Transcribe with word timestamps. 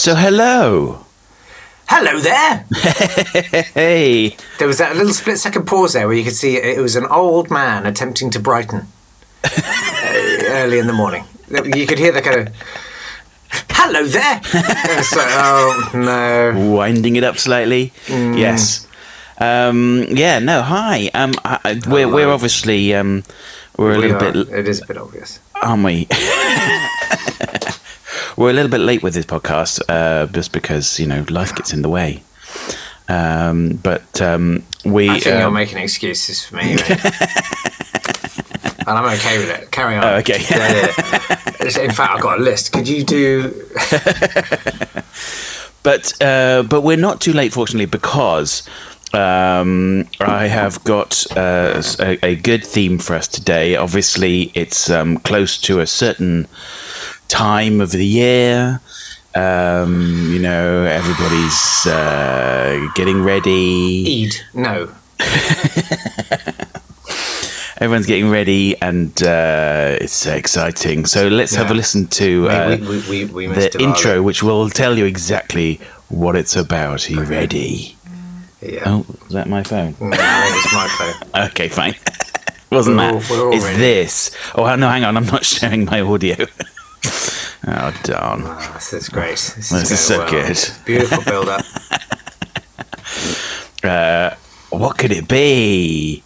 So, 0.00 0.14
hello. 0.14 1.04
Hello 1.88 2.18
there. 2.20 2.64
Hey. 3.74 4.36
There 4.58 4.66
was 4.66 4.78
that 4.78 4.96
little 4.96 5.12
split 5.12 5.38
second 5.38 5.66
pause 5.66 5.92
there 5.92 6.06
where 6.06 6.16
you 6.16 6.24
could 6.24 6.34
see 6.34 6.56
it 6.56 6.80
was 6.80 6.96
an 6.96 7.04
old 7.06 7.50
man 7.50 7.84
attempting 7.86 8.30
to 8.30 8.40
brighten 8.40 8.86
uh, 9.44 9.50
early 10.48 10.78
in 10.78 10.86
the 10.86 10.92
morning. 10.94 11.24
You 11.50 11.86
could 11.86 11.98
hear 11.98 12.12
the 12.12 12.22
kind 12.22 12.48
of. 12.48 12.54
Hello 13.70 14.06
there. 14.06 14.42
so, 15.02 15.20
oh 15.20 15.90
no. 15.94 16.70
Winding 16.74 17.16
it 17.16 17.24
up 17.24 17.36
slightly. 17.38 17.92
Mm. 18.06 18.38
Yes. 18.38 18.86
Um, 19.38 20.04
yeah, 20.08 20.38
no, 20.38 20.62
hi. 20.62 21.10
Um, 21.12 21.32
I, 21.44 21.58
I- 21.64 21.80
we're, 21.86 22.08
we're 22.08 22.30
obviously. 22.30 22.94
Um, 22.94 23.22
we're 23.76 23.92
a 23.92 23.96
We 23.98 24.08
little 24.12 24.16
are- 24.28 24.32
bit. 24.44 24.48
It 24.60 24.68
is 24.68 24.80
a 24.82 24.86
bit 24.86 24.96
obvious. 24.96 25.40
aren't 25.62 25.84
we? 25.84 26.08
We're 28.40 28.48
a 28.48 28.54
little 28.54 28.70
bit 28.70 28.80
late 28.80 29.02
with 29.02 29.12
this 29.12 29.26
podcast, 29.26 29.82
uh, 29.90 30.24
just 30.28 30.52
because 30.52 30.98
you 30.98 31.06
know 31.06 31.26
life 31.28 31.54
gets 31.54 31.74
in 31.74 31.82
the 31.82 31.90
way. 31.90 32.22
Um, 33.06 33.78
but 33.82 34.22
um, 34.22 34.64
we. 34.82 35.10
I 35.10 35.20
think 35.20 35.36
you're 35.36 35.48
um, 35.48 35.52
making 35.52 35.76
excuses 35.76 36.46
for 36.46 36.56
me, 36.56 36.76
mate. 36.76 36.90
and 38.78 38.88
I'm 38.88 39.04
okay 39.18 39.36
with 39.36 39.50
it. 39.50 39.70
Carry 39.70 39.94
on. 39.96 40.04
Oh, 40.04 40.14
okay. 40.20 40.38
Yeah, 40.50 40.86
yeah. 41.60 41.82
In 41.82 41.90
fact, 41.90 42.14
I've 42.14 42.22
got 42.22 42.38
a 42.38 42.42
list. 42.42 42.72
Could 42.72 42.88
you 42.88 43.04
do? 43.04 43.50
but 45.82 46.14
uh, 46.22 46.62
but 46.62 46.80
we're 46.80 46.96
not 46.96 47.20
too 47.20 47.34
late, 47.34 47.52
fortunately, 47.52 47.84
because 47.84 48.66
um, 49.12 50.08
I 50.18 50.46
have 50.46 50.82
got 50.84 51.26
uh, 51.36 51.82
a, 51.98 52.18
a 52.24 52.36
good 52.36 52.64
theme 52.64 53.00
for 53.00 53.16
us 53.16 53.28
today. 53.28 53.76
Obviously, 53.76 54.50
it's 54.54 54.88
um, 54.88 55.18
close 55.18 55.60
to 55.60 55.80
a 55.80 55.86
certain 55.86 56.48
time 57.30 57.80
of 57.80 57.92
the 57.92 58.04
year. 58.04 58.80
Um, 59.34 60.32
you 60.32 60.40
know, 60.40 60.82
everybody's 60.82 61.86
uh, 61.86 62.88
getting 62.96 63.22
ready. 63.22 64.26
Eid? 64.26 64.34
No. 64.54 64.92
Everyone's 67.78 68.06
getting 68.06 68.28
ready, 68.28 68.76
and 68.82 69.22
uh, 69.22 69.96
it's 70.00 70.26
exciting. 70.26 71.06
So 71.06 71.28
let's 71.28 71.54
have 71.54 71.70
a 71.70 71.74
listen 71.74 72.08
to 72.08 72.48
uh, 72.50 72.76
we, 72.78 73.00
we, 73.08 73.24
we, 73.24 73.46
the 73.46 73.80
intro, 73.80 74.22
which 74.22 74.42
will 74.42 74.68
tell 74.68 74.98
you 74.98 75.06
exactly 75.06 75.80
what 76.08 76.36
it's 76.36 76.56
about. 76.56 77.08
Are 77.08 77.12
you 77.12 77.22
ready? 77.22 77.96
Yeah. 78.60 78.82
Oh, 78.84 79.06
is 79.26 79.32
that 79.32 79.48
my 79.48 79.62
phone? 79.62 79.94
No, 79.98 80.10
it's 80.12 80.74
my 80.74 80.88
phone. 80.98 81.14
Okay, 81.50 81.68
fine. 81.68 81.94
Wasn't 82.70 82.96
We're 82.96 83.18
that? 83.18 83.30
we're 83.30 83.46
all 83.46 83.54
it's 83.54 83.64
ready. 83.64 83.78
this. 83.78 84.36
Oh, 84.54 84.76
no, 84.76 84.88
hang 84.88 85.04
on. 85.04 85.16
I'm 85.16 85.26
not 85.26 85.44
sharing 85.44 85.86
my 85.86 86.02
audio. 86.02 86.36
Oh, 87.06 88.00
darn. 88.04 88.42
Oh, 88.44 88.70
this 88.74 88.92
is 88.92 89.08
great. 89.08 89.30
This, 89.32 89.68
This 89.70 89.72
is 89.72 89.88
going 89.90 89.96
so 89.98 90.18
well. 90.18 90.30
good. 90.30 90.70
Beautiful 90.84 91.24
build 91.24 91.48
up. 91.48 91.64
Uh, 93.82 94.34
what 94.68 94.98
could 94.98 95.10
it 95.10 95.26
be? 95.26 96.22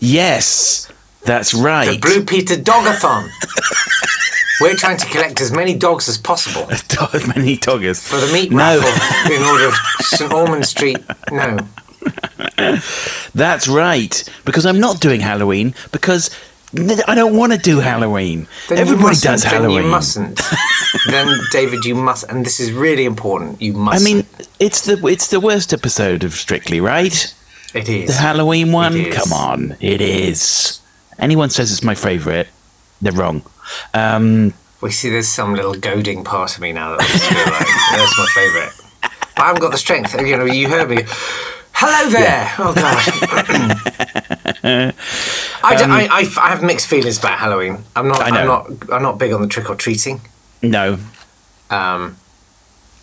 Yes, 0.00 0.90
that's 1.24 1.54
right. 1.54 1.92
the. 1.92 1.98
Blue 1.98 2.24
Peter 2.24 2.54
Dogathon. 2.56 3.30
We're 4.60 4.74
trying 4.74 4.96
to 4.98 5.06
collect 5.06 5.40
as 5.40 5.52
many 5.52 5.74
dogs 5.76 6.08
as 6.08 6.16
possible 6.18 6.66
Dog- 6.88 7.26
Many 7.36 7.56
doggers. 7.58 8.06
for 8.06 8.16
the 8.16 8.32
meat 8.32 8.50
No. 8.50 8.78
raffle 8.80 9.32
in 9.34 9.42
order 9.42 9.66
of 9.66 9.74
St 10.00 10.32
Ormond 10.32 10.64
Street. 10.66 10.98
No. 11.30 11.58
That's 13.34 13.68
right. 13.68 14.24
Because 14.44 14.66
I'm 14.66 14.80
not 14.80 15.00
doing 15.00 15.20
Halloween 15.20 15.74
because 15.92 16.30
I 17.08 17.14
don't 17.14 17.36
want 17.36 17.52
to 17.52 17.58
do 17.58 17.78
Halloween. 17.80 18.48
Then 18.68 18.78
Everybody 18.78 19.16
does 19.16 19.42
then 19.42 19.52
Halloween. 19.52 19.84
you 19.84 19.90
mustn't. 19.90 20.40
then, 21.10 21.28
David, 21.52 21.84
you 21.84 21.94
must. 21.94 22.24
And 22.30 22.44
this 22.44 22.60
is 22.60 22.72
really 22.72 23.04
important. 23.04 23.60
You 23.62 23.72
must. 23.74 24.00
I 24.00 24.04
mean, 24.04 24.26
it's 24.58 24.84
the 24.84 25.04
it's 25.06 25.28
the 25.28 25.40
worst 25.40 25.72
episode 25.72 26.24
of 26.24 26.32
Strictly, 26.34 26.80
right? 26.80 27.34
It 27.74 27.88
is 27.88 28.08
The. 28.08 28.14
Halloween 28.22 28.72
one. 28.72 29.10
Come 29.10 29.32
on, 29.32 29.76
it 29.80 30.00
is. 30.00 30.80
Anyone 31.18 31.50
says 31.50 31.72
it's 31.72 31.82
my 31.82 31.94
favourite, 31.94 32.46
they're 33.00 33.12
wrong. 33.12 33.42
Um, 33.94 34.52
We 34.82 34.90
see 34.90 35.08
there's 35.08 35.28
some 35.28 35.54
little 35.54 35.74
goading 35.74 36.24
part 36.24 36.54
of 36.54 36.60
me 36.60 36.72
now 36.72 36.90
that 36.90 37.00
I 37.00 37.06
just 37.06 37.24
feel 37.24 37.52
like 37.52 37.66
that's 37.96 38.18
my 38.18 38.26
favourite. 38.34 38.72
But 39.34 39.42
I 39.42 39.46
haven't 39.46 39.62
got 39.62 39.72
the 39.72 39.78
strength. 39.78 40.14
You 40.20 40.36
know, 40.36 40.44
you 40.44 40.68
heard 40.68 40.90
me. 40.90 41.04
Hello 41.78 42.10
there. 42.10 42.52
Oh 42.58 42.72
God. 42.74 43.02
I, 45.62 45.76
don't- 45.76 45.90
I, 45.90 46.06
I, 46.10 46.26
I 46.40 46.48
have 46.48 46.62
mixed 46.62 46.86
feelings 46.86 47.18
about 47.18 47.38
Halloween. 47.38 47.84
I'm 47.94 48.08
not. 48.08 48.20
Um, 48.20 48.26
I 48.26 48.30
know. 48.30 48.40
I'm 48.40 48.46
not. 48.46 48.92
I'm 48.92 49.02
not 49.02 49.18
big 49.18 49.32
on 49.32 49.42
the 49.42 49.48
trick 49.48 49.68
or 49.68 49.74
treating. 49.76 50.20
no, 50.62 50.98
Um, 51.70 52.16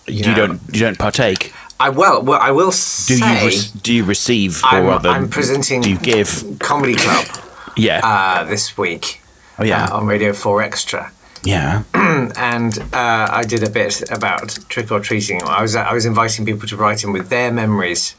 you, 0.08 0.24
know, 0.26 0.34
don't. 0.36 0.62
You 0.72 0.80
don't 0.80 0.98
partake. 0.98 1.54
I 1.80 1.90
well, 1.90 2.24
well, 2.24 2.40
I 2.42 2.52
will 2.52 2.72
Do 2.72 2.72
say. 2.72 3.44
you? 3.44 3.50
Re- 3.50 3.80
do 3.82 3.94
you 3.94 4.04
receive, 4.06 4.64
or 4.64 4.68
I'm, 4.70 4.86
rather, 4.86 5.10
I'm 5.10 5.30
presenting 5.30 5.82
do 5.82 5.90
you 5.92 5.98
give? 6.00 6.58
comedy 6.60 6.96
club 6.96 7.26
Yeah. 7.78 8.00
uh, 8.04 8.44
this 8.46 8.78
week 8.78 9.22
oh 9.60 9.64
yeah. 9.64 9.86
uh, 9.86 9.98
on 9.98 10.06
Radio 10.08 10.34
Four 10.34 10.62
Extra. 10.62 11.12
yeah. 11.44 11.84
and 11.94 12.78
uh, 12.94 13.28
I 13.32 13.44
did 13.44 13.64
a 13.64 13.70
bit 13.70 14.10
about 14.12 14.58
trick 14.70 14.92
or 14.92 15.00
treating. 15.00 15.44
I 15.44 15.62
was 15.62 15.76
I 15.76 15.94
was 15.94 16.06
inviting 16.06 16.46
people 16.46 16.68
to 16.70 16.78
write 16.78 17.04
in 17.04 17.12
with 17.12 17.30
their 17.30 17.52
memories 17.52 18.16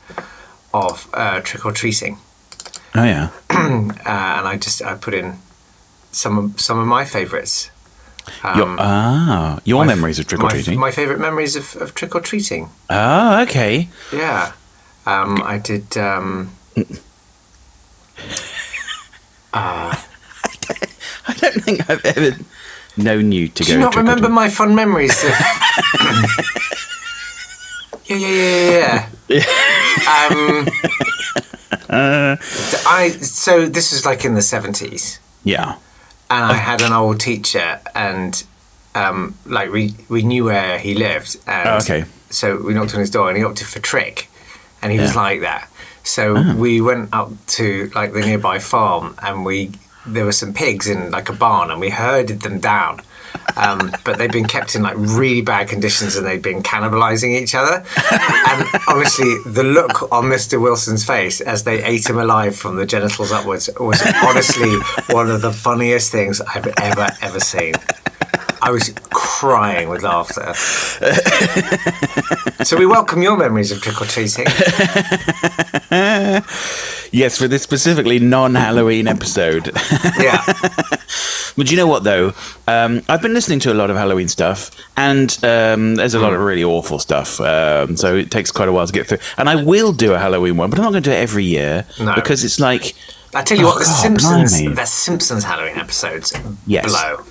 of 0.74 1.08
uh, 1.14 1.40
trick 1.40 1.64
or 1.64 1.72
treating, 1.72 2.18
Oh 2.94 3.04
yeah. 3.04 3.30
uh, 3.50 3.54
and 3.56 4.46
I 4.46 4.56
just 4.56 4.80
I 4.82 4.94
put 4.94 5.14
in 5.14 5.38
some 6.12 6.38
of, 6.38 6.60
some 6.60 6.78
of 6.78 6.86
my 6.86 7.04
favourites. 7.04 7.70
your, 8.56 8.76
ah, 8.78 9.58
your 9.64 9.80
Um, 9.80 9.86
my 9.86 9.94
memories 9.94 10.18
of 10.18 10.26
trick 10.26 10.42
or 10.42 10.50
treating. 10.50 10.78
My, 10.78 10.90
favourite 10.92 11.20
memories 11.20 11.56
of, 11.56 11.76
of 11.76 11.94
trick 11.94 12.14
or 12.14 12.20
treating. 12.20 12.70
Oh, 12.88 13.42
okay. 13.42 13.88
Yeah, 14.12 14.52
um, 15.06 15.42
I 15.42 15.58
did. 15.58 15.96
Um, 15.96 16.52
I 19.54 21.32
don't 21.36 21.62
think 21.62 21.88
I've 21.91 22.04
ever 22.04 22.36
known 22.96 23.32
you 23.32 23.48
to 23.48 23.62
do 23.62 23.64
go. 23.64 23.66
Do 23.66 23.72
you 23.72 23.78
not 23.80 23.96
remember 23.96 24.28
my 24.28 24.48
fun 24.48 24.74
memories? 24.74 25.22
Of, 25.22 25.30
yeah, 28.06 28.16
yeah, 28.16 28.28
yeah, 28.28 29.09
yeah. 29.28 29.44
yeah. 30.28 30.28
um, 30.31 30.69
I 31.88 33.10
so 33.20 33.66
this 33.66 33.92
was 33.92 34.04
like 34.06 34.25
in 34.25 34.34
the 34.34 34.42
seventies. 34.42 35.19
Yeah. 35.44 35.76
and 36.31 36.44
I 36.44 36.54
had 36.54 36.81
an 36.82 36.92
old 36.92 37.20
teacher, 37.20 37.81
and 37.94 38.42
um, 38.94 39.34
like 39.47 39.70
we 39.70 39.94
we 40.09 40.22
knew 40.22 40.44
where 40.44 40.78
he 40.78 40.94
lived, 40.94 41.37
and 41.47 41.69
Oh, 41.69 41.76
okay. 41.78 42.04
so 42.31 42.56
we 42.56 42.75
knocked 42.75 42.94
on 42.94 43.00
his 43.00 43.10
door, 43.10 43.28
and 43.28 43.37
he 43.37 43.44
opted 43.44 43.66
for 43.66 43.81
trick, 43.81 44.28
and 44.82 44.92
he 44.92 44.98
was 44.98 45.15
like 45.15 45.41
that. 45.41 45.69
So 46.03 46.36
Ah. 46.36 46.54
we 46.56 46.81
went 46.81 47.10
up 47.12 47.31
to 47.59 47.91
like 47.94 48.12
the 48.12 48.21
nearby 48.21 48.59
farm, 48.59 49.15
and 49.22 49.44
we 49.44 49.71
there 50.06 50.25
were 50.25 50.32
some 50.32 50.53
pigs 50.53 50.86
in 50.88 51.10
like 51.10 51.28
a 51.28 51.32
barn, 51.34 51.71
and 51.71 51.81
we 51.81 51.91
herded 51.91 52.41
them 52.42 52.59
down. 52.60 53.00
Um, 53.56 53.93
but 54.05 54.19
they've 54.19 54.33
been 54.33 54.47
kept 54.47 54.75
in 54.75 54.83
like 54.83 54.97
really 54.97 55.41
bad 55.41 55.69
conditions 55.69 56.17
and 56.17 56.27
they've 56.27 56.43
been 56.43 56.62
cannibalizing 56.62 57.41
each 57.41 57.55
other. 57.55 57.84
And 58.11 58.69
honestly, 58.89 59.37
the 59.47 59.62
look 59.62 60.11
on 60.12 60.25
Mr. 60.25 60.61
Wilson's 60.61 61.05
face 61.05 61.41
as 61.41 61.65
they 61.65 61.83
ate 61.83 62.09
him 62.09 62.19
alive 62.19 62.56
from 62.56 62.77
the 62.77 62.87
genitals 62.87 63.33
upwards 63.33 63.71
was 63.78 64.03
honestly 64.25 64.77
one 65.15 65.31
of 65.31 65.41
the 65.41 65.53
funniest 65.53 66.11
things 66.11 66.41
I've 66.41 66.67
ever, 66.81 67.09
ever 67.22 67.41
seen. 67.41 67.75
I 68.61 68.71
was 68.71 68.89
crying 69.49 69.88
with 69.91 70.03
laughter. 70.03 70.55
so 72.65 72.78
we 72.78 72.87
welcome 72.87 73.21
your 73.22 73.37
memories 73.37 73.71
of 73.72 73.82
trick 73.82 74.00
or 74.00 74.06
treating. 74.06 74.47
Yes, 77.12 77.38
for 77.38 77.47
this 77.47 77.62
specifically 77.62 78.19
non-Halloween 78.19 79.06
episode. 79.06 79.71
Yeah. 80.19 80.43
But 81.57 81.71
you 81.71 81.77
know 81.77 81.86
what 81.86 82.03
though? 82.03 82.33
Um, 82.66 83.03
I've 83.09 83.22
been 83.22 83.33
listening 83.33 83.60
to 83.60 83.72
a 83.72 83.74
lot 83.74 83.89
of 83.89 83.97
Halloween 83.97 84.27
stuff, 84.27 84.72
and 84.97 85.30
um, 85.45 85.95
there's 85.95 86.15
a 86.15 86.18
lot 86.18 86.33
of 86.33 86.41
really 86.41 86.65
awful 86.65 86.98
stuff. 86.98 87.41
Um, 87.41 87.97
so 87.97 88.16
it 88.16 88.33
takes 88.33 88.51
quite 88.51 88.68
a 88.68 88.72
while 88.72 88.89
to 88.89 88.92
get 88.92 89.07
through. 89.07 89.18
And 89.39 89.48
I 89.48 89.63
will 89.63 89.92
do 89.92 90.15
a 90.15 90.18
Halloween 90.18 90.57
one, 90.57 90.68
but 90.71 90.80
I'm 90.80 90.84
not 90.86 90.91
going 90.91 91.04
to 91.04 91.10
do 91.10 91.15
it 91.15 91.21
every 91.21 91.45
year 91.45 91.86
No. 92.01 92.13
because 92.16 92.42
it's 92.42 92.59
like, 92.59 92.95
I 93.36 93.42
tell 93.42 93.57
you 93.57 93.66
what, 93.66 93.78
the 93.78 93.84
Oh, 93.89 94.03
Simpsons, 94.03 94.60
blimey. 94.63 94.74
the 94.74 94.84
Simpsons 94.84 95.45
Halloween 95.45 95.77
episodes 95.77 96.33
Yes. 96.66 96.86
blow. 96.86 97.22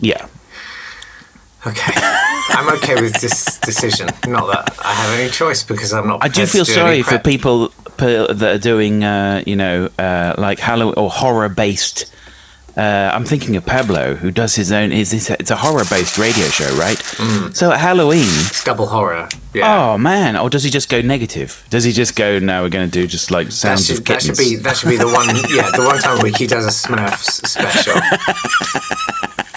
yeah, 0.00 0.26
Okay, 1.66 1.92
I'm 2.50 2.72
okay 2.76 3.00
with 3.00 3.20
this 3.20 3.58
decision. 3.58 4.06
Not 4.28 4.46
that 4.46 4.78
I 4.84 4.92
have 4.92 5.18
any 5.18 5.30
choice 5.30 5.64
because 5.64 5.92
I'm 5.92 6.06
not. 6.06 6.22
I 6.22 6.28
do 6.28 6.46
feel 6.46 6.64
do 6.64 6.72
sorry 6.72 7.02
for 7.02 7.18
people 7.18 7.72
that 7.98 8.42
are 8.42 8.58
doing, 8.58 9.02
uh, 9.02 9.42
you 9.46 9.56
know, 9.56 9.90
uh, 9.98 10.34
like 10.38 10.60
Halloween 10.60 10.94
or 10.96 11.10
horror-based. 11.10 12.12
Uh, 12.76 13.10
I'm 13.12 13.24
thinking 13.24 13.56
of 13.56 13.64
Pablo, 13.64 14.14
who 14.14 14.30
does 14.30 14.54
his 14.54 14.70
own. 14.70 14.92
Is 14.92 15.10
this? 15.10 15.30
It's 15.30 15.50
a 15.50 15.56
horror-based 15.56 16.18
radio 16.18 16.46
show, 16.48 16.72
right? 16.76 16.98
Mm. 16.98 17.56
So 17.56 17.72
at 17.72 17.80
Halloween, 17.80 18.28
It's 18.28 18.62
double 18.62 18.86
horror. 18.86 19.28
Yeah. 19.54 19.92
Oh 19.92 19.98
man! 19.98 20.36
Or 20.36 20.50
does 20.50 20.62
he 20.62 20.70
just 20.70 20.90
go 20.90 21.00
negative? 21.00 21.66
Does 21.70 21.84
he 21.84 21.92
just 21.92 22.14
go? 22.14 22.38
No, 22.38 22.62
we're 22.62 22.68
going 22.68 22.88
to 22.88 22.92
do 22.92 23.06
just 23.06 23.30
like 23.30 23.46
That 23.46 23.52
sounds 23.52 23.86
should, 23.86 23.98
of 23.98 24.04
that 24.04 24.22
should 24.22 24.36
be 24.36 24.56
that 24.56 24.76
should 24.76 24.90
be 24.90 24.98
the 24.98 25.08
one 25.08 25.26
yeah 25.48 25.70
the 25.70 25.84
one 25.84 25.98
time 25.98 26.20
a 26.20 26.22
week 26.22 26.36
he 26.36 26.46
does 26.46 26.66
a 26.66 26.88
Smurfs 26.88 27.46
special. 27.46 27.94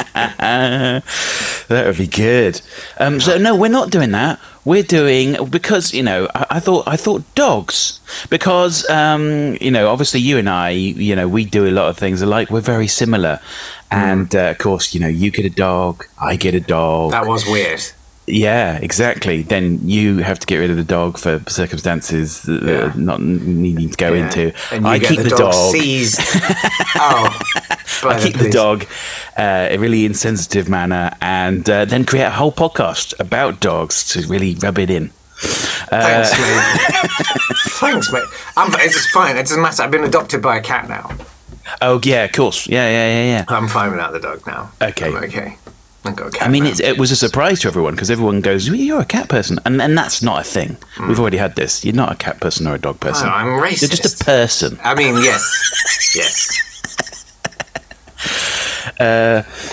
that 0.38 1.86
would 1.86 1.98
be 1.98 2.08
good. 2.08 2.62
Um, 3.00 3.20
so 3.20 3.38
no, 3.38 3.56
we're 3.56 3.70
not 3.70 3.90
doing 3.90 4.12
that. 4.12 4.40
We're 4.66 4.84
doing 4.84 5.50
because 5.50 5.94
you 5.94 6.04
know 6.04 6.28
I, 6.36 6.46
I 6.52 6.60
thought 6.60 6.88
I 6.88 6.96
thought 6.98 7.24
dogs 7.36 8.00
because 8.30 8.88
um, 8.90 9.58
you 9.62 9.72
know 9.72 9.90
obviously 9.90 10.20
you 10.20 10.38
and 10.38 10.50
I 10.50 10.70
you 10.72 11.16
know 11.16 11.28
we 11.28 11.46
do 11.46 11.68
a 11.68 11.72
lot 11.72 11.90
of 11.90 11.98
things 11.98 12.22
alike. 12.22 12.50
We're 12.50 12.62
very 12.62 12.88
similar, 12.88 13.40
and 13.92 14.34
uh, 14.36 14.52
of 14.52 14.58
course 14.58 14.94
you 14.94 15.00
know 15.00 15.08
you 15.08 15.32
get 15.32 15.46
a 15.46 15.50
dog, 15.50 16.06
I 16.22 16.36
get 16.36 16.56
a 16.56 16.60
dog. 16.60 17.12
That 17.12 17.26
was 17.26 17.46
weird. 17.46 17.82
Yeah, 18.32 18.78
exactly. 18.78 19.42
Then 19.42 19.80
you 19.84 20.18
have 20.20 20.38
to 20.40 20.46
get 20.46 20.58
rid 20.58 20.70
of 20.70 20.78
the 20.78 20.84
dog 20.84 21.18
for 21.18 21.42
circumstances 21.48 22.44
that 22.44 22.62
Yeah. 22.64 22.78
uh, 22.86 22.92
not 22.96 23.22
needing 23.22 23.90
to 23.90 23.98
go 23.98 24.14
Yeah. 24.14 24.26
into. 24.26 24.54
And 24.72 24.86
you 24.86 24.92
I 24.92 25.00
get 25.00 25.10
keep 25.10 25.22
the, 25.22 25.30
dog. 25.30 25.54
seized. 25.54 26.20
oh, 26.96 27.40
I 28.04 28.20
keep 28.22 28.38
the 28.38 28.50
dog 28.52 28.86
uh, 29.38 29.70
in 29.72 29.78
a 29.78 29.82
really 29.82 30.06
insensitive 30.06 30.70
manner, 30.70 31.12
and 31.22 31.68
uh, 31.70 31.86
then 31.86 32.06
create 32.06 32.26
a 32.26 32.30
whole 32.32 32.52
podcast 32.52 33.14
about 33.20 33.60
dogs 33.60 34.08
to 34.10 34.22
really 34.28 34.54
rub 34.56 34.78
it 34.78 34.90
in. 34.92 35.10
Thanks, 35.40 36.32
mate. 36.38 37.12
Thanks, 37.80 38.12
mate. 38.12 38.24
I'm, 38.58 38.72
it's 38.80 39.10
fine. 39.12 39.38
It 39.38 39.44
doesn't 39.44 39.62
matter. 39.62 39.82
I've 39.84 39.92
been 39.92 40.04
adopted 40.04 40.42
by 40.42 40.58
a 40.58 40.62
cat 40.62 40.88
now. 40.88 41.10
Oh 41.82 42.00
yeah, 42.04 42.26
of 42.26 42.32
course. 42.34 42.68
Yeah, 42.68 42.88
yeah, 42.90 43.08
yeah, 43.08 43.26
yeah. 43.38 43.46
I'm 43.48 43.68
fine 43.68 43.92
without 43.92 44.12
the 44.12 44.20
dog 44.20 44.46
now. 44.46 44.72
Okay. 44.82 45.08
I'm 45.08 45.16
okay. 45.24 45.58
I 46.42 46.48
mean, 46.48 46.66
it's, 46.66 46.80
it 46.80 46.98
was 46.98 47.12
a 47.12 47.16
surprise 47.16 47.60
to 47.62 47.68
everyone 47.68 47.96
because 47.96 48.10
everyone 48.12 48.42
goes, 48.42 48.70
"Well, 48.70 48.80
"You're 48.80 49.02
a 49.02 49.06
cat 49.06 49.30
person," 49.30 49.60
and 49.66 49.82
and 49.82 49.98
that's 49.98 50.22
not 50.22 50.42
a 50.42 50.44
thing. 50.44 50.78
We've 51.08 51.20
already 51.20 51.38
had 51.38 51.56
this. 51.56 51.84
You're 51.86 51.96
not 51.96 52.12
a 52.12 52.16
cat 52.16 52.40
person 52.42 52.68
or 52.68 52.76
a 52.76 52.80
dog 52.80 53.00
person. 53.00 53.28
Oh, 53.28 53.32
I'm 53.32 53.48
racist. 53.62 53.82
You're 53.82 53.90
just 53.90 54.22
a 54.22 54.26
person. 54.26 54.80
I 54.84 54.96
mean, 54.96 55.16
yes, 55.16 55.44
yes. 56.16 56.66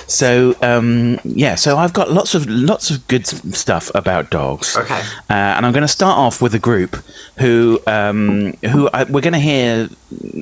So 0.08 0.54
um, 0.62 1.18
yeah, 1.24 1.54
so 1.56 1.76
I've 1.78 1.92
got 1.92 2.10
lots 2.10 2.34
of 2.34 2.46
lots 2.48 2.90
of 2.90 3.06
good 3.08 3.26
stuff 3.26 3.90
about 3.94 4.30
dogs. 4.30 4.76
Okay. 4.76 5.00
uh, 5.30 5.32
and 5.56 5.66
I'm 5.66 5.72
going 5.72 5.82
to 5.82 5.88
start 5.88 6.16
off 6.18 6.40
with 6.40 6.54
a 6.54 6.58
group 6.58 6.96
who 7.38 7.80
um, 7.86 8.52
who 8.72 8.88
I, 8.92 9.04
we're 9.04 9.20
going 9.20 9.32
to 9.32 9.38
hear 9.38 9.88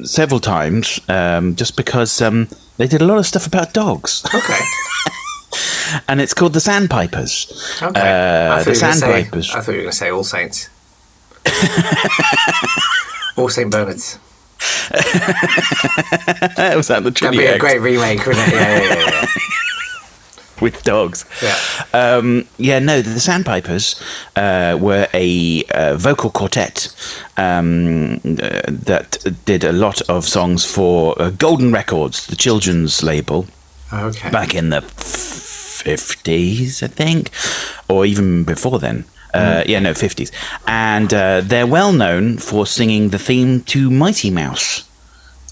several 0.04 0.40
times, 0.40 1.00
um, 1.08 1.56
just 1.56 1.76
because 1.76 2.20
um, 2.20 2.48
they 2.76 2.86
did 2.86 3.00
a 3.00 3.06
lot 3.06 3.18
of 3.18 3.26
stuff 3.26 3.46
about 3.46 3.72
dogs, 3.72 4.24
Okay. 4.34 4.60
and 6.08 6.20
it's 6.20 6.34
called 6.34 6.52
the 6.52 6.60
Sandpipers. 6.60 7.78
Okay. 7.82 8.00
Uh, 8.00 8.62
the 8.62 8.70
you 8.70 8.74
say- 8.74 8.92
Sandpipers. 8.92 9.54
I 9.54 9.60
thought 9.60 9.72
you 9.72 9.78
were 9.78 9.82
going 9.82 9.90
to 9.92 9.96
say 9.96 10.10
All 10.10 10.24
Saints. 10.24 10.70
All 13.36 13.48
Saint 13.48 13.70
Bernards. 13.70 14.18
was 14.90 16.88
that 16.88 17.02
the 17.02 17.10
That'd 17.10 17.38
be 17.38 17.46
a 17.46 17.58
great 17.58 17.80
remake, 17.80 18.24
wouldn't 18.26 18.48
it? 18.48 18.54
Yeah, 18.54 18.82
yeah, 18.82 19.10
yeah. 19.10 19.26
with 20.60 20.82
dogs? 20.84 21.24
Yeah. 21.42 21.58
Um, 21.92 22.46
yeah, 22.58 22.78
no, 22.78 23.02
the 23.02 23.20
Sandpipers 23.20 24.00
uh, 24.36 24.78
were 24.80 25.08
a 25.12 25.64
uh, 25.64 25.96
vocal 25.96 26.30
quartet 26.30 26.94
um, 27.36 28.14
uh, 28.14 28.62
that 28.68 29.18
did 29.44 29.64
a 29.64 29.72
lot 29.72 30.00
of 30.08 30.24
songs 30.24 30.64
for 30.64 31.20
uh, 31.20 31.30
Golden 31.30 31.72
Records, 31.72 32.26
the 32.26 32.36
children's 32.36 33.02
label, 33.02 33.46
yeah. 33.46 33.50
Okay. 33.94 34.30
back 34.30 34.54
in 34.54 34.70
the 34.70 34.80
50s, 35.84 36.82
I 36.82 36.86
think, 36.88 37.30
or 37.88 38.06
even 38.06 38.44
before 38.44 38.78
then. 38.78 39.04
Uh, 39.32 39.64
yeah, 39.66 39.80
no, 39.80 39.92
50s. 39.92 40.30
And 40.68 41.12
uh, 41.12 41.40
they're 41.42 41.66
well 41.66 41.92
known 41.92 42.38
for 42.38 42.66
singing 42.66 43.08
the 43.08 43.18
theme 43.18 43.62
to 43.62 43.90
Mighty 43.90 44.30
Mouse, 44.30 44.84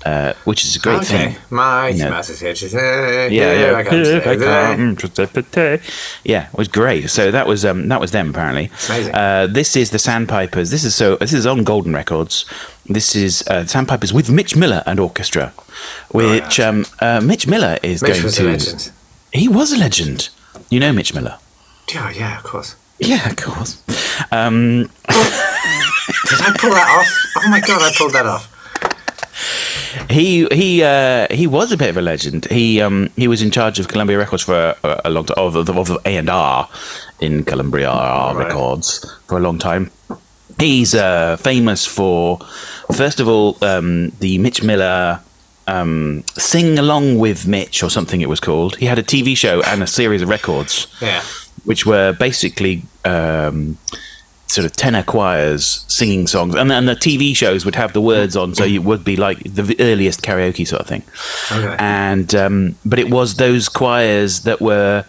uh, 0.04 0.32
which 0.44 0.64
is 0.64 0.76
a 0.76 0.78
great 0.78 1.02
okay. 1.02 1.32
Yeah. 1.32 1.38
Mouse 1.50 2.28
is 2.30 2.40
here. 2.40 2.54
Yeah, 2.72 3.28
yeah. 3.30 3.76
I 3.76 3.82
come 3.84 4.00
If 4.00 4.26
I 4.26 4.34
today. 4.34 4.46
come 4.76 4.96
to 4.96 5.06
say- 5.52 5.80
Yeah, 6.24 6.48
it 6.48 6.58
was 6.58 6.68
great. 6.68 7.10
So 7.10 7.30
that 7.30 7.46
was 7.46 7.64
um, 7.64 7.88
that 7.88 8.00
was 8.00 8.10
them 8.10 8.30
apparently. 8.30 8.70
Amazing. 8.88 9.14
Uh, 9.14 9.46
this 9.48 9.76
is 9.76 9.90
the 9.90 9.98
Sandpipers. 9.98 10.70
This 10.70 10.84
is 10.84 10.94
so. 10.94 11.16
This 11.16 11.32
is 11.32 11.46
on 11.46 11.64
Golden 11.64 11.92
Records. 11.94 12.44
This 12.86 13.14
is 13.14 13.42
uh, 13.48 13.64
Sandpipers 13.66 14.12
with 14.12 14.30
Mitch 14.30 14.56
Miller 14.56 14.82
and 14.86 14.98
orchestra, 14.98 15.52
which 16.10 16.58
um, 16.60 16.84
uh, 17.00 17.20
Mitch 17.20 17.46
Miller 17.46 17.78
is 17.82 18.02
Mitch 18.02 18.20
going 18.22 18.32
to. 18.32 18.42
a 18.42 18.46
legend. 18.52 18.90
He 19.32 19.48
was 19.48 19.72
a 19.72 19.78
legend. 19.78 20.28
You 20.70 20.80
know 20.80 20.92
Mitch 20.92 21.14
Miller. 21.14 21.38
Yeah, 21.92 22.10
yeah, 22.10 22.38
of 22.38 22.44
course. 22.44 22.76
Yeah, 22.98 23.28
of 23.28 23.36
course. 23.36 23.82
Um, 24.30 24.88
Did 26.28 26.40
I 26.40 26.54
pull 26.58 26.70
that 26.70 26.88
off? 26.98 27.42
Oh 27.44 27.50
my 27.50 27.60
god, 27.60 27.82
I 27.82 27.92
pulled 27.96 28.12
that 28.12 28.26
off. 28.26 28.48
He 30.10 30.46
he 30.52 30.82
uh, 30.82 31.26
he 31.30 31.46
was 31.46 31.72
a 31.72 31.76
bit 31.76 31.90
of 31.90 31.96
a 31.96 32.02
legend. 32.02 32.46
He 32.46 32.80
um, 32.80 33.08
he 33.16 33.28
was 33.28 33.42
in 33.42 33.50
charge 33.50 33.78
of 33.78 33.88
Columbia 33.88 34.18
Records 34.18 34.42
for 34.42 34.74
a, 34.84 35.00
a 35.04 35.10
long 35.10 35.24
time, 35.26 35.38
of 35.38 35.66
the 35.66 35.72
of 35.72 35.90
A 36.04 36.16
and 36.16 36.28
R 36.30 36.68
in 37.20 37.44
Columbia 37.44 37.88
Right. 37.90 38.34
Records 38.46 39.04
for 39.28 39.38
a 39.38 39.40
long 39.40 39.58
time. 39.58 39.90
He's 40.58 40.94
uh, 40.94 41.36
famous 41.38 41.86
for, 41.86 42.38
first 42.94 43.20
of 43.20 43.26
all, 43.26 43.56
um, 43.64 44.10
the 44.20 44.38
Mitch 44.38 44.62
Miller 44.62 45.20
um, 45.66 46.22
Sing 46.36 46.78
Along 46.78 47.18
with 47.18 47.46
Mitch 47.48 47.82
or 47.82 47.90
something 47.90 48.20
it 48.20 48.28
was 48.28 48.38
called. 48.38 48.76
He 48.76 48.86
had 48.86 48.98
a 48.98 49.02
TV 49.02 49.36
show 49.36 49.62
and 49.62 49.82
a 49.82 49.86
series 49.86 50.20
of 50.22 50.28
records 50.28 50.86
Yeah. 51.00 51.22
which 51.64 51.86
were 51.86 52.12
basically 52.12 52.82
um, 53.04 53.78
sort 54.46 54.66
of 54.66 54.72
tenor 54.72 55.02
choirs 55.02 55.84
singing 55.88 56.26
songs, 56.26 56.54
and 56.54 56.70
and 56.70 56.86
the 56.88 56.94
TV 56.94 57.34
shows 57.34 57.64
would 57.64 57.74
have 57.74 57.92
the 57.92 58.00
words 58.00 58.36
on, 58.36 58.54
so 58.54 58.64
it 58.64 58.78
would 58.84 59.04
be 59.04 59.16
like 59.16 59.38
the 59.44 59.74
earliest 59.80 60.22
karaoke 60.22 60.66
sort 60.66 60.82
of 60.82 60.88
thing. 60.88 61.02
Okay. 61.50 61.76
And 61.78 62.34
um, 62.34 62.76
but 62.84 62.98
it 62.98 63.10
was 63.10 63.36
those 63.36 63.68
choirs 63.68 64.42
that 64.42 64.60
were. 64.60 65.04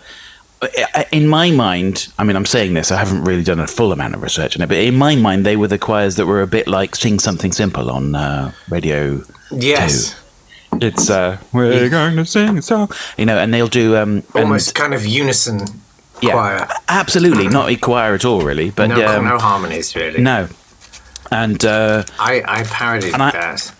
In 1.11 1.27
my 1.27 1.51
mind, 1.51 2.07
I 2.17 2.23
mean, 2.23 2.37
I'm 2.37 2.45
saying 2.45 2.73
this. 2.73 2.89
I 2.89 2.97
haven't 2.97 3.25
really 3.25 3.43
done 3.43 3.59
a 3.59 3.67
full 3.67 3.91
amount 3.91 4.15
of 4.15 4.21
research 4.23 4.55
on 4.55 4.61
it, 4.61 4.67
but 4.67 4.77
in 4.77 4.95
my 4.95 5.13
mind, 5.17 5.45
they 5.45 5.57
were 5.57 5.67
the 5.67 5.77
choirs 5.77 6.15
that 6.15 6.25
were 6.25 6.41
a 6.41 6.47
bit 6.47 6.69
like 6.69 6.95
"Sing 6.95 7.19
Something 7.19 7.51
Simple" 7.51 7.91
on 7.91 8.15
uh, 8.15 8.53
Radio 8.69 9.23
Yes. 9.51 10.15
It's 10.81 11.09
uh, 11.09 11.37
we're 11.51 11.89
going 11.89 12.15
to 12.15 12.25
sing 12.25 12.57
a 12.57 12.61
song, 12.61 12.89
you 13.17 13.25
know, 13.25 13.37
and 13.37 13.53
they'll 13.53 13.67
do 13.67 13.97
um, 13.97 14.23
and- 14.33 14.45
Almost 14.45 14.73
kind 14.73 14.93
of 14.93 15.05
unison 15.05 15.65
yeah, 16.23 16.31
choir. 16.33 16.67
absolutely 16.89 17.47
not 17.47 17.69
a 17.69 17.75
choir 17.75 18.13
at 18.13 18.25
all, 18.25 18.41
really, 18.41 18.71
but 18.71 18.87
No, 18.87 19.17
um, 19.17 19.25
no 19.25 19.37
harmonies, 19.37 19.95
really. 19.95 20.21
no. 20.21 20.47
And 21.31 21.63
uh, 21.65 22.03
I, 22.19 22.41
I 22.45 22.63
parodied 22.63 23.13
And 23.13 23.23
I- 23.23 23.31
that. 23.31 23.73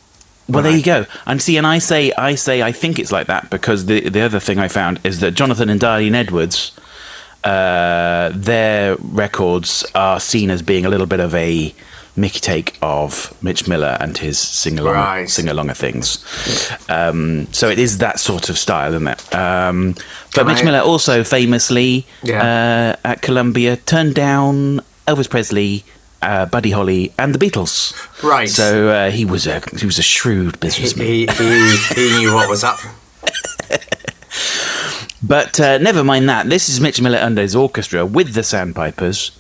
well, 0.50 0.64
there 0.64 0.76
you 0.76 0.84
go. 0.84 1.06
And 1.26 1.42
see, 1.42 1.58
and 1.58 1.68
I 1.68 1.80
say, 1.80 2.12
I 2.18 2.36
say, 2.36 2.62
I 2.64 2.72
think 2.72 2.98
it's 3.00 3.12
like 3.12 3.28
that 3.28 3.50
because 3.50 3.86
the 3.86 4.10
the 4.10 4.22
other 4.22 4.40
thing 4.40 4.58
I 4.60 4.68
found 4.68 5.00
is 5.04 5.20
that 5.20 5.32
Jonathan 5.36 5.70
and 5.70 5.80
Darlene 5.80 6.16
Edwards, 6.16 6.72
uh, 7.44 8.32
their 8.34 8.96
records 8.98 9.86
are 9.96 10.20
seen 10.20 10.50
as 10.50 10.62
being 10.62 10.86
a 10.86 10.90
little 10.90 11.06
bit 11.08 11.20
of 11.20 11.36
a 11.36 11.74
Mickey 12.16 12.40
take 12.40 12.78
of 12.82 13.34
Mitch 13.42 13.68
Miller 13.68 13.98
and 14.00 14.18
his 14.18 14.38
sing 14.38 14.78
along 14.80 14.94
Right. 14.96 15.30
sing 15.30 15.46
alonger 15.48 15.76
things. 15.76 16.24
Um, 16.90 17.48
so 17.52 17.70
it 17.70 17.80
is 17.80 17.98
that 17.98 18.20
sort 18.20 18.50
of 18.50 18.58
style, 18.58 18.94
isn't 18.94 19.08
it? 19.08 19.36
Um, 19.36 19.94
but 20.36 20.42
Can 20.44 20.48
Mitch 20.48 20.62
I- 20.62 20.66
Miller 20.66 20.80
also 20.82 21.24
famously 21.24 22.06
Yeah. 22.22 22.96
uh, 23.04 23.08
at 23.08 23.22
Columbia 23.22 23.78
turned 23.78 24.14
down 24.16 24.82
Elvis 25.08 25.30
Presley. 25.30 25.84
Uh, 26.22 26.46
Buddy 26.46 26.72
Holly 26.72 27.12
and 27.20 27.36
the 27.36 27.38
Beatles. 27.38 27.92
Right. 28.24 28.48
So 28.50 28.88
uh, 28.88 29.12
he 29.12 29.26
was 29.26 29.46
a 29.46 29.62
he 29.78 29.86
was 29.86 30.00
a 30.00 30.02
shrewd 30.02 30.58
businessman. 30.62 31.06
he, 31.06 31.26
he, 31.28 31.78
he 31.96 32.18
knew 32.18 32.34
what 32.34 32.48
was 32.48 32.64
up. 32.64 32.80
But 35.22 35.60
uh, 35.60 35.78
never 35.78 36.04
mind 36.04 36.28
that. 36.30 36.50
This 36.50 36.68
is 36.68 36.80
Mitch 36.82 37.02
Miller 37.02 37.18
and 37.18 37.38
his 37.38 37.56
orchestra 37.56 38.06
with 38.06 38.34
the 38.34 38.42
Sandpipers, 38.44 39.32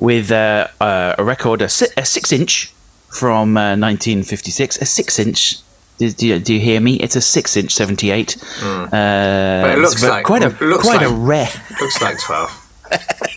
with 0.00 0.30
uh, 0.32 0.66
uh, 0.80 1.14
a 1.18 1.24
record, 1.24 1.62
a, 1.62 1.68
si- 1.68 1.86
a 1.96 2.04
six 2.04 2.32
inch 2.32 2.72
from 3.08 3.56
uh, 3.56 3.76
1956, 3.76 4.78
a 4.78 4.84
six 4.86 5.18
inch. 5.18 5.58
Do, 5.98 6.10
do, 6.10 6.26
you, 6.26 6.38
do 6.38 6.54
you 6.54 6.60
hear 6.60 6.80
me? 6.80 6.94
It's 6.96 7.14
a 7.16 7.20
six 7.20 7.56
inch 7.56 7.72
78. 7.74 8.36
Uh, 8.62 8.88
But 8.90 9.70
it 9.72 9.78
looks 9.78 10.02
like- 10.02 10.24
quite 10.24 10.42
a 10.42 10.64
looks 10.64 10.84
quite 10.88 11.02
a 11.02 11.10
rare. 11.10 11.48
Looks 11.80 12.00
like 12.02 12.18
12. 12.18 12.66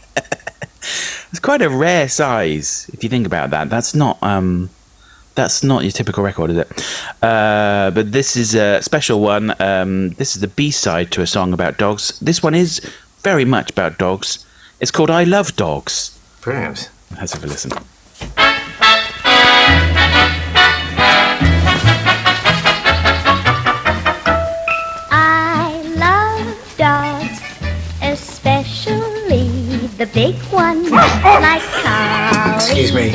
It's 1.31 1.39
quite 1.39 1.61
a 1.63 1.69
rare 1.69 2.07
size 2.09 2.87
if 2.93 3.03
you 3.03 3.09
think 3.09 3.25
about 3.25 3.49
that. 3.49 3.67
That's 3.69 3.95
not 3.95 4.21
um, 4.21 4.69
that's 5.33 5.63
not 5.63 5.81
your 5.81 5.91
typical 5.91 6.23
record, 6.23 6.51
is 6.51 6.57
it? 6.57 6.67
Uh, 7.23 7.89
but 7.91 8.11
this 8.11 8.35
is 8.35 8.53
a 8.53 8.81
special 8.83 9.19
one. 9.19 9.55
Um, 9.59 10.09
this 10.11 10.35
is 10.35 10.41
the 10.41 10.47
B 10.47 10.69
side 10.69 11.09
to 11.13 11.21
a 11.23 11.27
song 11.27 11.51
about 11.51 11.77
dogs. 11.79 12.19
This 12.19 12.43
one 12.43 12.53
is 12.53 12.81
very 13.23 13.45
much 13.45 13.71
about 13.71 13.97
dogs. 13.97 14.45
It's 14.79 14.91
called 14.91 15.09
"I 15.09 15.23
Love 15.23 15.55
Dogs." 15.55 16.12
Brilliant. 16.43 16.89
Let's 17.17 17.31
have 17.31 17.43
a 17.45 17.47
listen. 17.47 17.71
I 25.09 25.81
love 25.95 26.75
dogs, 26.77 27.39
especially 28.01 29.47
the 29.95 30.05
big 30.07 30.35
ones 30.51 30.89
ah, 30.91 31.21
ah! 31.23 31.39
like 31.39 31.63
collies 31.81 32.69
Excuse 32.69 32.93
me. 32.93 33.09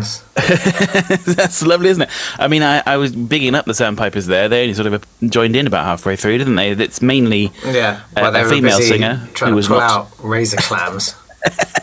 That's 0.34 1.62
lovely, 1.62 1.88
isn't 1.90 2.02
it? 2.02 2.10
I 2.38 2.48
mean, 2.48 2.62
I, 2.62 2.82
I 2.86 2.96
was 2.96 3.14
bigging 3.14 3.54
up 3.54 3.64
the 3.66 3.74
Sandpipers 3.74 4.26
there. 4.26 4.48
They 4.48 4.62
only 4.62 4.74
sort 4.74 4.86
of 4.92 5.04
joined 5.28 5.56
in 5.56 5.66
about 5.66 5.84
halfway 5.84 6.16
through, 6.16 6.38
didn't 6.38 6.56
they? 6.56 6.70
It's 6.72 7.00
mainly 7.02 7.52
Yeah, 7.64 8.00
A- 8.16 8.22
well, 8.22 8.36
a 8.36 8.42
were 8.42 8.48
female 8.50 8.78
singer 8.80 9.28
trying 9.34 9.50
who 9.50 9.54
to 9.54 9.56
was 9.56 9.68
pull 9.68 9.78
not- 9.78 9.90
out 9.90 10.08
razor 10.22 10.56
clams. 10.58 11.14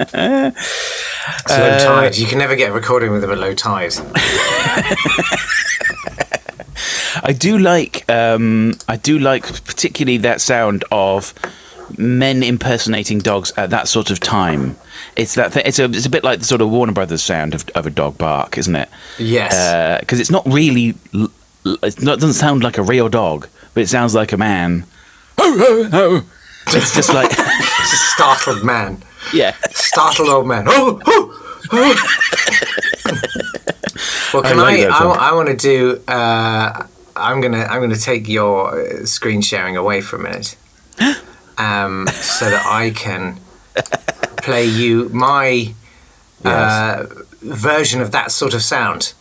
It's 0.00 1.52
Uh, 1.52 1.58
low 1.60 1.78
tide. 1.84 2.16
You 2.16 2.26
can 2.26 2.38
never 2.38 2.56
get 2.56 2.70
a 2.70 2.72
recording 2.72 3.10
with 3.12 3.20
them 3.20 3.30
at 3.30 3.38
low 3.38 3.52
tide. 3.54 3.92
I 7.22 7.32
do 7.36 7.58
like 7.58 8.08
um, 8.10 8.74
I 8.88 8.96
do 8.96 9.18
like 9.18 9.42
particularly 9.64 10.18
that 10.18 10.40
sound 10.40 10.84
of 10.92 11.34
men 11.98 12.42
impersonating 12.42 13.18
dogs 13.18 13.52
at 13.56 13.70
that 13.70 13.88
sort 13.88 14.10
of 14.10 14.20
time. 14.20 14.76
It's 15.18 15.34
that 15.34 15.52
th- 15.52 15.66
it's 15.66 15.80
a 15.80 15.84
it's 15.86 16.06
a 16.06 16.10
bit 16.10 16.22
like 16.22 16.38
the 16.38 16.44
sort 16.44 16.60
of 16.60 16.70
Warner 16.70 16.92
Brothers 16.92 17.24
sound 17.24 17.52
of, 17.52 17.68
of 17.70 17.86
a 17.86 17.90
dog 17.90 18.16
bark, 18.16 18.56
isn't 18.56 18.76
it? 18.76 18.88
Yes. 19.18 20.00
Because 20.00 20.20
it's 20.20 20.30
not 20.30 20.46
really 20.46 20.94
l- 21.12 21.32
l- 21.66 21.76
it's 21.82 22.00
not, 22.00 22.18
it 22.18 22.20
doesn't 22.20 22.34
sound 22.34 22.62
like 22.62 22.78
a 22.78 22.82
real 22.82 23.08
dog, 23.08 23.48
but 23.74 23.82
it 23.82 23.88
sounds 23.88 24.14
like 24.14 24.30
a 24.30 24.36
man. 24.36 24.84
Oh, 25.36 25.56
oh, 25.58 25.90
oh. 25.92 26.24
It's 26.68 26.94
just 26.94 27.12
like 27.12 27.30
It's 27.90 27.92
a 27.92 27.96
startled 28.14 28.64
man. 28.64 29.02
yeah. 29.34 29.56
Startled 29.70 30.28
old 30.28 30.46
man. 30.46 30.66
Oh, 30.68 31.00
oh, 31.06 31.68
oh. 31.72 31.94
well, 34.32 34.42
can 34.44 34.58
like 34.58 34.80
I? 34.80 34.84
that 34.84 34.92
I, 34.92 35.32
want 35.32 35.48
to 35.48 35.56
do. 35.56 36.00
Uh, 36.06 36.86
I'm 37.16 37.40
gonna. 37.40 37.64
I'm 37.64 37.80
gonna 37.80 37.96
take 37.96 38.28
your 38.28 38.78
uh, 38.78 39.04
screen 39.04 39.40
sharing 39.40 39.76
away 39.76 40.00
for 40.00 40.16
a 40.16 40.20
minute, 40.20 40.56
um, 41.58 42.06
so 42.12 42.50
that 42.50 42.64
I 42.66 42.90
can 42.90 43.40
play 44.38 44.64
you 44.64 45.08
my 45.10 45.74
uh, 46.44 47.06
version 47.42 48.00
of 48.00 48.10
that 48.12 48.30
sort 48.32 48.54
of 48.54 48.62
sound, 48.62 49.14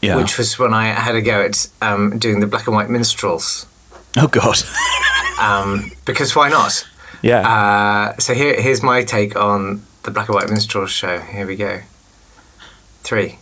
Yeah. 0.00 0.16
which 0.16 0.36
was 0.38 0.58
when 0.58 0.74
I 0.74 0.86
had 0.88 1.14
a 1.14 1.22
go 1.22 1.42
at 1.42 1.68
um, 1.80 2.18
doing 2.18 2.40
the 2.40 2.46
black 2.46 2.66
and 2.66 2.74
white 2.76 2.90
minstrels. 2.90 3.66
oh 4.16 4.28
God. 4.28 4.56
Um, 5.40 5.90
because 6.04 6.36
why 6.36 6.50
not? 6.50 6.86
yeah. 7.22 7.40
Uh, 7.48 8.18
so 8.18 8.34
here, 8.34 8.60
here's 8.60 8.82
my 8.82 9.02
take 9.02 9.34
on 9.36 9.80
the 10.02 10.10
Black 10.10 10.28
and 10.28 10.34
White 10.34 10.50
Minstrel 10.50 10.84
Show. 10.86 11.18
Here 11.18 11.46
we 11.46 11.56
go. 11.56 11.80
Three. 13.02 13.38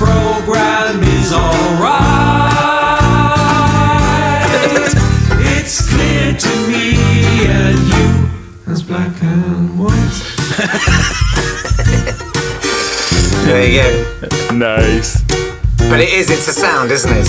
Program 0.00 1.02
is 1.02 1.30
alright. 1.32 2.00
It's 5.58 5.76
clear 5.92 6.32
to 6.34 6.52
me 6.68 6.96
and 7.46 7.78
you 7.92 8.72
as 8.72 8.82
black 8.82 9.12
and 9.22 9.78
white. 9.78 10.16
There 13.44 13.66
you 13.68 13.82
go. 13.82 14.54
nice. 14.54 15.20
But 15.90 16.00
it 16.00 16.10
is, 16.14 16.30
it's 16.30 16.46
a 16.48 16.52
sound, 16.52 16.90
isn't 16.92 17.10
it? 17.12 17.26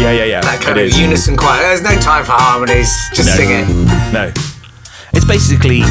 Yeah, 0.00 0.10
yeah, 0.12 0.24
yeah. 0.24 0.40
That 0.40 0.60
kind 0.62 0.78
It 0.78 0.86
of 0.86 0.88
is. 0.88 0.98
unison 0.98 1.36
choir. 1.36 1.60
There's 1.60 1.82
no 1.82 1.94
time 2.00 2.24
for 2.24 2.32
harmonies. 2.32 2.90
Just 3.14 3.28
No. 3.28 3.36
sing 3.36 3.50
it. 3.50 4.12
No, 4.12 4.32
it's 5.12 5.24
basically 5.26 5.82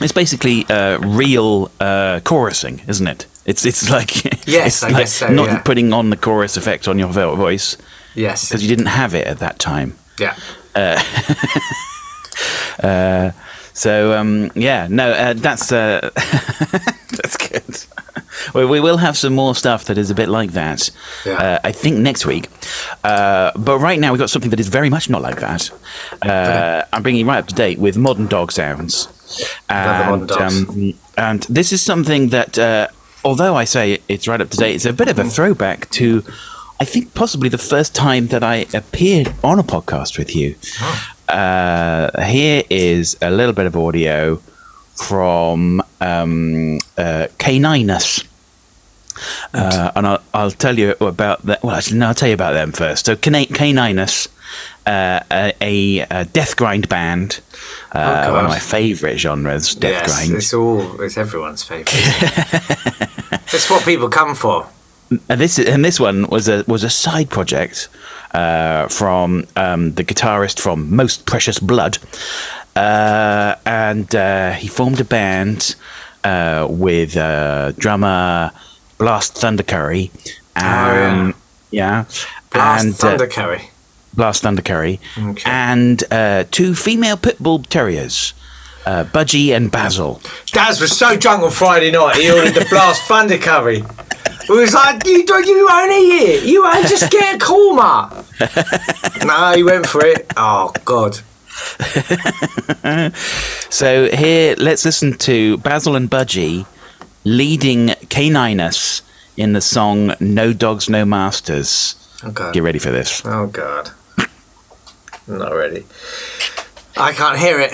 it's 0.00 0.12
basically 0.12 0.64
uh, 0.68 0.98
real 1.00 1.70
uh, 1.80 2.20
chorusing, 2.24 2.86
isn't 2.88 3.06
it? 3.08 3.26
It's 3.48 3.64
it's 3.64 3.90
like 3.90 4.24
Yes, 4.46 4.66
it's 4.66 4.82
I 4.82 4.88
like 4.88 4.96
guess 5.02 5.14
so, 5.14 5.28
not 5.28 5.46
yeah. 5.46 5.58
putting 5.60 5.92
on 5.92 6.10
the 6.10 6.16
chorus 6.16 6.56
effect 6.56 6.88
on 6.88 6.98
your 6.98 7.08
voice 7.08 7.76
Yes. 8.14 8.48
because 8.48 8.62
you 8.62 8.68
didn't 8.68 8.86
have 8.92 9.14
it 9.14 9.26
at 9.26 9.38
that 9.38 9.58
time. 9.58 9.94
Yeah. 10.18 10.36
So 13.78 14.12
um, 14.18 14.50
yeah, 14.56 14.88
no, 14.90 15.12
uh, 15.12 15.34
that's 15.34 15.70
uh, 15.70 16.10
that's 16.14 17.36
good. 17.36 17.84
We, 18.52 18.66
we 18.66 18.80
will 18.80 18.96
have 18.96 19.16
some 19.16 19.36
more 19.36 19.54
stuff 19.54 19.84
that 19.84 19.96
is 19.96 20.10
a 20.10 20.16
bit 20.16 20.28
like 20.28 20.50
that. 20.52 20.90
Yeah. 21.24 21.34
Uh, 21.34 21.58
I 21.62 21.70
think 21.70 21.98
next 21.98 22.26
week. 22.26 22.48
Uh, 23.04 23.52
but 23.56 23.78
right 23.78 24.00
now 24.00 24.10
we've 24.10 24.18
got 24.18 24.30
something 24.30 24.50
that 24.50 24.58
is 24.58 24.68
very 24.68 24.90
much 24.90 25.08
not 25.08 25.22
like 25.22 25.38
that. 25.38 25.70
Uh, 26.22 26.84
I'm 26.92 27.04
bringing 27.04 27.20
you 27.20 27.28
right 27.28 27.38
up 27.38 27.46
to 27.48 27.54
date 27.54 27.78
with 27.78 27.96
modern 27.96 28.26
dog 28.26 28.50
sounds. 28.50 29.06
Love 29.70 29.98
the 29.98 30.10
modern 30.10 30.26
dogs. 30.26 30.68
um, 30.68 30.94
and 31.16 31.42
this 31.44 31.72
is 31.72 31.80
something 31.80 32.30
that, 32.30 32.58
uh, 32.58 32.88
although 33.28 33.54
I 33.54 33.64
say 33.64 33.98
it's 34.08 34.26
right 34.26 34.40
up 34.40 34.48
to 34.48 34.56
date, 34.56 34.74
it's 34.74 34.86
a 34.86 34.92
bit 34.92 35.08
of 35.08 35.18
a 35.18 35.24
throwback 35.24 35.90
to, 35.90 36.24
I 36.80 36.86
think, 36.86 37.12
possibly 37.12 37.50
the 37.50 37.58
first 37.58 37.94
time 37.94 38.28
that 38.28 38.42
I 38.42 38.64
appeared 38.72 39.34
on 39.44 39.58
a 39.58 39.62
podcast 39.62 40.16
with 40.16 40.34
you. 40.34 40.56
Uh, 41.28 42.24
here 42.24 42.62
is 42.70 43.18
a 43.20 43.30
little 43.30 43.52
bit 43.52 43.66
of 43.66 43.76
audio 43.76 44.40
from 44.94 45.82
um, 46.00 46.78
uh, 46.96 47.28
Caninus. 47.38 48.26
Uh, 49.52 49.92
and 49.94 50.06
I'll, 50.06 50.22
I'll 50.32 50.50
tell 50.50 50.78
you 50.78 50.94
about 50.98 51.44
that. 51.44 51.62
Well, 51.62 51.76
actually, 51.76 51.98
no, 51.98 52.06
I'll 52.08 52.14
tell 52.14 52.28
you 52.28 52.34
about 52.34 52.54
them 52.54 52.72
first. 52.72 53.04
So, 53.04 53.14
Caninus, 53.14 54.28
uh, 54.86 55.20
a, 55.30 56.00
a 56.10 56.24
death 56.24 56.56
grind 56.56 56.88
band, 56.88 57.40
uh, 57.92 58.24
Oh, 58.28 58.32
one 58.34 58.44
of 58.44 58.50
my 58.50 58.58
favourite 58.58 59.18
genres, 59.18 59.74
death 59.74 60.06
yes. 60.06 60.06
grind. 60.06 60.36
It's 60.36 60.54
all. 60.54 61.00
It's 61.00 61.16
everyone's 61.18 61.62
favourite. 61.62 61.92
it's 63.52 63.70
what 63.70 63.84
people 63.84 64.08
come 64.08 64.34
for. 64.34 64.66
And 65.28 65.40
this 65.40 65.58
and 65.58 65.84
this 65.84 65.98
one 65.98 66.26
was 66.28 66.48
a 66.48 66.64
was 66.66 66.84
a 66.84 66.90
side 66.90 67.30
project 67.30 67.88
uh, 68.32 68.88
from 68.88 69.46
um, 69.56 69.94
the 69.94 70.04
guitarist 70.04 70.60
from 70.60 70.94
Most 70.94 71.24
Precious 71.24 71.58
Blood, 71.58 71.98
uh, 72.76 73.54
and 73.64 74.14
uh, 74.14 74.52
he 74.52 74.68
formed 74.68 75.00
a 75.00 75.04
band 75.04 75.76
uh, 76.24 76.66
with 76.68 77.16
uh, 77.16 77.72
drummer 77.72 78.52
Blast 78.98 79.34
Thundercurry. 79.36 80.10
Um, 80.56 81.34
yeah, 81.70 82.04
yeah. 82.04 82.04
Blast 82.50 82.84
and, 82.84 82.94
Thunder 82.94 83.26
Curry. 83.26 83.70
Blast 84.18 84.42
Thundercurry, 84.44 84.98
Okay. 85.16 85.42
and 85.46 86.04
uh, 86.12 86.44
two 86.50 86.74
female 86.74 87.16
pit 87.16 87.38
bull 87.40 87.60
terriers, 87.62 88.34
uh, 88.84 89.04
Budgie 89.04 89.56
and 89.56 89.70
Basil. 89.72 90.20
Daz 90.52 90.80
was 90.82 90.94
so 90.94 91.16
drunk 91.16 91.42
on 91.42 91.50
Friday 91.50 91.90
night, 91.90 92.16
he 92.16 92.30
ordered 92.30 92.52
the 92.54 92.66
Blast 92.68 93.02
Thunder 93.08 93.38
Curry. 93.38 93.82
It 94.42 94.48
was 94.50 94.72
like, 94.74 95.06
you 95.06 95.24
don't, 95.26 95.46
you 95.46 95.66
won't 95.70 95.92
eat 95.92 96.22
it. 96.34 96.44
You 96.44 96.62
won't 96.62 96.86
just 96.88 97.10
get 97.10 97.34
a 97.36 97.38
korma. 97.38 98.24
no, 99.26 99.52
he 99.56 99.62
went 99.62 99.86
for 99.86 100.04
it. 100.04 100.30
Oh 100.36 100.72
God. 100.84 101.18
So 103.70 104.08
here, 104.10 104.54
let's 104.58 104.84
listen 104.84 105.16
to 105.18 105.58
Basil 105.58 105.94
and 105.96 106.10
Budgie 106.10 106.66
leading 107.24 107.88
Caninus 108.08 109.02
in 109.36 109.52
the 109.52 109.60
song 109.60 110.14
"No 110.20 110.52
Dogs, 110.52 110.88
No 110.88 111.04
Masters." 111.04 111.94
Oh 112.24 112.50
Get 112.52 112.62
ready 112.62 112.78
for 112.78 112.90
this. 112.90 113.22
Oh 113.24 113.46
God. 113.46 113.90
Not 115.28 115.52
ready. 115.54 115.84
I 116.96 117.12
can't 117.12 117.38
hear 117.38 117.58
it. 117.60 117.72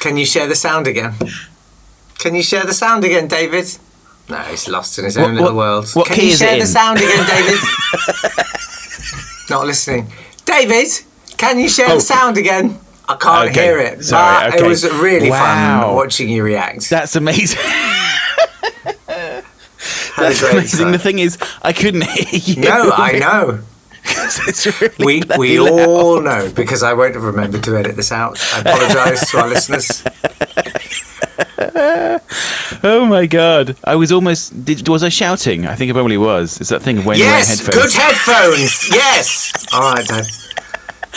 Can 0.00 0.16
you 0.16 0.24
share 0.26 0.46
the 0.48 0.54
sound 0.56 0.86
again? 0.86 1.14
Can 2.18 2.34
you 2.34 2.42
share 2.42 2.64
the 2.64 2.72
sound 2.74 3.04
again, 3.04 3.28
David? 3.28 3.66
No, 4.28 4.38
he's 4.38 4.68
lost 4.68 4.98
in 4.98 5.04
his 5.04 5.16
What- 5.16 5.26
own 5.26 5.34
little 5.34 5.48
what- 5.50 5.56
world. 5.56 5.88
what 5.94 6.06
Can 6.06 6.16
key 6.16 6.26
you 6.28 6.32
is 6.32 6.40
it 6.40 6.44
share 6.46 6.58
the 6.60 6.66
sound 6.66 6.98
again, 6.98 7.26
David? 7.34 7.60
Not 9.50 9.66
listening. 9.66 10.10
David, 10.46 10.88
can 11.36 11.58
you 11.58 11.68
share 11.68 11.90
Oh. 11.90 11.94
the 11.96 12.00
sound 12.00 12.38
again? 12.38 12.78
I 13.06 13.16
can't 13.16 13.50
Okay, 13.50 13.62
hear 13.64 13.78
it. 13.78 14.02
sorry, 14.04 14.48
okay. 14.48 14.58
It 14.64 14.66
was 14.68 14.84
really 14.90 15.28
Wow. 15.30 15.82
fun 15.88 15.94
watching 15.96 16.28
you 16.30 16.42
react. 16.42 16.88
That's 16.88 17.16
amazing. 17.16 17.60
That's 20.16 20.42
amazing. 20.42 20.84
time. 20.84 20.92
The 20.92 20.98
thing 20.98 21.18
is, 21.18 21.36
I 21.62 21.72
couldn't 21.74 22.04
hear 22.04 22.40
you. 22.56 22.62
No, 22.62 22.90
I 22.92 23.12
know. 23.18 23.60
it's 24.48 24.66
really 24.80 24.94
We 24.98 25.22
we 25.38 25.58
loud. 25.60 25.88
all 25.88 26.20
know 26.20 26.50
because 26.54 26.82
I 26.82 26.92
won't 26.92 27.14
have 27.14 27.24
remembered 27.24 27.62
to 27.64 27.76
edit 27.76 27.96
this 27.96 28.12
out. 28.12 28.38
I 28.54 28.60
apologise 28.60 29.30
to 29.30 29.38
our 29.38 29.48
listeners. 29.48 30.02
Oh 32.86 33.06
my 33.06 33.24
god! 33.26 33.76
I 33.84 33.96
was 33.96 34.12
almost. 34.12 34.62
Did, 34.64 34.86
was 34.88 35.02
I 35.02 35.08
shouting? 35.08 35.66
I 35.66 35.74
think 35.74 35.90
I 35.90 35.94
probably 35.94 36.18
was. 36.18 36.60
It's 36.60 36.68
that 36.70 36.82
thing 36.82 36.98
of 36.98 37.06
when 37.06 37.18
Yes, 37.18 37.60
you 37.60 37.64
wear 37.66 37.72
good 37.82 37.92
headphones. 37.92 38.82
headphones. 38.82 38.94
Yes. 38.94 39.66
All 39.72 39.80
right, 39.94 40.06
Dad. 40.06 40.24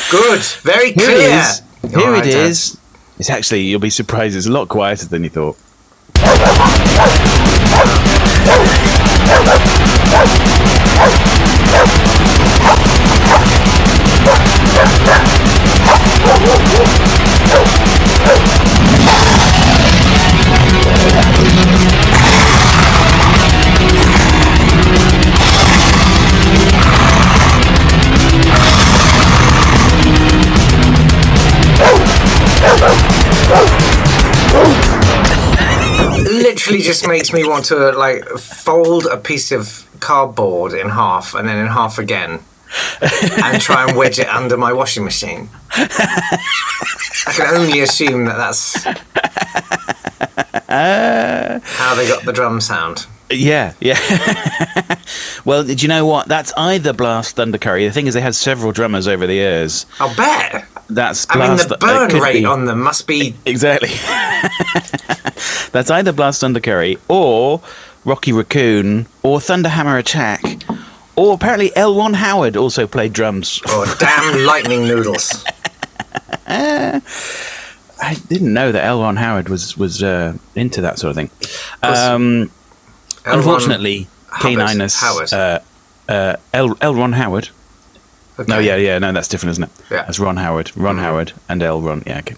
Good. 0.10 0.42
Very 0.64 0.94
Here 0.94 1.06
clear. 1.06 1.20
it 1.20 1.40
is. 1.40 1.62
Here 1.92 2.00
All 2.00 2.12
right, 2.14 2.26
it 2.26 2.32
Dad. 2.32 2.50
is. 2.50 2.78
It's 3.20 3.30
actually. 3.30 3.62
You'll 3.64 3.80
be 3.82 3.90
surprised. 3.90 4.36
It's 4.38 4.48
a 4.48 4.52
lot 4.52 4.70
quieter 4.70 5.08
than 5.08 5.24
you 5.24 5.30
thought. 5.30 5.58
Literally 36.28 36.82
just 36.82 37.08
makes 37.08 37.34
me 37.34 37.44
want 37.48 37.66
to 37.66 37.92
like 37.94 38.26
fold 38.38 39.08
a 39.08 39.18
piece 39.18 39.52
of 39.52 39.88
cardboard 40.00 40.74
in 40.74 40.90
half 40.90 41.34
and 41.34 41.48
then 41.48 41.58
in 41.58 41.68
half 41.68 41.98
again 41.98 42.40
and 43.44 43.62
try 43.62 43.88
and 43.88 43.98
wedge 43.98 44.20
it 44.20 44.28
under 44.28 44.58
my 44.58 44.74
washing 44.74 45.04
machine. 45.04 45.50
I 45.72 47.34
can 47.34 47.56
only 47.56 47.82
assume 47.82 48.26
that 48.26 48.38
that's 48.38 48.84
how 50.68 51.96
they 51.96 52.08
got 52.08 52.26
the 52.26 52.34
drum 52.34 52.62
sound. 52.62 53.06
Yeah, 53.30 53.74
yeah. 53.82 53.98
well, 55.46 55.64
did 55.64 55.82
you 55.82 55.90
know 55.90 56.06
what? 56.06 56.28
That's 56.30 56.54
either 56.56 56.94
Blast 56.94 57.36
Thunder 57.36 57.58
Curry. 57.58 57.86
The 57.86 57.92
thing 57.92 58.08
is, 58.08 58.14
they 58.14 58.22
had 58.22 58.36
several 58.36 58.72
drummers 58.72 59.08
over 59.08 59.28
the 59.28 59.34
years. 59.34 59.86
I'll 60.00 60.16
bet. 60.16 60.66
That's 60.90 61.28
I 61.30 61.38
mean, 61.48 61.58
the 61.58 61.78
burn 61.78 62.10
could 62.10 62.22
rate 62.22 62.40
be- 62.40 62.46
on 62.46 62.66
them 62.66 62.82
must 62.82 63.06
be. 63.08 63.36
Exactly. 63.46 63.90
That's 65.74 65.92
either 65.92 66.14
Blast 66.14 66.40
Thunder 66.40 66.62
Curry 66.62 66.98
or 67.10 67.62
Rocky 68.06 68.32
Raccoon 68.32 69.08
or 69.24 69.40
Thunderhammer 69.40 70.00
Attack. 70.00 70.42
Or 71.18 71.34
apparently 71.34 71.76
L. 71.76 71.96
Ron 71.96 72.14
Howard 72.14 72.56
also 72.56 72.86
played 72.86 73.12
drums. 73.12 73.60
Oh, 73.66 73.98
damn 74.00 74.46
lightning 74.46 74.84
noodles. 74.88 75.44
I 76.48 77.02
didn't 78.30 78.54
know 78.54 78.72
that 78.72 78.86
L. 78.86 79.02
Ron 79.02 79.16
Howard 79.16 79.50
was 79.50 79.76
was 79.76 80.04
uh, 80.04 80.38
into 80.56 80.82
that 80.82 81.00
sort 81.00 81.10
of 81.10 81.16
thing. 81.16 81.32
Um, 81.82 82.52
unfortunately, 83.26 84.08
Caninus, 84.28 85.02
Howard. 85.02 85.34
uh, 85.34 85.60
uh, 86.08 86.36
L. 86.54 86.78
L. 86.82 86.94
Ron 86.94 87.14
Howard. 87.14 87.50
Okay. 88.40 88.52
No, 88.52 88.60
yeah, 88.60 88.76
yeah, 88.76 89.00
no, 89.00 89.12
that's 89.12 89.28
different, 89.28 89.52
isn't 89.54 89.64
it? 89.64 89.70
Yeah. 89.90 90.04
That's 90.04 90.20
Ron 90.20 90.38
Howard, 90.38 90.72
Ron 90.78 91.00
Howard, 91.00 91.34
and 91.50 91.64
L. 91.64 91.82
Ron. 91.82 92.04
Yeah, 92.06 92.20
okay. 92.20 92.36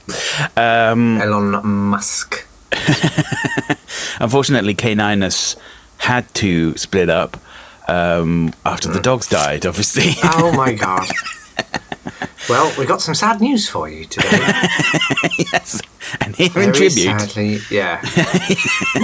Um, 0.56 1.20
Elon 1.22 1.66
Musk. 1.68 2.48
unfortunately, 4.22 4.74
Caninus 4.74 5.58
had 5.98 6.34
to 6.36 6.78
split 6.78 7.10
up 7.10 7.36
um, 7.90 8.54
after 8.66 8.90
the 8.90 9.00
dogs 9.00 9.28
died. 9.28 9.66
Obviously, 9.66 10.14
Oh 10.24 10.52
my 10.56 10.74
god. 10.86 11.08
Well, 12.50 12.74
we 12.80 12.86
got 12.86 13.02
some 13.02 13.14
sad 13.16 13.42
news 13.42 13.70
for 13.70 13.90
you 13.90 14.06
today. 14.06 14.28
yes. 15.54 15.82
And 16.22 16.36
here 16.36 16.48
in 16.58 16.74
tribute, 16.74 16.92
sadly, 17.20 17.60
yeah. 17.70 18.02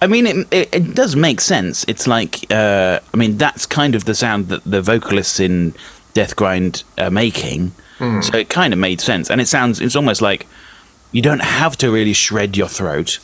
I 0.00 0.06
mean, 0.08 0.26
it, 0.26 0.46
it, 0.52 0.68
it 0.74 0.94
does 0.94 1.14
make 1.14 1.40
sense. 1.40 1.84
It's 1.86 2.06
like, 2.06 2.50
uh, 2.50 2.98
I 3.12 3.16
mean, 3.16 3.36
that's 3.38 3.66
kind 3.66 3.94
of 3.94 4.04
the 4.04 4.14
sound 4.14 4.48
that 4.48 4.64
the 4.64 4.82
vocalists 4.82 5.38
in 5.38 5.74
Death 6.14 6.34
Grind 6.36 6.82
are 6.98 7.10
making. 7.10 7.72
So 8.22 8.36
it 8.36 8.48
kind 8.48 8.72
of 8.72 8.80
made 8.80 9.00
sense, 9.00 9.30
and 9.30 9.40
it 9.40 9.46
sounds. 9.46 9.80
It's 9.80 9.94
almost 9.94 10.20
like 10.20 10.48
you 11.12 11.22
don't 11.22 11.38
have 11.42 11.76
to 11.76 11.88
really 11.92 12.14
shred 12.14 12.56
your 12.56 12.66
throat. 12.66 13.20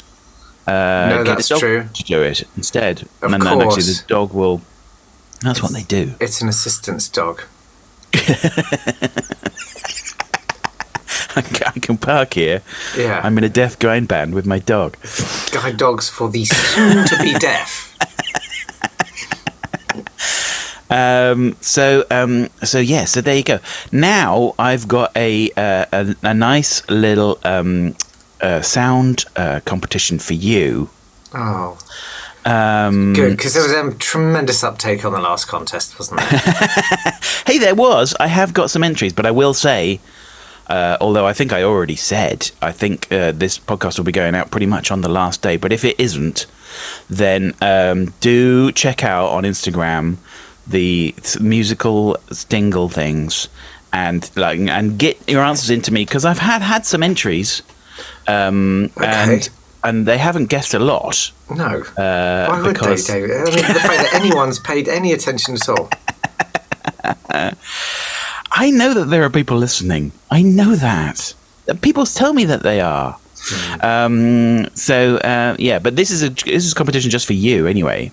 Uh, 0.68 1.08
No, 1.08 1.24
that's 1.24 1.48
true. 1.48 1.88
To 1.94 2.02
do 2.04 2.20
it 2.22 2.42
instead, 2.56 3.02
Of 3.22 3.32
and 3.32 3.42
then 3.42 3.46
actually 3.46 3.64
course. 3.84 4.00
the 4.02 4.08
dog 4.08 4.34
will. 4.34 4.60
That's 5.42 5.62
what 5.62 5.72
they 5.72 5.84
do. 5.84 6.14
It's 6.20 6.42
an 6.42 6.48
assistance 6.48 7.08
dog. 7.08 7.42
I 8.14 8.18
can- 11.42 11.72
I 11.76 11.78
can 11.80 11.98
park 11.98 12.34
here. 12.34 12.62
Yeah. 12.96 13.20
I'm 13.22 13.36
in 13.38 13.44
a 13.44 13.48
deaf 13.48 13.78
Grind 13.78 14.08
band 14.08 14.34
with 14.34 14.46
my 14.46 14.58
dog. 14.58 14.96
Guide 15.52 15.76
dogs 15.76 16.08
for 16.08 16.28
the 16.30 16.44
soon 16.44 17.06
to 17.06 17.18
be 17.22 17.34
deaf. 17.38 17.84
Um, 20.90 21.56
so, 21.60 22.04
um, 22.10 22.48
so 22.64 22.78
yeah, 22.78 23.04
so 23.04 23.20
there 23.20 23.36
you 23.36 23.42
go. 23.44 23.58
Now 23.92 24.54
I've 24.58 24.88
got 24.88 25.14
a 25.16 25.50
uh, 25.56 25.84
a, 25.92 26.16
a 26.22 26.34
nice 26.34 26.88
little 26.88 27.38
um, 27.44 27.94
uh, 28.40 28.62
sound 28.62 29.24
uh, 29.36 29.60
competition 29.64 30.18
for 30.18 30.34
you. 30.34 30.90
Oh, 31.34 31.78
Um, 32.44 33.12
good. 33.12 33.36
Because 33.36 33.54
there 33.54 33.62
was 33.62 33.72
a 33.72 33.94
tremendous 33.98 34.64
uptake 34.64 35.04
on 35.04 35.12
the 35.12 35.20
last 35.20 35.46
contest, 35.46 35.98
wasn't 35.98 36.20
there? 36.20 36.40
Hey, 37.46 37.58
there 37.58 37.74
was. 37.74 38.14
I 38.20 38.26
have 38.26 38.52
got 38.52 38.70
some 38.70 38.84
entries, 38.84 39.12
but 39.14 39.24
I 39.24 39.30
will 39.30 39.54
say, 39.54 40.00
uh, 40.68 40.98
although 41.00 41.26
I 41.26 41.32
think 41.32 41.52
I 41.52 41.62
already 41.62 41.96
said, 41.96 42.50
I 42.60 42.72
think 42.72 43.10
uh, 43.10 43.32
this 43.32 43.58
podcast 43.58 43.96
will 43.98 44.04
be 44.04 44.12
going 44.12 44.34
out 44.34 44.50
pretty 44.50 44.66
much 44.66 44.90
on 44.90 45.00
the 45.00 45.08
last 45.08 45.40
day. 45.42 45.56
But 45.56 45.72
if 45.72 45.82
it 45.84 45.98
isn't, 45.98 46.46
then 47.08 47.54
um, 47.62 48.12
do 48.20 48.70
check 48.72 49.02
out 49.02 49.28
on 49.30 49.44
Instagram 49.44 50.18
the 50.66 51.14
musical 51.40 52.18
stingle 52.30 52.90
things 52.90 53.48
and 53.94 54.30
like 54.36 54.60
and 54.60 54.98
get 54.98 55.16
your 55.26 55.42
answers 55.42 55.70
into 55.70 55.90
me 55.90 56.04
because 56.04 56.26
I've 56.26 56.38
had 56.40 56.60
had 56.60 56.84
some 56.84 57.02
entries, 57.02 57.62
um, 58.26 58.90
Okay. 58.96 59.06
and 59.06 59.48
and 59.84 60.06
they 60.06 60.18
haven't 60.18 60.46
guessed 60.46 60.74
a 60.74 60.78
lot. 60.78 61.30
No. 61.54 61.82
Uh, 61.96 62.46
Why 62.48 62.60
would 62.60 62.74
because- 62.74 63.06
they, 63.06 63.20
David? 63.20 63.30
I 63.30 63.44
mean, 63.44 63.54
the 63.74 63.80
fact 63.80 64.02
that 64.02 64.10
anyone's 64.14 64.58
paid 64.58 64.88
any 64.88 65.12
attention 65.12 65.54
at 65.54 65.68
all. 65.68 65.88
I 68.50 68.70
know 68.70 68.94
that 68.94 69.06
there 69.06 69.22
are 69.22 69.30
people 69.30 69.56
listening. 69.56 70.12
I 70.30 70.42
know 70.42 70.74
that. 70.76 71.34
Uh, 71.68 71.74
People 71.80 72.06
tell 72.06 72.32
me 72.32 72.44
that 72.46 72.62
they 72.62 72.80
are. 72.80 73.16
Um, 73.82 74.66
so 74.74 75.16
uh, 75.18 75.54
yeah, 75.58 75.78
but 75.78 75.96
this 75.96 76.10
is 76.10 76.22
a 76.22 76.30
this 76.30 76.64
is 76.64 76.72
a 76.72 76.74
competition 76.74 77.10
just 77.10 77.26
for 77.26 77.34
you 77.34 77.66
anyway. 77.66 78.10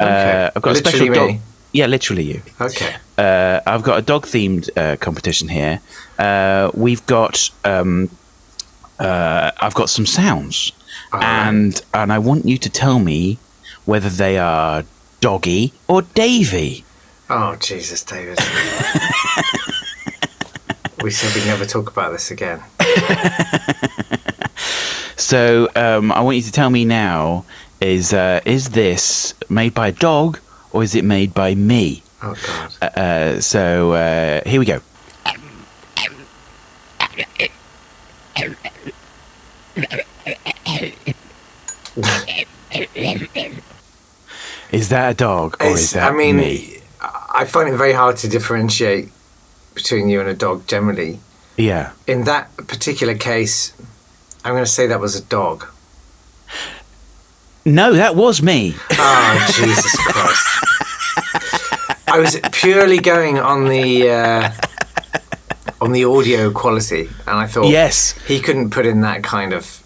Okay. 0.00 0.44
Uh, 0.46 0.50
I've 0.56 0.62
got 0.62 0.72
a 0.72 0.76
special 0.76 1.06
dog. 1.12 1.28
me? 1.28 1.40
Yeah, 1.72 1.86
literally 1.86 2.22
you. 2.24 2.42
Okay. 2.60 2.94
Uh, 3.16 3.60
I've 3.66 3.82
got 3.82 3.98
a 3.98 4.02
dog 4.02 4.26
themed 4.26 4.68
uh, 4.76 4.96
competition 4.96 5.48
here. 5.48 5.80
Uh, 6.18 6.70
we've 6.74 7.04
got 7.06 7.50
um, 7.64 8.10
uh, 8.98 9.50
I've 9.60 9.74
got 9.74 9.90
some 9.90 10.06
sounds, 10.06 10.72
Alright. 11.12 11.28
and 11.28 11.82
and 11.92 12.12
I 12.12 12.18
want 12.18 12.46
you 12.46 12.58
to 12.58 12.70
tell 12.70 12.98
me 12.98 13.38
whether 13.84 14.08
they 14.08 14.38
are 14.38 14.84
doggy 15.20 15.72
or 15.88 16.02
Davy. 16.02 16.84
Oh, 17.30 17.56
Jesus, 17.56 18.02
David. 18.04 18.38
we 21.02 21.10
said 21.10 21.34
we'd 21.34 21.46
never 21.46 21.64
talk 21.64 21.90
about 21.90 22.12
this 22.12 22.30
again. 22.30 22.62
So 25.16 25.68
um, 25.76 26.10
I 26.12 26.20
want 26.20 26.36
you 26.36 26.42
to 26.42 26.52
tell 26.52 26.68
me 26.70 26.84
now: 26.84 27.44
is 27.80 28.12
uh, 28.12 28.40
is 28.44 28.70
this 28.70 29.32
made 29.48 29.72
by 29.72 29.88
a 29.88 29.92
dog 29.92 30.38
or 30.72 30.82
is 30.82 30.94
it 30.94 31.04
made 31.04 31.32
by 31.32 31.54
me? 31.54 32.02
Oh, 32.22 32.34
God. 32.46 32.72
Uh, 32.82 33.00
Uh, 33.00 33.40
so 33.40 33.92
uh, 33.92 34.42
here 34.48 34.58
we 34.60 34.66
go. 34.66 34.80
Is 44.70 44.88
that 44.88 45.10
a 45.12 45.14
dog 45.14 45.56
or 45.60 45.66
is 45.66 45.82
It's, 45.82 45.92
that 45.92 46.12
I 46.12 46.16
mean, 46.16 46.36
me? 46.36 46.78
I 47.00 47.44
find 47.44 47.68
it 47.68 47.76
very 47.76 47.92
hard 47.92 48.16
to 48.18 48.28
differentiate 48.28 49.10
between 49.74 50.08
you 50.08 50.20
and 50.20 50.28
a 50.28 50.34
dog 50.34 50.66
generally. 50.66 51.20
Yeah. 51.56 51.92
In 52.06 52.24
that 52.24 52.56
particular 52.56 53.14
case, 53.14 53.72
I'm 54.44 54.52
going 54.52 54.64
to 54.64 54.70
say 54.70 54.86
that 54.86 55.00
was 55.00 55.16
a 55.16 55.22
dog. 55.22 55.66
No, 57.64 57.92
that 57.94 58.14
was 58.14 58.42
me. 58.42 58.74
Oh, 58.92 59.52
Jesus 59.54 59.96
Christ. 59.96 60.48
I 62.08 62.18
was 62.18 62.38
purely 62.52 62.98
going 62.98 63.38
on 63.38 63.68
the 63.68 64.10
uh, 64.10 64.52
on 65.84 65.92
the 65.92 66.04
audio 66.04 66.50
quality, 66.50 67.08
and 67.26 67.38
I 67.38 67.46
thought 67.46 67.66
Yes. 67.68 68.14
he 68.26 68.40
couldn't 68.40 68.70
put 68.70 68.86
in 68.86 69.02
that 69.02 69.22
kind 69.22 69.52
of 69.52 69.82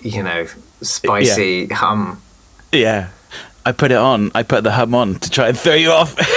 you 0.00 0.22
know 0.22 0.46
spicy 0.80 1.66
hum. 1.68 2.22
Yeah. 2.72 3.08
I 3.64 3.70
put 3.70 3.92
it 3.92 3.96
on. 3.98 4.32
I 4.34 4.42
put 4.42 4.64
the 4.64 4.72
hum 4.72 4.92
on 4.94 5.14
to 5.20 5.30
try 5.30 5.48
and 5.48 5.56
throw 5.58 5.74
you 5.74 5.90
off. 5.92 6.16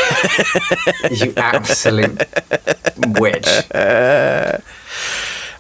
You 1.12 1.34
absolute 1.38 2.18
witch. 3.20 3.48
okay. 3.48 4.60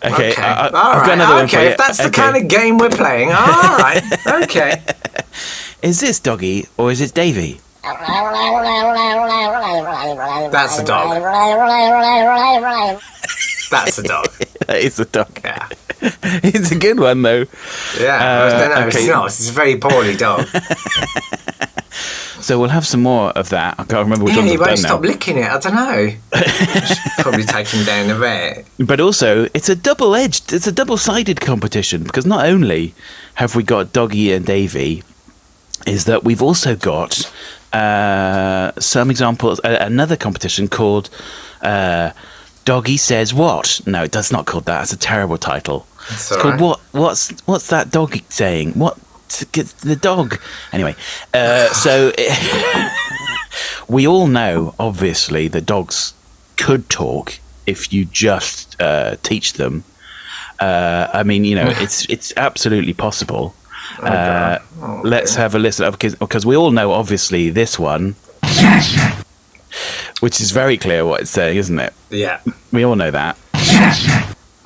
Okay, 0.03 0.35
I, 0.35 0.67
I, 0.67 0.69
all 0.69 0.75
I've 0.75 0.75
got 0.75 1.01
right. 1.01 1.13
another 1.13 1.33
one 1.35 1.47
for 1.47 1.55
okay, 1.57 1.63
you. 1.65 1.69
if 1.71 1.77
that's 1.77 1.97
the 1.97 2.05
Okay. 2.07 2.21
kind 2.21 2.37
of 2.37 2.47
game 2.47 2.77
we're 2.77 2.89
playing, 2.89 3.29
all 3.31 3.77
right. 3.77 4.03
Okay. 4.43 4.81
Is 5.81 5.99
this 6.01 6.19
Doggy 6.19 6.67
or 6.77 6.91
is 6.91 7.01
it 7.01 7.13
Davy? 7.13 7.59
That's 10.51 10.79
a 10.79 10.83
dog. 10.85 11.21
That's 13.83 13.97
a 13.97 14.03
dog. 14.03 14.27
that 14.67 14.77
is 14.77 14.95
the 14.95 15.05
dog. 15.05 15.39
Yeah. 15.43 15.67
it's 16.01 16.71
a 16.71 16.79
good 16.79 16.99
one 16.99 17.21
though. 17.21 17.45
Yeah. 17.99 18.15
Uh, 18.15 18.49
no, 18.49 18.75
no, 18.75 18.87
okay. 18.87 18.99
it's 18.99 19.07
not. 19.07 19.25
It's 19.27 19.49
a 19.49 19.53
very 19.53 19.77
poorly 19.77 20.15
dog. 20.15 20.47
So 22.45 22.59
we'll 22.59 22.69
have 22.69 22.85
some 22.85 23.01
more 23.01 23.31
of 23.31 23.49
that. 23.49 23.73
I 23.79 23.85
can't 23.85 24.03
remember 24.03 24.25
which 24.25 24.35
yeah, 24.35 24.41
ones 24.41 24.51
he 24.51 24.57
won't 24.59 24.77
stop 24.77 25.01
now. 25.01 25.07
licking 25.07 25.37
it. 25.39 25.49
I 25.49 25.57
don't 25.57 25.73
know. 25.73 26.11
Probably 27.17 27.43
take 27.43 27.67
him 27.69 27.83
down 27.85 28.11
a 28.11 28.19
bit. 28.19 28.67
But 28.77 28.99
also, 28.99 29.45
it's 29.55 29.67
a 29.67 29.75
double-edged, 29.75 30.53
it's 30.53 30.67
a 30.67 30.71
double-sided 30.71 31.41
competition 31.41 32.03
because 32.03 32.23
not 32.23 32.45
only 32.45 32.93
have 33.35 33.55
we 33.55 33.63
got 33.63 33.93
Doggy 33.93 34.31
and 34.31 34.45
Davy, 34.45 35.01
is 35.87 36.05
that 36.05 36.23
we've 36.23 36.43
also 36.43 36.75
got 36.75 37.31
uh, 37.73 38.73
some 38.79 39.09
examples. 39.09 39.59
Uh, 39.63 39.77
another 39.81 40.15
competition 40.15 40.67
called 40.67 41.09
uh, 41.63 42.11
Doggy 42.65 42.97
Says 42.97 43.33
What? 43.33 43.81
No, 43.85 44.03
it 44.03 44.11
does 44.11 44.31
not 44.31 44.45
called 44.45 44.65
that. 44.65 44.83
It's 44.83 44.93
a 44.93 44.97
terrible 44.97 45.37
title. 45.37 45.85
It's 46.09 46.31
it's 46.31 46.41
called 46.41 46.55
right. 46.55 46.61
what? 46.61 46.79
What's 46.91 47.29
what's 47.45 47.67
that 47.67 47.91
dog 47.91 48.19
saying? 48.29 48.73
What? 48.73 48.97
Get 49.51 49.67
the 49.67 49.95
dog. 49.95 50.39
Anyway, 50.71 50.95
uh, 51.33 51.67
so 51.73 52.11
we 53.87 54.07
all 54.07 54.27
know, 54.27 54.75
obviously, 54.79 55.47
that 55.47 55.65
dogs 55.65 56.13
could 56.57 56.89
talk 56.89 57.39
if 57.65 57.91
you 57.91 58.05
just 58.05 58.79
uh, 58.81 59.15
teach 59.23 59.53
them. 59.53 59.83
Uh, 60.59 61.07
I 61.13 61.23
mean, 61.23 61.43
you 61.43 61.55
know, 61.55 61.67
it's 61.67 62.05
it's 62.09 62.33
absolutely 62.37 62.93
possible. 62.93 63.55
Uh, 63.99 64.59
Oh, 64.81 65.01
let's 65.03 65.35
have 65.35 65.55
a 65.55 65.59
listen 65.59 65.89
because 65.91 66.15
because 66.15 66.45
we 66.45 66.55
all 66.55 66.71
know, 66.71 66.91
obviously, 66.91 67.49
this 67.49 67.79
one, 67.79 68.15
which 70.19 70.39
is 70.41 70.51
very 70.51 70.77
clear 70.77 71.05
what 71.05 71.21
it's 71.21 71.31
saying, 71.31 71.57
isn't 71.57 71.79
it? 71.79 71.93
Yeah. 72.09 72.39
We 72.71 72.83
all 72.83 72.95
know 72.95 73.11
that. 73.11 73.37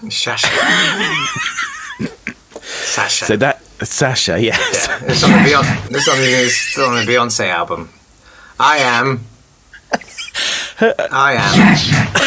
Sasha. 0.09 0.49
Sasha. 2.62 3.25
So 3.25 3.38
that 3.38 3.62
Sasha, 3.85 4.39
yes. 4.41 4.88
yeah. 4.88 5.12
It's 5.12 5.23
on 5.23 5.31
the 5.31 5.38
Beyonce. 5.38 5.91
It's 5.91 6.07
on 6.09 6.17
the, 6.17 6.23
it's 6.25 6.77
on 6.77 7.05
the 7.05 7.12
Beyonce 7.12 7.49
album. 7.49 7.89
I 8.59 8.77
am. 8.79 9.21
I 10.81 11.33
am 11.38 11.77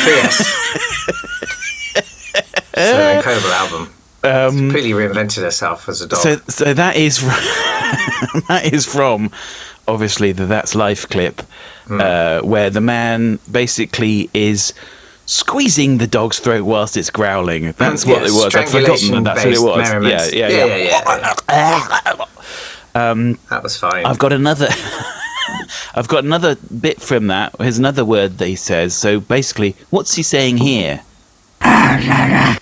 fierce. 0.05 0.63
It's 2.75 2.79
an 2.79 3.17
incredible 3.19 3.51
album. 3.51 3.95
Um, 4.25 4.57
Completely 4.57 4.93
reinvented 4.93 5.43
herself 5.43 5.89
as 5.89 6.01
a 6.01 6.09
dog. 6.09 6.21
So, 6.21 6.37
so 6.49 6.73
that 6.75 6.97
is 6.97 7.21
that 8.49 8.71
is 8.73 8.87
from 8.87 9.31
obviously 9.87 10.33
the 10.33 10.47
That's 10.47 10.75
Life 10.75 11.09
clip, 11.09 11.43
uh, 11.91 12.41
where 12.43 12.71
the 12.71 12.81
man 12.81 13.39
basically 13.51 14.31
is 14.35 14.73
squeezing 15.27 15.99
the 15.99 16.07
dog's 16.07 16.39
throat 16.39 16.65
whilst 16.65 16.97
it's 16.97 17.11
growling. 17.11 17.73
That's 17.73 18.05
what 18.05 18.23
Yeah, 18.23 18.29
it 18.29 18.33
was. 18.33 18.55
I'd 18.55 18.69
forgotten 18.69 19.25
that 19.25 19.37
that's 19.37 19.45
what 19.45 19.55
it 19.55 19.61
was. 19.79 19.89
merriments. 19.89 20.33
Yeah, 20.33 20.49
yeah, 20.49 20.65
yeah. 20.65 20.77
yeah, 20.77 20.87
yeah. 22.99 23.35
that 23.51 23.63
was 23.63 23.77
fine. 23.77 24.05
I've 24.05 24.19
got 24.19 24.33
another. 24.33 24.69
I've 25.95 26.09
got 26.09 26.25
another 26.25 26.57
bit 26.57 27.01
from 27.03 27.27
that. 27.29 27.55
Here's 27.59 27.79
another 27.79 28.05
word 28.05 28.39
that 28.39 28.47
he 28.49 28.57
says. 28.57 28.95
So 28.95 29.21
basically, 29.21 29.77
what's 29.91 30.15
he 30.15 30.23
saying 30.23 30.59
here? 30.59 31.03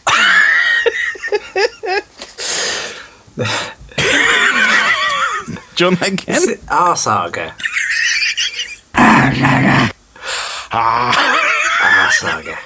John 5.75 5.95
again. 5.95 6.37
Is 6.37 6.49
it 6.49 6.61
Arsaga? 6.67 7.55
Arsaga. 11.83 12.57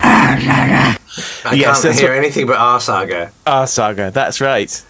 I 0.00 1.52
Yes, 1.54 1.80
can't 1.80 1.82
that's 1.84 1.98
hear 2.00 2.10
what- 2.10 2.18
anything 2.18 2.46
but 2.46 2.56
Arsaga. 2.58 3.30
Ah, 3.46 3.64
Saga, 3.64 4.10
that's 4.10 4.40
right. 4.40 4.82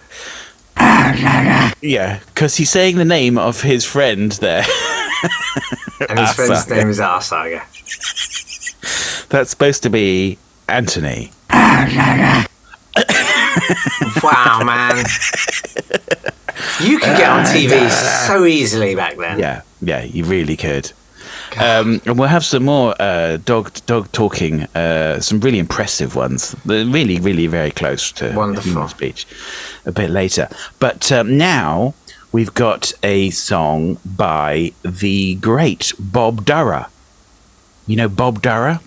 Yeah, 1.82 2.18
because 2.34 2.56
he's 2.56 2.70
saying 2.70 2.96
the 2.96 3.04
name 3.04 3.38
of 3.38 3.62
his 3.62 3.84
friend 3.84 4.32
there. 4.32 4.64
And 6.10 6.18
his 6.18 6.32
friend's 6.34 6.66
Arsaga. 6.66 6.76
name 6.76 6.90
is 6.90 6.98
Arsaga. 7.00 7.62
That's 9.30 9.48
supposed 9.50 9.82
to 9.84 9.90
be 9.90 10.36
Anthony. 10.68 11.32
Wow, 14.22 14.60
man. 14.64 15.04
You 16.82 16.98
could 16.98 17.16
get 17.16 17.28
on 17.30 17.44
TV 17.44 17.88
so 18.26 18.44
easily 18.44 18.94
back 18.94 19.16
then. 19.16 19.38
Yeah, 19.38 19.62
yeah, 19.80 20.02
you 20.02 20.24
really 20.24 20.56
could. 20.56 20.92
Um, 21.58 22.02
and 22.04 22.18
we'll 22.18 22.28
have 22.28 22.44
some 22.44 22.64
more 22.64 22.94
uh, 23.00 23.38
dog 23.38 23.72
dog 23.86 24.12
talking, 24.12 24.62
uh, 24.74 25.20
some 25.20 25.40
really 25.40 25.58
impressive 25.58 26.14
ones. 26.14 26.52
They're 26.64 26.84
really, 26.84 27.18
really 27.18 27.46
very 27.46 27.70
close 27.70 28.12
to 28.12 28.34
Wonderful. 28.34 28.72
human 28.72 28.88
speech 28.88 29.26
a 29.86 29.92
bit 29.92 30.10
later. 30.10 30.48
But 30.78 31.10
um, 31.12 31.38
now 31.38 31.94
we've 32.30 32.52
got 32.52 32.92
a 33.02 33.30
song 33.30 33.98
by 34.04 34.72
the 34.82 35.36
great 35.36 35.92
Bob 35.98 36.44
Dorough. 36.44 36.86
You 37.86 37.96
know 37.96 38.08
Bob 38.08 38.42
Dorough? 38.42 38.80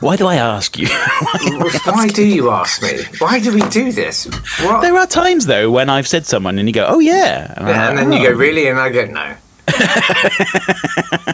Why 0.00 0.16
do 0.16 0.26
I 0.26 0.36
ask 0.36 0.78
you? 0.78 0.88
Why 1.84 2.08
do 2.08 2.24
you 2.24 2.50
ask 2.50 2.82
me? 2.82 3.02
Why 3.18 3.38
do 3.38 3.52
we 3.52 3.60
do 3.68 3.92
this? 3.92 4.24
What? 4.62 4.80
there 4.80 4.96
are 4.96 5.06
times 5.06 5.44
though 5.46 5.70
when 5.70 5.90
I've 5.90 6.08
said 6.08 6.24
someone 6.26 6.58
and 6.58 6.66
you 6.68 6.72
go, 6.72 6.86
"Oh 6.88 6.98
yeah," 7.00 7.52
and, 7.56 7.68
Yeah, 7.68 7.88
and 7.90 7.98
then 7.98 8.12
you 8.12 8.20
"Oh." 8.20 8.32
go, 8.32 8.38
really? 8.38 8.66
And 8.68 8.78
I 8.80 8.88
go, 8.90 9.04
no. 9.04 9.34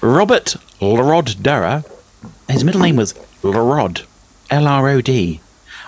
Robert 0.00 0.56
Lrod 0.80 1.42
Dorough. 1.42 1.84
His 2.48 2.64
middle 2.64 2.80
name 2.80 2.96
was 2.96 3.14
Lrod, 3.42 4.04
L 4.50 4.66
R 4.66 4.88
O 4.88 5.00
D. 5.00 5.40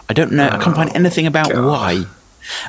I 0.09 0.13
don't 0.13 0.33
know. 0.33 0.49
I 0.49 0.59
can't 0.63 0.77
find 0.77 0.95
anything 0.95 1.27
about 1.27 1.51
God. 1.51 1.65
why. 1.65 2.05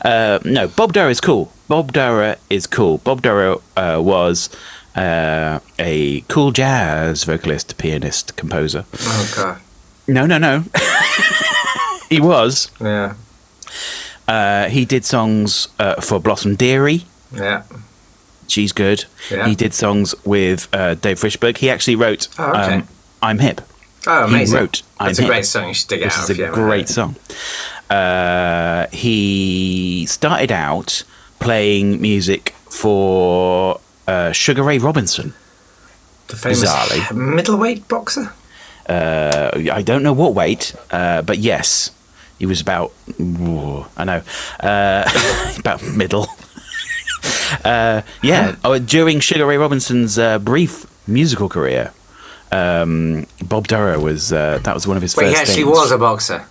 Uh, 0.03 0.39
no, 0.45 0.67
Bob 0.67 0.93
Dorough 0.93 1.09
is 1.09 1.19
cool. 1.21 1.51
Bob 1.67 1.91
Dorough 1.93 2.35
is 2.49 2.67
cool. 2.67 2.99
Bob 2.99 3.21
Dorough 3.21 3.61
uh, 3.75 3.99
was 4.01 4.49
uh, 4.95 5.59
a 5.79 6.21
cool 6.27 6.51
jazz 6.51 7.23
vocalist, 7.23 7.77
pianist, 7.77 8.35
composer. 8.35 8.85
Oh, 8.99 9.33
God. 9.35 9.61
No, 10.07 10.25
no, 10.25 10.37
no. 10.37 10.63
he 12.09 12.19
was. 12.19 12.69
Yeah. 12.81 13.13
Uh, 14.27 14.69
he 14.69 14.85
did 14.85 15.03
songs 15.05 15.67
uh, 15.79 15.99
for 16.01 16.19
Blossom 16.19 16.55
Dearie. 16.55 17.05
Yeah. 17.33 17.63
She's 18.47 18.71
good. 18.71 19.05
Yeah. 19.31 19.47
He 19.47 19.55
did 19.55 19.73
songs 19.73 20.13
with 20.25 20.67
uh, 20.73 20.95
Dave 20.95 21.19
Frishberg. 21.19 21.57
He 21.57 21.69
actually 21.69 21.95
wrote 21.95 22.27
Oh, 22.37 22.49
okay. 22.51 22.75
um, 22.75 22.87
"I'm 23.21 23.39
Hip." 23.39 23.61
Oh, 24.05 24.25
amazing. 24.25 24.57
He 24.57 24.61
wrote 24.61 24.81
I'm 24.99 25.07
That's 25.07 25.19
a 25.19 25.25
great 25.25 25.45
song. 25.45 25.69
You 25.69 25.73
should 25.73 25.87
dig 25.87 26.01
it 26.01 26.05
This 26.05 26.17
out. 26.17 26.29
is 26.29 26.39
a 26.39 26.47
great 26.49 26.89
song. 26.89 27.15
Uh, 27.89 28.87
he 28.91 30.05
started 30.07 30.51
out 30.51 31.03
playing 31.39 32.01
music 32.01 32.49
for 32.69 33.79
uh, 34.07 34.31
Sugar 34.31 34.63
Ray 34.63 34.77
Robinson. 34.79 35.33
The 36.27 36.35
famous 36.35 36.63
Bizarrely. 36.63 37.15
middleweight 37.35 37.87
boxer. 37.87 38.33
Uh, 38.87 39.51
I 39.71 39.81
don't 39.81 40.03
know 40.03 40.13
what 40.13 40.33
weight, 40.33 40.75
uh, 40.91 41.21
but 41.21 41.37
yes, 41.37 41.91
he 42.39 42.45
was 42.45 42.59
about. 42.61 42.91
ooh, 43.19 43.85
I 43.97 44.03
know, 44.05 44.21
uh, 44.59 45.53
about 45.59 45.81
middle. 45.83 46.27
uh, 47.65 48.01
yeah, 48.21 48.55
oh, 48.63 48.77
during 48.79 49.19
Sugar 49.19 49.45
Ray 49.45 49.57
Robinson's 49.57 50.17
uh, 50.17 50.39
brief 50.39 50.85
musical 51.07 51.47
career, 51.49 51.93
um, 52.51 53.25
Bob 53.43 53.67
Dorough 53.67 53.99
was 54.01 54.33
uh, 54.33 54.59
that 54.63 54.73
was 54.73 54.85
one 54.87 54.97
of 54.97 55.01
his 55.03 55.15
Wait, 55.15 55.25
first. 55.25 55.35
he 55.35 55.41
actually 55.41 55.63
things. 55.63 55.77
was 55.77 55.91
a 55.91 55.97
boxer. 55.97 56.45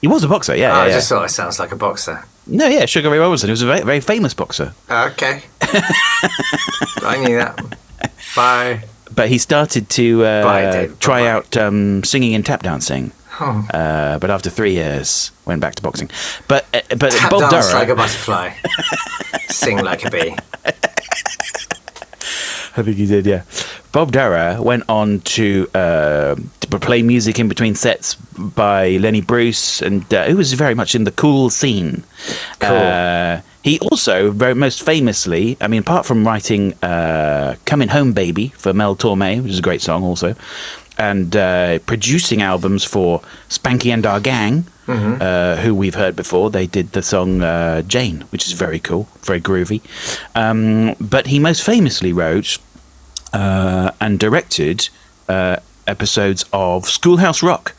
He 0.00 0.06
was 0.08 0.22
a 0.24 0.28
boxer. 0.28 0.54
Yeah, 0.56 0.72
Oh, 0.72 0.76
yeah, 0.76 0.82
I 0.82 0.86
yeah. 0.88 0.94
just 0.94 1.08
thought 1.08 1.24
it 1.24 1.30
sounds 1.30 1.58
like 1.58 1.72
a 1.72 1.76
boxer. 1.76 2.24
No, 2.46 2.66
yeah, 2.66 2.84
Sugar 2.86 3.10
Ray 3.10 3.18
Robinson. 3.18 3.48
He 3.48 3.52
was 3.52 3.62
a 3.62 3.66
very, 3.66 3.80
very 3.82 4.00
famous 4.00 4.34
boxer. 4.34 4.74
Okay. 4.90 5.42
I 5.62 7.22
knew 7.26 7.36
that. 7.38 7.58
Bye. 8.36 8.82
But 9.14 9.28
he 9.28 9.38
started 9.38 9.88
to 9.90 10.20
Bye, 10.22 10.64
uh, 10.66 10.72
David. 10.72 11.00
try 11.00 11.20
Bye-bye. 11.20 11.30
out 11.30 11.56
um, 11.56 12.04
singing 12.04 12.34
and 12.34 12.44
tap 12.44 12.62
dancing. 12.62 13.12
Oh. 13.40 13.66
Uh, 13.72 14.18
but 14.18 14.30
after 14.30 14.50
three 14.50 14.72
years, 14.72 15.30
went 15.44 15.60
back 15.60 15.74
to 15.76 15.82
boxing. 15.82 16.10
But 16.48 16.66
uh, 16.74 16.80
but 16.96 17.12
Tap 17.12 17.30
Bob 17.30 17.50
dance 17.50 17.68
Dorough, 17.68 17.80
like 17.80 17.88
a 17.88 17.94
butterfly. 17.96 18.52
Sing 19.48 19.78
like 19.82 20.04
a 20.04 20.10
bee. 20.10 20.36
I 22.76 22.82
think 22.82 22.96
he 22.96 23.06
did, 23.06 23.24
yeah. 23.26 23.42
Bob 23.92 24.10
Dorough 24.10 24.60
went 24.60 24.82
on 24.88 25.20
to, 25.20 25.68
uh, 25.74 26.34
to 26.60 26.78
play 26.80 27.02
music 27.02 27.38
in 27.38 27.48
between 27.48 27.76
sets 27.76 28.16
by 28.16 28.96
Lenny 28.96 29.20
Bruce, 29.20 29.80
and 29.80 30.12
uh, 30.12 30.24
he 30.24 30.34
was 30.34 30.52
very 30.54 30.74
much 30.74 30.94
in 30.94 31.04
the 31.04 31.12
cool 31.12 31.50
scene. 31.50 32.02
Cool. 32.58 32.70
Uh, 32.70 33.40
he 33.62 33.78
also, 33.78 34.32
very 34.32 34.54
most 34.54 34.82
famously, 34.82 35.56
I 35.60 35.68
mean, 35.68 35.80
apart 35.80 36.04
from 36.04 36.26
writing 36.26 36.74
uh, 36.82 37.54
"Coming 37.64 37.88
Home, 37.88 38.12
Baby" 38.12 38.48
for 38.58 38.74
Mel 38.74 38.96
Torme, 38.96 39.42
which 39.42 39.52
is 39.52 39.60
a 39.60 39.62
great 39.62 39.80
song, 39.80 40.02
also, 40.02 40.34
and 40.98 41.34
uh, 41.36 41.78
producing 41.80 42.42
albums 42.42 42.84
for 42.84 43.22
Spanky 43.48 43.92
and 43.94 44.04
Our 44.04 44.20
Gang, 44.20 44.66
uh, 44.88 45.56
who 45.56 45.74
we've 45.74 45.94
heard 45.94 46.16
before. 46.16 46.50
They 46.50 46.66
did 46.66 46.92
the 46.92 47.02
song 47.02 47.42
uh, 47.42 47.82
"Jane," 47.82 48.22
which 48.30 48.46
is 48.46 48.52
very 48.52 48.78
cool, 48.78 49.08
very 49.22 49.40
groovy. 49.40 49.80
Um, 50.34 50.94
but 51.00 51.26
he 51.26 51.38
most 51.38 51.62
famously 51.62 52.12
wrote 52.12 52.58
uh, 53.32 53.90
and 54.00 54.18
directed 54.18 54.88
uh, 55.28 55.56
episodes 55.86 56.44
of 56.52 56.86
Schoolhouse 56.88 57.42
Rock, 57.42 57.74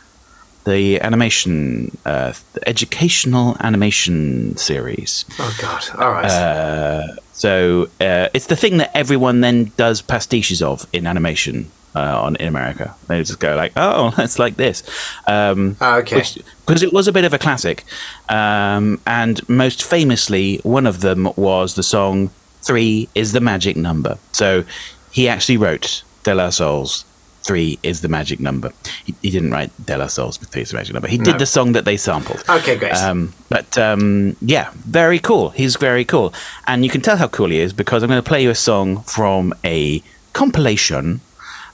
the 0.66 1.00
animation, 1.02 1.98
uh, 2.06 2.34
the 2.54 2.68
educational 2.68 3.56
animation 3.60 4.58
series. 4.58 5.26
Oh 5.40 5.56
God! 5.62 5.84
All 5.98 6.12
right. 6.12 6.26
Uh, 6.32 7.16
so 7.34 7.90
uh, 8.00 8.30
it's 8.34 8.48
the 8.48 8.56
thing 8.56 8.78
that 8.78 8.92
everyone 8.96 9.42
then 9.42 9.72
does 9.78 10.02
pastiches 10.02 10.62
of 10.62 10.88
in 10.94 11.06
animation 11.06 11.70
uh, 11.96 12.22
on 12.22 12.36
in 12.36 12.48
America. 12.48 12.94
They 13.08 13.20
just 13.24 13.40
go 13.40 13.56
like, 13.56 13.72
"Oh, 13.76 14.14
it's 14.20 14.38
like 14.40 14.56
this," 14.58 14.84
um, 15.28 15.78
Ah, 15.82 15.98
okay. 15.98 16.24
because 16.66 16.84
it 16.84 16.92
was 16.94 17.08
a 17.08 17.12
bit 17.12 17.26
of 17.26 17.34
a 17.34 17.40
classic. 17.40 17.84
Um, 18.30 19.00
and 19.08 19.48
most 19.50 19.84
famously, 19.84 20.58
one 20.64 20.86
of 20.88 21.02
them 21.02 21.30
was 21.36 21.76
the 21.76 21.84
song 21.84 22.30
Three 22.62 23.08
is 23.16 23.32
the 23.32 23.42
Magic 23.42 23.76
Number." 23.78 24.18
So 24.32 24.64
he 25.12 25.28
actually 25.30 25.58
wrote 25.58 26.04
De 26.24 26.34
La 26.36 26.50
Soul's 26.50 27.06
Three 27.44 27.78
is 27.84 28.02
the 28.02 28.08
magic 28.10 28.40
number. 28.40 28.72
He, 29.06 29.14
he 29.22 29.30
didn't 29.30 29.52
write 29.52 29.70
De 29.86 29.96
La 29.96 30.08
Soul's 30.08 30.38
Three 30.38 30.64
is 30.64 30.72
the 30.72 30.78
magic 30.78 30.96
number. 30.96 31.08
He 31.08 31.20
No. 31.20 31.26
did 31.26 31.38
the 31.38 31.46
song 31.46 31.74
that 31.74 31.86
they 31.86 31.96
sampled. 31.96 32.44
Okay, 32.50 32.76
great. 32.76 32.96
Um, 32.96 33.34
but 33.50 33.78
um, 33.78 34.36
yeah, 34.42 34.72
very 34.74 35.20
cool. 35.20 35.50
He's 35.52 35.76
very 35.76 36.04
cool, 36.06 36.34
and 36.66 36.84
you 36.84 36.90
can 36.90 37.02
tell 37.02 37.18
how 37.18 37.28
cool 37.28 37.50
he 37.52 37.60
is 37.60 37.72
because 37.72 38.02
I'm 38.02 38.10
going 38.10 38.18
to 38.24 38.28
play 38.28 38.42
you 38.42 38.50
a 38.50 38.56
song 38.56 39.04
from 39.04 39.54
a 39.64 40.02
compilation 40.34 41.22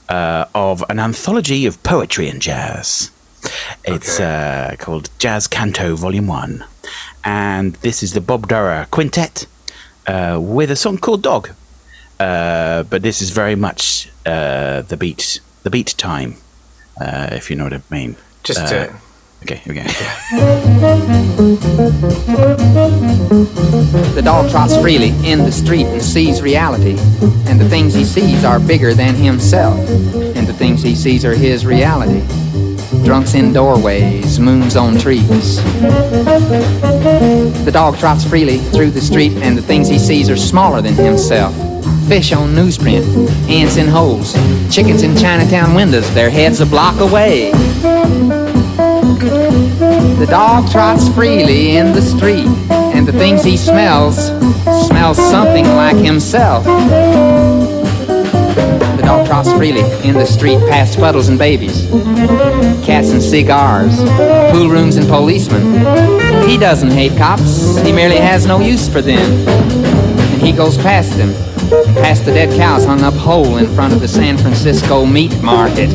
uh, 0.08 0.46
of 0.54 0.84
an 0.88 0.98
anthology 0.98 1.66
of 1.66 1.82
poetry 1.82 2.28
and 2.28 2.40
jazz. 2.40 3.10
It's 3.84 4.20
uh, 4.20 4.76
called 4.78 5.10
Jazz 5.18 5.48
Canto 5.48 5.96
Volume 5.96 6.28
One, 6.28 6.64
and 7.24 7.74
this 7.76 8.02
is 8.02 8.12
the 8.12 8.20
Bob 8.20 8.48
Dorough 8.48 8.86
Quintet 8.90 9.46
uh, 10.06 10.38
with 10.40 10.70
a 10.70 10.76
song 10.76 10.98
called 10.98 11.22
Dog. 11.22 11.50
Uh, 12.20 12.84
but 12.84 13.02
this 13.02 13.20
is 13.20 13.30
very 13.30 13.56
much 13.56 14.08
uh, 14.26 14.82
the 14.82 14.96
beat, 14.96 15.40
the 15.64 15.70
beat 15.70 15.94
time, 15.98 16.36
uh, 17.00 17.30
if 17.32 17.50
you 17.50 17.56
know 17.56 17.64
what 17.64 17.74
I 17.74 17.80
mean. 17.90 18.16
Just 18.44 18.72
it. 18.72 18.92
Okay, 19.42 19.56
here 19.56 19.74
we 19.74 19.80
go. 19.80 19.82
The 24.14 24.22
dog 24.22 24.50
trots 24.52 24.76
freely 24.76 25.08
in 25.28 25.40
the 25.40 25.50
street 25.50 25.86
and 25.86 26.00
sees 26.00 26.40
reality. 26.40 26.96
And 27.46 27.60
the 27.60 27.68
things 27.68 27.92
he 27.92 28.04
sees 28.04 28.44
are 28.44 28.60
bigger 28.60 28.94
than 28.94 29.16
himself. 29.16 29.80
And 30.36 30.46
the 30.46 30.52
things 30.52 30.80
he 30.80 30.94
sees 30.94 31.24
are 31.24 31.34
his 31.34 31.66
reality. 31.66 32.24
Drunks 33.04 33.34
in 33.34 33.52
doorways, 33.52 34.38
moons 34.38 34.76
on 34.76 34.96
trees. 34.96 35.56
The 37.64 37.70
dog 37.72 37.98
trots 37.98 38.24
freely 38.24 38.58
through 38.58 38.92
the 38.92 39.00
street, 39.00 39.32
and 39.38 39.58
the 39.58 39.62
things 39.62 39.88
he 39.88 39.98
sees 39.98 40.30
are 40.30 40.36
smaller 40.36 40.80
than 40.80 40.94
himself. 40.94 41.52
Fish 42.06 42.32
on 42.32 42.50
newsprint, 42.50 43.04
ants 43.48 43.76
in 43.76 43.88
holes, 43.88 44.34
chickens 44.72 45.02
in 45.02 45.16
Chinatown 45.16 45.74
windows, 45.74 46.08
their 46.14 46.30
heads 46.30 46.60
a 46.60 46.66
block 46.66 47.00
away. 47.00 47.50
The 50.22 50.30
dog 50.30 50.70
trots 50.70 51.08
freely 51.08 51.76
in 51.78 51.90
the 51.90 52.00
street, 52.00 52.46
and 52.70 53.04
the 53.04 53.12
things 53.12 53.42
he 53.42 53.56
smells 53.56 54.28
smells 54.86 55.16
something 55.16 55.64
like 55.64 55.96
himself. 55.96 56.64
The 58.96 59.02
dog 59.02 59.26
trots 59.26 59.52
freely 59.54 59.80
in 60.08 60.14
the 60.14 60.24
street 60.24 60.60
past 60.68 60.96
puddles 60.98 61.28
and 61.28 61.40
babies, 61.40 61.88
cats 62.86 63.10
and 63.10 63.20
cigars, 63.20 63.96
pool 64.52 64.68
rooms 64.68 64.94
and 64.94 65.08
policemen. 65.08 65.80
He 66.48 66.56
doesn't 66.56 66.92
hate 66.92 67.18
cops, 67.18 67.78
he 67.78 67.90
merely 67.90 68.18
has 68.18 68.46
no 68.46 68.60
use 68.60 68.88
for 68.88 69.02
them. 69.02 69.28
And 69.48 70.40
he 70.40 70.52
goes 70.52 70.76
past 70.78 71.16
them, 71.16 71.32
past 71.96 72.24
the 72.24 72.30
dead 72.30 72.56
cows 72.56 72.84
hung 72.84 73.02
up 73.02 73.14
whole 73.14 73.56
in 73.56 73.66
front 73.74 73.92
of 73.92 73.98
the 74.00 74.06
San 74.06 74.38
Francisco 74.38 75.04
meat 75.04 75.36
market. 75.42 75.90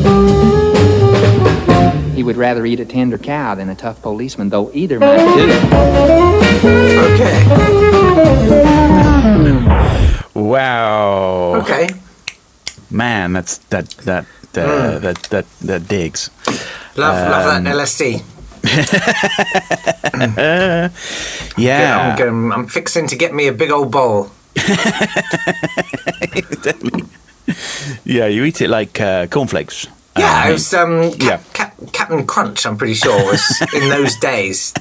He 2.18 2.24
would 2.24 2.36
rather 2.36 2.66
eat 2.66 2.80
a 2.80 2.84
tender 2.84 3.16
cow 3.16 3.54
than 3.54 3.68
a 3.68 3.76
tough 3.76 4.02
policeman, 4.02 4.48
though 4.48 4.72
either 4.74 4.98
might 4.98 5.18
do. 5.18 5.52
Okay. 7.14 7.44
Wow. 10.34 11.54
Okay. 11.62 11.88
Man, 12.90 13.34
that's 13.34 13.58
that 13.70 13.90
that 14.02 14.26
uh, 14.56 14.98
that 14.98 15.22
that 15.30 15.46
that 15.60 15.86
digs. 15.86 16.30
Love, 16.96 17.30
love 17.30 17.54
Um, 17.54 17.62
that 17.62 17.76
LSD. 17.76 18.20
Yeah. 21.56 22.08
I'm, 22.10 22.18
going, 22.18 22.50
I'm 22.52 22.66
fixing 22.66 23.06
to 23.06 23.14
get 23.16 23.32
me 23.32 23.46
a 23.46 23.52
big 23.52 23.70
old 23.70 23.92
bowl. 23.92 24.30
yeah, 28.04 28.26
you 28.26 28.42
eat 28.42 28.60
it 28.60 28.70
like 28.70 29.00
uh, 29.00 29.28
cornflakes. 29.28 29.86
Yeah, 30.18 30.44
Uh, 30.44 30.48
it 30.48 30.52
was 30.52 30.74
um, 30.74 31.12
Cap, 31.12 31.20
yeah. 31.22 31.40
Cap, 31.52 31.74
Captain 31.92 32.26
Crunch. 32.26 32.66
I'm 32.66 32.76
pretty 32.76 32.94
sure 32.94 33.14
was 33.30 33.62
in 33.74 33.88
those 33.88 34.16
days. 34.16 34.74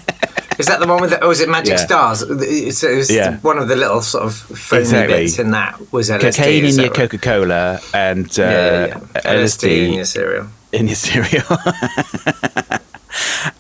Is 0.60 0.65
that 0.65 0.80
the 0.80 0.88
one 0.88 1.00
with 1.02 1.12
the? 1.12 1.23
Or 1.23 1.28
was 1.28 1.39
it 1.39 1.50
Magic 1.50 1.78
Yeah. 1.78 1.86
Stars? 1.86 2.23
It's, 2.23 2.84
it 2.84 2.95
was 2.97 3.12
Yeah. 3.12 3.38
one 3.41 3.60
of 3.60 3.67
the 3.67 3.76
little 3.76 4.02
sort 4.02 4.23
of 4.26 4.34
foamy 4.36 4.82
Exactly. 4.82 5.15
bits 5.26 5.38
in 5.39 5.52
that 5.52 5.80
was 5.91 6.10
LSD. 6.10 6.36
cocaine 6.38 6.65
in 6.65 6.76
your 6.76 6.86
right? 6.88 6.95
Coca 6.95 7.17
Cola 7.19 7.80
and 7.93 8.28
uh, 8.39 8.41
Yeah, 8.41 8.86
yeah, 8.88 9.00
yeah. 9.15 9.34
LSD 9.36 9.88
in 9.88 9.93
your 9.93 10.06
cereal. 10.06 10.47
in 10.71 10.88
your 10.88 10.95
cereal. 10.95 11.45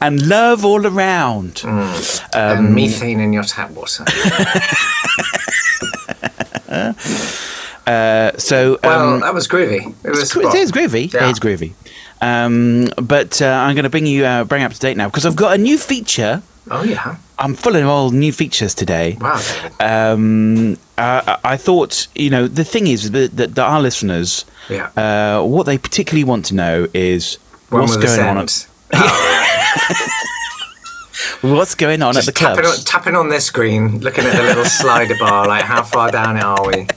and 0.01 0.27
love 0.27 0.65
all 0.65 0.87
around. 0.87 1.55
Mm. 1.55 2.35
Um, 2.35 2.65
and 2.65 2.75
methane 2.75 3.19
in 3.19 3.31
your 3.31 3.43
tap 3.43 3.69
water. 3.71 4.03
Uh, 7.87 8.37
so 8.37 8.77
well, 8.83 9.13
um, 9.15 9.19
that 9.21 9.33
was 9.33 9.47
groovy. 9.47 9.93
It 10.03 10.09
was. 10.09 10.35
it 10.35 10.55
is 10.55 10.71
groovy. 10.71 11.13
Yeah. 11.13 11.27
It 11.27 11.31
is 11.31 11.39
groovy. 11.39 11.73
Um, 12.21 12.87
but 13.01 13.41
uh, 13.41 13.45
I'm 13.45 13.75
going 13.75 13.83
to 13.83 13.89
bring 13.89 14.05
you 14.05 14.25
uh, 14.25 14.43
bring 14.43 14.63
up 14.63 14.73
to 14.73 14.79
date 14.79 14.97
now 14.97 15.07
because 15.07 15.25
I've 15.25 15.35
got 15.35 15.55
a 15.55 15.57
new 15.57 15.77
feature. 15.77 16.41
Oh 16.69 16.83
yeah. 16.83 17.17
I'm 17.39 17.53
full 17.53 17.75
of 17.75 17.87
all 17.87 18.09
new 18.11 18.33
features 18.33 18.73
today. 18.73 19.15
Wow, 19.21 19.39
Um, 19.79 20.77
I 20.97 21.37
I 21.43 21.55
thought, 21.55 22.07
you 22.15 22.29
know, 22.29 22.47
the 22.47 22.63
thing 22.65 22.87
is 22.87 23.11
that, 23.11 23.37
that, 23.37 23.55
that 23.55 23.63
our 23.65 23.79
listeners, 23.79 24.43
Yeah. 24.69 24.89
uh, 24.97 25.43
what 25.43 25.65
they 25.67 25.77
particularly 25.77 26.23
want 26.23 26.45
to 26.47 26.55
know 26.55 26.87
is 26.93 27.37
When 27.69 27.83
what's 27.83 27.95
going 27.95 28.19
on. 28.19 28.37
At, 28.39 28.67
what's 31.41 31.75
going 31.75 32.01
on 32.01 32.17
at 32.17 32.25
the 32.25 32.31
Just 32.31 32.37
tapping 32.37 32.85
tapping 32.85 33.15
on 33.15 33.29
their 33.29 33.39
screen, 33.39 33.99
looking 33.99 34.25
at 34.25 34.35
the 34.35 34.43
little 34.43 34.65
slider 34.65 35.15
bar, 35.19 35.47
like 35.47 35.63
how 35.63 35.83
far 35.83 36.11
down 36.11 36.37
are 36.37 36.65
we? 36.67 36.87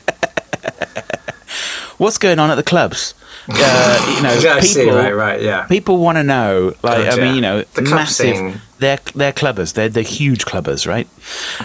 What's 2.01 2.19
going 2.19 2.39
on 2.39 2.51
at 2.51 2.57
the 2.57 2.63
clubs? 2.75 3.15
Uh, 3.53 4.15
you 4.17 4.23
know, 4.23 4.33
Yeah, 4.35 4.55
I 4.55 4.61
see, 4.61 4.85
people, 4.85 4.97
right, 4.97 5.15
right, 5.15 5.43
yeah. 5.43 5.67
people 5.67 5.99
want 5.99 6.19
to 6.19 6.23
know. 6.23 6.73
Like, 6.83 7.09
I 7.13 7.17
mean, 7.17 7.35
you 7.35 7.41
know, 7.41 7.63
The 7.75 7.83
massive. 7.83 8.37
scene. 8.37 8.61
They're 8.79 8.99
they're 9.15 9.33
clubbers. 9.33 9.73
They're 9.75 9.89
they're 9.89 10.03
huge 10.21 10.45
clubbers, 10.45 10.87
right? 10.87 11.09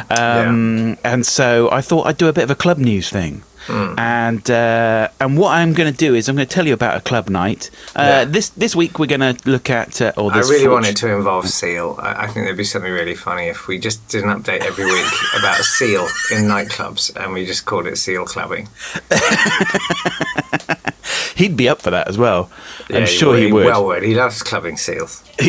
Um, 0.10 0.98
And 1.04 1.26
so 1.26 1.70
I 1.72 1.82
thought 1.82 2.08
I'd 2.08 2.18
do 2.18 2.28
a 2.28 2.34
bit 2.34 2.44
of 2.44 2.50
a 2.52 2.56
club 2.56 2.78
news 2.78 3.10
thing. 3.10 3.44
Hmm. 3.68 3.94
And 3.98 4.50
uh, 4.52 5.10
and 5.20 5.38
what 5.38 5.52
I'm 5.52 5.74
going 5.74 5.92
to 5.92 5.98
do 5.98 6.14
is 6.16 6.30
I'm 6.30 6.36
going 6.36 6.48
to 6.48 6.54
tell 6.54 6.68
you 6.68 6.74
about 6.74 6.98
a 6.98 7.02
club 7.02 7.30
night. 7.30 7.70
Uh, 7.96 8.02
Yeah. 8.04 8.26
This 8.26 8.50
this 8.50 8.76
week 8.76 9.00
we're 9.00 9.08
going 9.08 9.36
to 9.36 9.50
look 9.50 9.70
at. 9.70 10.02
Uh, 10.02 10.12
or 10.18 10.32
I 10.32 10.38
this 10.38 10.50
really 10.50 10.66
fort- 10.66 10.74
wanted 10.84 10.96
to 10.98 11.10
involve 11.16 11.48
Seal. 11.50 11.96
I, 12.00 12.24
I 12.24 12.28
think 12.28 12.46
there'd 12.46 12.58
be 12.58 12.64
something 12.64 12.92
really 12.92 13.16
funny 13.16 13.48
if 13.48 13.68
we 13.68 13.80
just 13.80 14.08
did 14.08 14.24
an 14.24 14.30
update 14.30 14.62
every 14.62 14.86
week 14.86 15.12
about 15.40 15.58
seal 15.64 16.04
in 16.32 16.44
nightclubs 16.46 17.16
and 17.16 17.34
we 17.34 17.46
just 17.46 17.66
called 17.66 17.88
it 17.88 17.98
seal 17.98 18.26
clubbing. 18.26 18.68
He'd 21.36 21.58
be 21.58 21.68
up 21.68 21.82
for 21.82 21.92
that 21.92 22.08
as 22.08 22.18
well. 22.18 22.50
Yeah, 22.90 23.00
I'm 23.00 23.06
sure 23.08 23.36
he 23.36 23.52
would. 23.52 23.66
Well 23.66 23.86
would. 23.88 24.04
He 24.04 24.16
loves 24.16 24.42
clubbing 24.42 24.78
seals. 24.78 25.22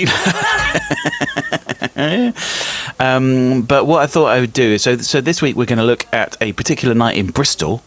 Um, 1.96 3.62
but 3.62 3.87
what 3.87 4.02
I 4.02 4.06
thought 4.06 4.26
I 4.26 4.40
would 4.40 4.52
do 4.52 4.62
is 4.74 4.82
so 4.82 4.96
so 4.98 5.20
this 5.20 5.42
week 5.42 5.56
we're 5.56 5.64
going 5.66 5.78
to 5.78 5.85
look 5.85 6.06
at 6.12 6.37
a 6.40 6.52
particular 6.52 6.94
night 6.94 7.16
in 7.16 7.28
Bristol. 7.28 7.82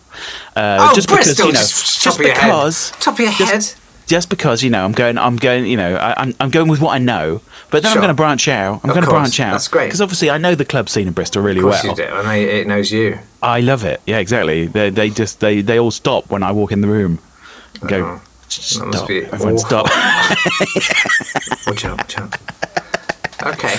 Uh, 0.55 0.77
Oh, 0.81 0.95
just 0.95 1.07
Bristol! 1.07 1.33
because 1.35 1.39
you 1.39 1.45
know, 1.45 1.59
just 1.59 2.03
just 2.03 2.03
top 2.03 2.13
of 2.15 2.21
your 2.25 2.33
because 2.35 2.89
head. 2.91 3.01
Top 3.01 3.13
of 3.15 3.19
your 3.19 3.31
just- 3.33 3.51
head. 3.73 3.79
just 4.07 4.29
because 4.29 4.63
you 4.63 4.69
know 4.71 4.83
I'm 4.83 4.91
going, 4.91 5.17
I'm 5.17 5.35
going, 5.37 5.65
you 5.67 5.77
know, 5.77 5.95
I, 5.95 6.13
I'm 6.21 6.33
I'm 6.39 6.49
going 6.49 6.67
with 6.69 6.81
what 6.81 6.93
I 6.95 6.97
know. 6.97 7.41
But 7.71 7.83
then 7.83 7.91
Sure. 7.91 7.99
I'm 7.99 8.03
going 8.03 8.15
to 8.15 8.19
branch 8.19 8.47
out. 8.47 8.81
I'm 8.83 8.89
going 8.89 9.03
to 9.03 9.09
branch 9.09 9.39
out. 9.39 9.51
That's 9.51 9.67
great. 9.67 9.85
because 9.87 10.01
obviously 10.01 10.31
I 10.31 10.39
know 10.39 10.55
the 10.55 10.65
club 10.65 10.89
scene 10.89 11.07
in 11.07 11.13
Bristol 11.13 11.43
really 11.43 11.59
Of 11.59 11.65
course 11.65 11.83
well. 11.83 11.91
you 11.91 11.97
do, 11.97 12.03
and 12.15 12.27
they, 12.27 12.61
it 12.61 12.67
knows 12.67 12.91
you. 12.91 13.19
I 13.43 13.61
love 13.61 13.83
it. 13.85 14.01
Yeah, 14.07 14.17
exactly. 14.17 14.65
They 14.67 14.89
they 14.89 15.09
just 15.11 15.39
they 15.39 15.61
they 15.61 15.79
all 15.79 15.91
stop 15.91 16.29
when 16.31 16.41
I 16.43 16.51
walk 16.51 16.71
in 16.71 16.81
the 16.81 16.87
room. 16.87 17.19
Go. 17.87 18.03
Oh, 18.19 18.21
Stop. 18.51 18.87
must 18.87 19.07
be 19.07 19.23
Everyone 19.25 19.53
awful. 19.59 19.85
stop. 19.85 19.85
Watch 21.67 21.85
out, 21.85 21.97
watch 21.99 22.17
out. 22.17 22.35
Okay. 23.43 23.75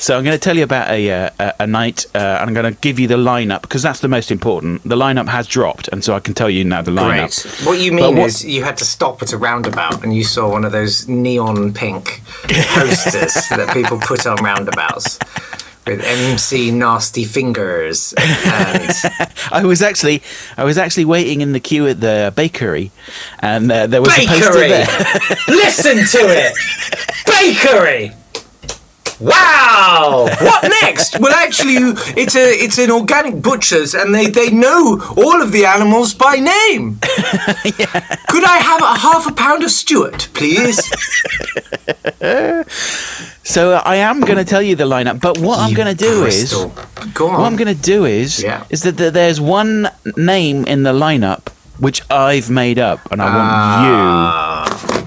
So 0.00 0.16
I'm 0.16 0.22
going 0.22 0.36
to 0.36 0.38
tell 0.40 0.56
you 0.56 0.62
about 0.62 0.88
a 0.90 1.10
uh, 1.10 1.30
a, 1.40 1.54
a 1.60 1.66
night, 1.66 2.06
uh, 2.14 2.18
and 2.18 2.48
I'm 2.48 2.54
going 2.54 2.72
to 2.72 2.80
give 2.80 3.00
you 3.00 3.08
the 3.08 3.16
lineup 3.16 3.62
because 3.62 3.82
that's 3.82 3.98
the 3.98 4.06
most 4.06 4.30
important. 4.30 4.84
The 4.84 4.94
lineup 4.94 5.26
has 5.26 5.48
dropped, 5.48 5.88
and 5.88 6.04
so 6.04 6.14
I 6.14 6.20
can 6.20 6.34
tell 6.34 6.48
you 6.48 6.64
now 6.64 6.82
the 6.82 6.92
lineup. 6.92 7.42
Great. 7.42 7.66
What 7.66 7.80
you 7.80 7.90
mean 7.90 8.16
what- 8.16 8.26
is 8.26 8.44
you 8.44 8.62
had 8.62 8.76
to 8.76 8.84
stop 8.84 9.22
at 9.22 9.32
a 9.32 9.36
roundabout 9.36 10.04
and 10.04 10.14
you 10.14 10.22
saw 10.22 10.48
one 10.50 10.64
of 10.64 10.70
those 10.70 11.08
neon 11.08 11.74
pink 11.74 12.22
posters 12.44 13.34
that 13.48 13.70
people 13.74 13.98
put 13.98 14.24
on 14.24 14.36
roundabouts 14.36 15.18
with 15.84 16.04
MC 16.04 16.70
Nasty 16.70 17.24
Fingers 17.24 18.14
and 18.18 18.92
I 19.50 19.64
was 19.64 19.82
actually 19.82 20.22
I 20.56 20.62
was 20.62 20.78
actually 20.78 21.06
waiting 21.06 21.40
in 21.40 21.50
the 21.52 21.60
queue 21.60 21.88
at 21.88 22.00
the 22.00 22.32
bakery, 22.36 22.92
and 23.40 23.70
uh, 23.72 23.88
there 23.88 24.00
was 24.00 24.16
a 24.16 24.26
poster 24.28 24.60
there. 24.60 24.86
Listen 25.48 25.96
to 25.96 26.28
it. 26.30 26.52
Bakery. 27.26 28.12
Wow! 29.20 30.28
What 30.40 30.62
next? 30.82 31.18
well, 31.18 31.32
actually, 31.32 31.74
it's 32.16 32.36
a 32.36 32.46
it's 32.64 32.78
an 32.78 32.90
organic 32.90 33.42
butcher's, 33.42 33.94
and 33.94 34.14
they, 34.14 34.26
they 34.26 34.50
know 34.50 35.00
all 35.16 35.42
of 35.42 35.50
the 35.52 35.64
animals 35.66 36.14
by 36.14 36.36
name. 36.36 36.98
Could 38.28 38.44
I 38.44 38.58
have 38.62 38.80
a 38.82 38.98
half 38.98 39.26
a 39.28 39.32
pound 39.32 39.64
of 39.64 39.70
Stuart, 39.70 40.28
please? 40.34 40.78
So 43.44 43.80
I 43.82 43.96
am 43.96 44.20
going 44.20 44.36
to 44.36 44.44
tell 44.44 44.60
you 44.60 44.76
the 44.76 44.84
lineup, 44.84 45.22
but 45.22 45.38
what 45.38 45.58
I'm 45.58 45.72
going 45.72 45.88
to 45.88 45.94
do 45.96 46.20
Bristol. 46.22 46.70
is 46.70 47.06
Go 47.14 47.28
on. 47.28 47.40
what 47.40 47.46
I'm 47.46 47.56
going 47.56 47.74
to 47.74 47.82
do 47.82 48.04
is 48.04 48.42
Yeah. 48.42 48.64
is 48.68 48.82
that 48.82 48.98
th- 48.98 49.14
there's 49.14 49.40
one 49.40 49.88
name 50.18 50.66
in 50.66 50.82
the 50.82 50.92
lineup 50.92 51.48
which 51.78 52.02
I've 52.10 52.50
made 52.50 52.78
up, 52.78 53.00
and 53.10 53.22
I 53.22 53.24
want 53.24 53.48
you 53.86 53.94
ah. 53.96 54.97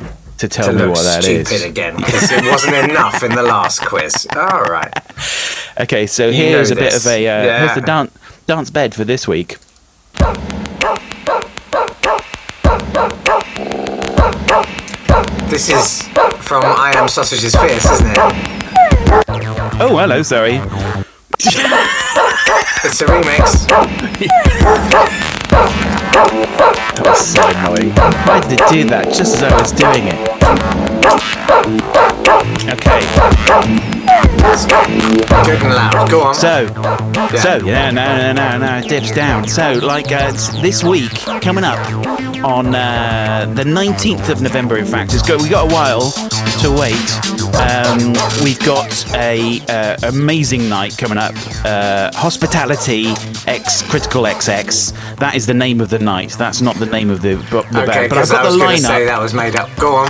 To 0.42 0.50
tell 0.50 0.66
to 0.68 0.74
me 0.74 0.88
what 0.88 1.04
that 1.04 1.24
is. 1.26 1.48
stupid 1.48 1.70
again 1.70 1.96
because 1.98 2.32
it 2.32 2.44
wasn't 2.46 2.76
enough 2.90 3.24
in 3.24 3.32
the 3.34 3.44
last 3.44 3.86
quiz. 3.86 4.28
All 4.36 4.64
right. 4.64 4.92
Okay, 5.80 6.08
so 6.08 6.28
You 6.28 6.34
here's 6.34 6.72
a 6.72 6.76
bit 6.76 6.96
of 6.96 7.06
a 7.06 7.28
uh, 7.28 7.60
here's 7.60 7.76
the 7.76 7.82
dance 7.82 8.12
dance 8.48 8.70
bed 8.72 8.94
for 8.96 9.04
this 9.06 9.28
week. 9.28 9.58
This 15.50 15.70
is 15.70 16.04
from 16.40 16.64
I 16.66 16.94
Am 16.96 17.08
Sausages 17.10 17.56
Fierce, 17.56 17.86
isn't 17.92 18.12
it? 18.12 18.18
Oh, 19.80 19.98
hello, 19.98 20.24
sorry. 20.24 20.62
It's 22.84 23.02
a 23.02 23.06
remix. 23.06 23.68
That 26.12 27.04
was 27.06 27.34
so 27.34 27.42
annoying. 27.48 27.92
Why 28.28 28.40
did 28.42 28.60
it 28.60 28.68
do 28.70 28.84
that 28.90 29.06
just 29.14 29.36
as 29.36 29.44
I 29.44 29.60
was 29.60 29.72
doing 29.72 30.08
it? 30.08 30.20
Okay, 32.72 33.02
Good 35.46 35.62
and 35.64 35.74
loud. 35.74 36.10
Go 36.10 36.22
on. 36.24 36.36
so 36.36 36.68
so 37.38 37.66
yeah, 37.66 37.92
no, 37.92 38.18
no, 38.18 38.34
no, 38.34 38.58
no, 38.58 38.78
it 38.80 38.90
dips 38.90 39.12
down. 39.12 39.48
So 39.48 39.80
like 39.82 40.12
uh, 40.12 40.32
this 40.62 40.84
week 40.84 41.12
coming 41.42 41.64
up 41.64 41.80
on 42.44 42.76
uh, 42.76 43.52
the 43.56 43.64
19th 43.64 44.30
of 44.30 44.42
November. 44.42 44.78
In 44.78 44.86
fact, 44.86 45.14
it's 45.14 45.28
got 45.28 45.42
we 45.42 45.50
got 45.50 45.72
a 45.72 45.74
while 45.74 46.12
to 46.62 46.72
wait. 46.72 47.41
Um, 47.56 48.14
we've 48.44 48.60
got 48.60 49.06
a 49.16 49.60
uh, 49.68 49.98
amazing 50.04 50.70
night 50.70 50.98
coming 50.98 51.18
up. 51.18 51.34
Uh, 51.66 52.12
Hospitality 52.14 53.08
X 53.48 53.82
Critical 53.84 54.24
XX. 54.24 55.18
That 55.18 55.36
is 55.36 55.46
the 55.46 55.54
name 55.54 55.82
of 55.82 55.90
the 55.90 56.00
night. 56.00 56.32
That's 56.32 56.62
not 56.62 56.76
the 56.76 56.86
name 56.86 57.10
of 57.10 57.22
the, 57.22 57.36
the 57.36 57.60
okay, 57.60 57.86
band. 57.86 57.86
But 57.86 57.92
I've 57.92 58.10
because 58.10 58.32
I 58.32 58.36
got 58.36 58.46
was 58.46 58.58
the 58.58 58.66
to 58.66 58.78
say 58.78 59.06
that 59.06 59.20
was 59.20 59.34
made 59.34 59.56
up. 59.56 59.70
Go 59.78 59.96
on. 59.96 60.10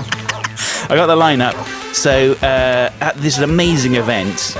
I 0.89 0.95
got 0.95 1.07
the 1.07 1.15
lineup. 1.15 1.55
So 1.93 2.33
uh, 2.41 2.91
at 3.01 3.15
this 3.17 3.39
amazing 3.39 3.95
event, 3.95 4.55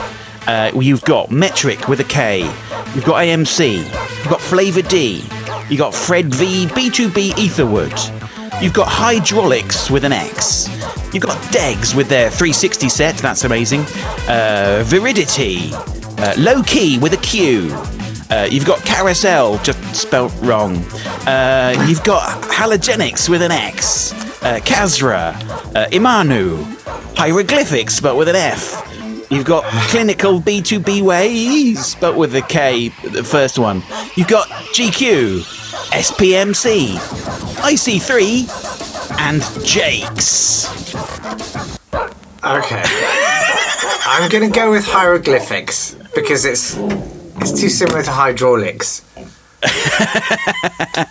uh, 0.47 0.71
you've 0.75 1.03
got 1.03 1.31
Metric 1.31 1.87
with 1.87 1.99
a 1.99 2.03
K, 2.03 2.39
you've 2.93 3.05
got 3.05 3.23
AMC, 3.23 3.77
you've 3.77 4.29
got 4.29 4.41
Flava 4.41 4.81
D, 4.81 5.23
you've 5.69 5.79
got 5.79 5.93
Fred 5.93 6.33
V, 6.33 6.65
B2B 6.67 7.37
Etherwood, 7.37 7.93
you've 8.61 8.73
got 8.73 8.87
Hydraulics 8.87 9.89
with 9.89 10.03
an 10.03 10.11
X, 10.11 10.67
you've 11.13 11.23
got 11.23 11.37
Degs 11.51 11.95
with 11.95 12.09
their 12.09 12.29
360 12.29 12.89
set, 12.89 13.17
that's 13.17 13.43
amazing, 13.43 13.81
uh, 14.27 14.83
Viridity, 14.85 15.71
uh, 16.19 16.33
Low 16.37 16.63
Key 16.63 16.97
with 16.99 17.13
a 17.13 17.17
Q. 17.17 17.69
Uh, 18.29 18.47
you've 18.49 18.65
got 18.65 18.79
Carousel, 18.85 19.57
just 19.59 19.95
spelt 19.95 20.33
wrong. 20.41 20.77
Uh, 21.27 21.85
you've 21.87 22.03
got 22.03 22.41
Halogenics 22.43 23.27
with 23.27 23.41
an 23.41 23.51
X. 23.51 24.13
Uh, 24.41 24.59
Kasra, 24.63 25.35
uh, 25.75 25.87
Imanu, 25.89 26.63
Hieroglyphics, 27.15 27.99
but 27.99 28.15
with 28.15 28.27
an 28.29 28.35
F. 28.35 28.87
You've 29.29 29.45
got 29.45 29.63
Clinical 29.89 30.41
B2B 30.41 31.01
Ways, 31.01 31.95
but 31.95 32.17
with 32.17 32.35
a 32.35 32.41
K, 32.41 32.89
the 32.89 33.23
first 33.23 33.59
one. 33.59 33.83
You've 34.15 34.27
got 34.27 34.47
GQ, 34.73 35.41
SPMC, 35.91 36.95
IC3, 37.61 38.90
and 39.19 39.41
Jakes. 39.65 40.67
Okay. 42.43 42.83
I'm 44.05 44.29
going 44.29 44.49
to 44.51 44.55
go 44.59 44.71
with 44.71 44.85
hieroglyphics 44.85 45.95
because 46.15 46.45
it's 46.45 46.75
it's 46.77 47.59
too 47.59 47.69
similar 47.69 48.03
to 48.03 48.11
hydraulics. 48.11 49.03
so 49.63 49.69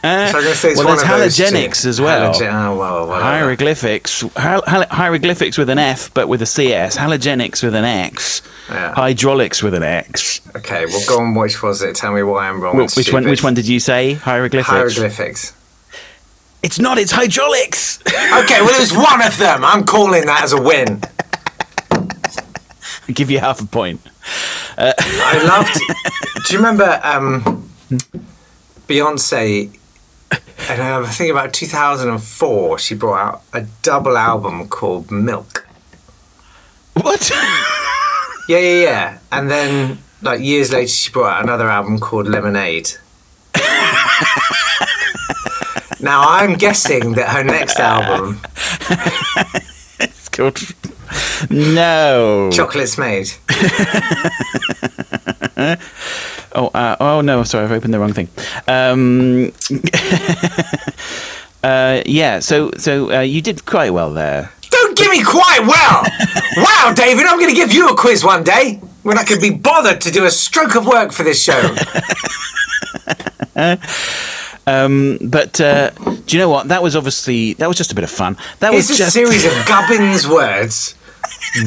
I'm 0.03 0.33
going 0.33 0.45
to 0.45 0.55
say 0.57 0.71
it's 0.71 0.79
Well, 0.79 0.89
one 0.89 0.97
there's 0.99 1.39
of 1.39 1.47
halogenics 1.47 1.87
as 1.87 2.01
well. 2.01 2.33
Halogen- 2.35 2.53
oh, 2.53 2.77
well, 2.79 3.07
whatever. 3.07 3.23
Hieroglyphics, 3.25 4.23
hal- 4.37 4.63
hal- 4.67 4.87
hieroglyphics 4.91 5.57
with 5.57 5.71
an 5.71 5.79
F, 5.79 6.13
but 6.15 6.27
with 6.29 6.43
a 6.43 6.47
CS. 6.47 6.97
Halogenics 6.97 7.63
with 7.63 7.75
an 7.77 7.85
X. 7.85 8.43
Yeah. 8.69 8.93
Hydraulics 8.95 9.63
with 9.63 9.75
an 9.75 9.83
X. 9.85 10.41
Okay, 10.57 10.87
well, 10.87 11.01
go 11.09 11.21
on. 11.21 11.35
Which 11.35 11.63
was 11.63 11.83
it? 11.83 11.95
Tell 11.97 12.13
me 12.13 12.23
why 12.25 12.49
I'm 12.49 12.61
wrong. 12.61 12.77
Well, 12.77 12.89
which 12.97 13.13
one? 13.13 13.25
Which 13.29 13.43
one 13.45 13.55
did 13.55 13.69
you 13.69 13.79
say? 13.81 14.15
Hieroglyphics. 14.15 14.69
Hieroglyphics. 14.69 15.53
It's 16.63 16.79
not. 16.79 16.99
It's 16.99 17.13
hydraulics. 17.13 17.99
Okay, 18.31 18.61
well, 18.61 18.75
it 18.75 18.81
was 18.81 18.93
one 18.93 19.23
of 19.23 19.37
them. 19.39 19.65
I'm 19.65 19.85
calling 19.85 20.27
that 20.27 20.45
as 20.45 20.53
a 20.53 20.61
win. 20.61 21.01
I'll 21.91 23.15
give 23.15 23.31
you 23.31 23.41
half 23.41 23.61
a 23.61 23.67
point. 23.67 24.01
I 24.79 25.43
loved. 25.45 25.81
do 26.47 26.53
you 26.53 26.59
remember 26.59 27.01
um, 27.03 27.69
Beyonce? 28.87 29.77
And 30.69 30.81
um, 30.81 31.05
I 31.05 31.09
think 31.09 31.31
about 31.31 31.53
2004, 31.53 32.79
she 32.79 32.95
brought 32.95 33.19
out 33.19 33.43
a 33.53 33.67
double 33.83 34.17
album 34.17 34.69
called 34.69 35.11
Milk. 35.11 35.67
What? 36.95 37.31
Yeah, 38.49 38.59
yeah, 38.59 38.83
yeah. 38.83 39.19
And 39.33 39.51
then, 39.51 39.99
like 40.23 40.41
years 40.41 40.73
later, 40.73 40.89
she 40.89 41.11
brought 41.11 41.39
out 41.39 41.43
another 41.45 41.69
album 41.69 41.99
called 41.99 42.29
Lemonade. 42.29 42.93
now 46.03 46.23
I'm 46.23 46.55
guessing 46.55 47.13
that 47.15 47.29
her 47.29 47.45
next 47.45 47.79
album, 47.79 48.41
it's 50.01 50.29
called. 50.29 50.59
No. 51.51 52.51
Chocolate's 52.53 52.99
Made. 52.99 53.31
Oh, 56.53 56.67
uh, 56.69 56.97
oh 56.99 57.21
no! 57.21 57.45
Sorry, 57.45 57.65
I've 57.65 57.71
opened 57.71 57.95
the 57.95 58.01
wrong 58.01 58.13
thing. 58.13 58.29
Um, 58.67 59.53
uh, 61.63 62.03
yeah. 62.07 62.41
So, 62.41 62.73
so 62.77 63.13
uh, 63.13 63.21
you 63.21 63.41
did 63.41 63.65
quite 63.67 63.91
well 63.91 64.13
there. 64.13 64.51
Don't 64.71 64.97
give 64.97 65.11
me 65.11 65.23
quite 65.23 65.61
well. 65.61 66.05
wow, 66.57 66.93
David, 66.93 67.27
I'm 67.27 67.39
going 67.39 67.51
to 67.51 67.55
give 67.55 67.73
you 67.73 67.89
a 67.89 67.97
quiz 67.97 68.25
one 68.25 68.43
day 68.43 68.81
when 69.03 69.17
I 69.17 69.25
can 69.25 69.41
be 69.41 69.51
bothered 69.51 70.01
to 70.03 70.11
do 70.11 70.25
a 70.25 70.31
stroke 70.31 70.75
of 70.75 70.87
work 70.87 71.13
for 71.13 71.23
this 71.23 71.43
show. 71.43 71.61
But 74.65 75.61
uh, 75.61 75.91
do 75.91 76.37
you 76.37 76.39
know 76.39 76.49
what? 76.49 76.69
That 76.69 76.83
was 76.83 76.97
obviously 76.97 77.55
that 77.55 77.69
was 77.69 77.77
just 77.77 77.93
a 77.93 77.95
bit 77.95 78.05
of 78.05 78.11
fun. 78.11 78.37
That 78.61 78.73
was 78.73 78.91
It's 78.91 79.01
a 79.01 79.11
series 79.11 79.45
of 79.45 79.53
Gubbins 79.67 80.29
words. 80.29 80.95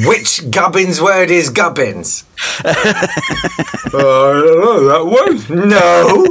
Which 0.06 0.50
Gubbins 0.50 1.00
word 1.00 1.30
is 1.30 1.50
Gubbins? 1.50 2.24
uh, 2.64 2.72
I 2.72 3.92
don't 3.92 4.60
know 4.60 4.80
that 4.88 5.04
one. 5.06 5.68
No. 5.68 6.26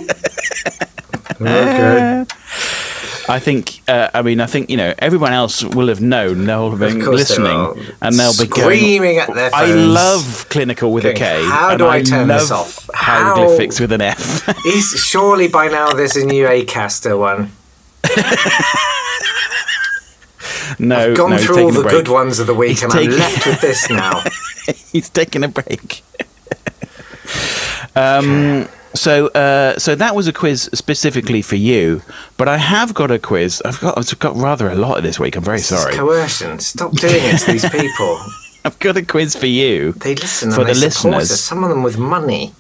okay. 1.42 2.26
I 3.30 3.40
think. 3.40 3.82
Uh, 3.88 4.10
I 4.14 4.22
mean, 4.22 4.40
I 4.42 4.46
think 4.48 4.70
you 4.70 4.78
know 4.78 4.94
everyone 5.00 5.32
else 5.34 5.64
will 5.64 5.88
have 5.88 6.02
known. 6.02 6.46
They'll 6.46 6.72
have 6.72 6.80
been 6.80 7.02
course 7.02 7.30
they 7.30 7.42
listening, 7.42 7.86
and 8.02 8.16
they'll 8.20 8.38
be 8.38 8.48
going. 8.48 8.78
Screaming 8.78 9.18
at 9.18 9.34
their 9.34 9.50
phones. 9.50 9.72
I 9.72 9.74
love 9.74 10.46
clinical 10.50 10.92
with 10.92 11.06
a 11.06 11.14
K. 11.14 11.44
"How 11.46 11.78
do 11.78 11.88
I 11.88 12.02
turn 12.02 12.28
love 12.28 12.40
this 12.42 12.52
off? 12.52 12.90
How-" 12.94 13.36
Hieroglyphics 13.36 13.80
with 13.80 13.92
an 13.94 14.02
F. 14.02 14.48
is 14.66 14.90
surely 15.06 15.48
by 15.48 15.68
now 15.68 15.92
there's 15.94 16.16
a 16.18 16.26
new 16.26 16.46
Acaster 16.46 17.18
one. 17.18 17.52
No, 20.80 20.98
I've 21.12 21.18
gone 21.18 21.32
no, 21.32 21.38
through 21.38 21.64
all 21.64 21.72
the 21.72 21.84
good 21.84 22.08
ones 22.08 22.40
of 22.40 22.48
the 22.48 22.54
week, 22.56 22.70
He's 22.72 22.84
and 22.84 22.92
taking- 22.92 23.14
I'm 23.14 23.20
left 23.20 23.46
with 23.46 23.62
this 23.62 23.90
now. 23.92 24.24
he's 24.92 25.10
taking 25.10 25.44
a 25.44 25.48
break. 25.48 26.04
um, 27.96 28.68
so, 28.94 29.28
uh, 29.30 29.78
so 29.80 29.96
that 29.96 30.16
was 30.16 30.28
a 30.28 30.34
quiz 30.34 30.70
specifically 30.74 31.42
for 31.42 31.56
you, 31.56 32.02
but 32.38 32.48
I 32.48 32.58
have 32.58 32.94
got 32.94 33.10
a 33.12 33.20
quiz. 33.20 33.62
I've 33.66 33.80
got, 33.80 33.98
I've 33.98 34.20
got 34.20 34.36
rather 34.36 34.70
a 34.70 34.76
lot 34.76 35.02
this 35.04 35.20
week. 35.20 35.36
I'm 35.36 35.44
very 35.44 35.58
This 35.58 35.72
is 35.72 35.80
sorry. 35.82 35.94
coercion. 35.96 36.60
Stop 36.60 36.92
doing 36.94 37.16
it 37.18 37.40
to 37.40 37.52
these 37.52 37.70
people. 37.70 38.20
I've 38.66 38.80
got 38.80 38.96
a 38.96 39.06
quiz 39.06 39.36
for 39.36 39.48
you. 39.48 39.92
They 39.94 40.16
listen 40.16 40.52
For 40.52 40.64
the 40.64 40.74
listeners. 40.74 41.32
us. 41.32 41.42
Some 41.42 41.64
of 41.64 41.70
them 41.70 41.84
with 41.84 41.98
money. 41.98 42.54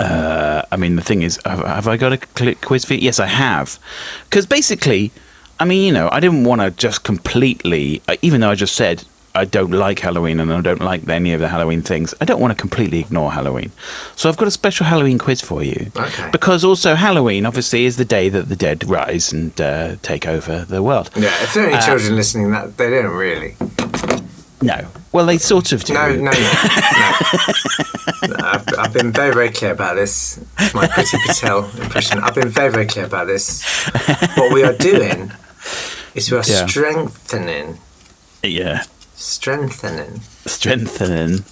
Uh, 0.00 0.62
I 0.72 0.76
mean, 0.76 0.96
the 0.96 1.02
thing 1.02 1.22
is, 1.22 1.38
have, 1.44 1.58
have 1.60 1.88
I 1.88 1.96
got 1.96 2.12
a 2.12 2.18
cl- 2.36 2.54
quiz 2.56 2.84
for 2.84 2.94
you? 2.94 3.00
Yes, 3.00 3.20
I 3.20 3.26
have. 3.26 3.78
Because 4.24 4.46
basically, 4.46 5.12
I 5.60 5.64
mean, 5.64 5.84
you 5.86 5.92
know, 5.92 6.08
I 6.10 6.18
didn't 6.20 6.44
want 6.44 6.60
to 6.62 6.70
just 6.70 7.04
completely, 7.04 8.02
uh, 8.08 8.16
even 8.22 8.40
though 8.40 8.50
I 8.50 8.54
just 8.54 8.74
said 8.74 9.04
I 9.36 9.44
don't 9.44 9.72
like 9.72 9.98
Halloween 9.98 10.38
and 10.38 10.52
I 10.52 10.60
don't 10.60 10.80
like 10.80 11.08
any 11.08 11.32
of 11.32 11.40
the 11.40 11.48
Halloween 11.48 11.82
things, 11.82 12.14
I 12.20 12.24
don't 12.24 12.40
want 12.40 12.52
to 12.52 12.54
completely 12.60 13.00
ignore 13.00 13.32
Halloween. 13.32 13.72
So 14.14 14.28
I've 14.28 14.36
got 14.36 14.46
a 14.46 14.50
special 14.52 14.86
Halloween 14.86 15.18
quiz 15.18 15.40
for 15.40 15.60
you. 15.62 15.90
Okay. 15.96 16.28
Because 16.30 16.62
also, 16.64 16.94
Halloween, 16.94 17.44
obviously, 17.44 17.84
is 17.84 17.96
the 17.96 18.04
day 18.04 18.28
that 18.28 18.48
the 18.48 18.54
dead 18.54 18.88
rise 18.88 19.32
and 19.32 19.58
uh, 19.60 19.96
take 20.02 20.28
over 20.28 20.64
the 20.64 20.84
world. 20.84 21.10
Yeah, 21.16 21.30
if 21.42 21.52
there 21.54 21.64
are 21.64 21.66
any 21.66 21.76
Uh, 21.78 21.84
children 21.84 22.14
listening, 22.14 22.52
that 22.52 22.76
they 22.76 22.90
don't 22.90 23.12
really. 23.12 23.56
No. 24.62 24.86
Well, 25.10 25.26
they 25.26 25.38
sort 25.38 25.72
of 25.72 25.82
do. 25.84 25.94
No, 25.94 26.14
no, 26.14 26.16
no. 26.16 26.30
no. 28.28 28.36
I've, 28.38 28.64
I've 28.78 28.92
been 28.92 29.10
very, 29.12 29.34
very 29.34 29.50
clear 29.50 29.72
about 29.72 29.96
this. 29.96 30.38
It's 30.60 30.74
my 30.74 30.86
Priti 30.86 31.18
Patel 31.26 31.64
impression. 31.82 32.20
I've 32.20 32.34
been 32.36 32.48
very, 32.48 32.70
very 32.70 32.86
clear 32.86 33.04
about 33.04 33.26
this. 33.26 33.64
What 34.36 34.52
we 34.52 34.62
are 34.62 34.72
doing 34.72 35.32
is 36.14 36.30
we 36.30 36.38
are 36.38 36.44
Yeah. 36.46 36.66
strengthening, 36.66 37.78
Yeah. 38.44 38.84
Strengthening. 39.14 40.20
Strengthening. 40.46 41.44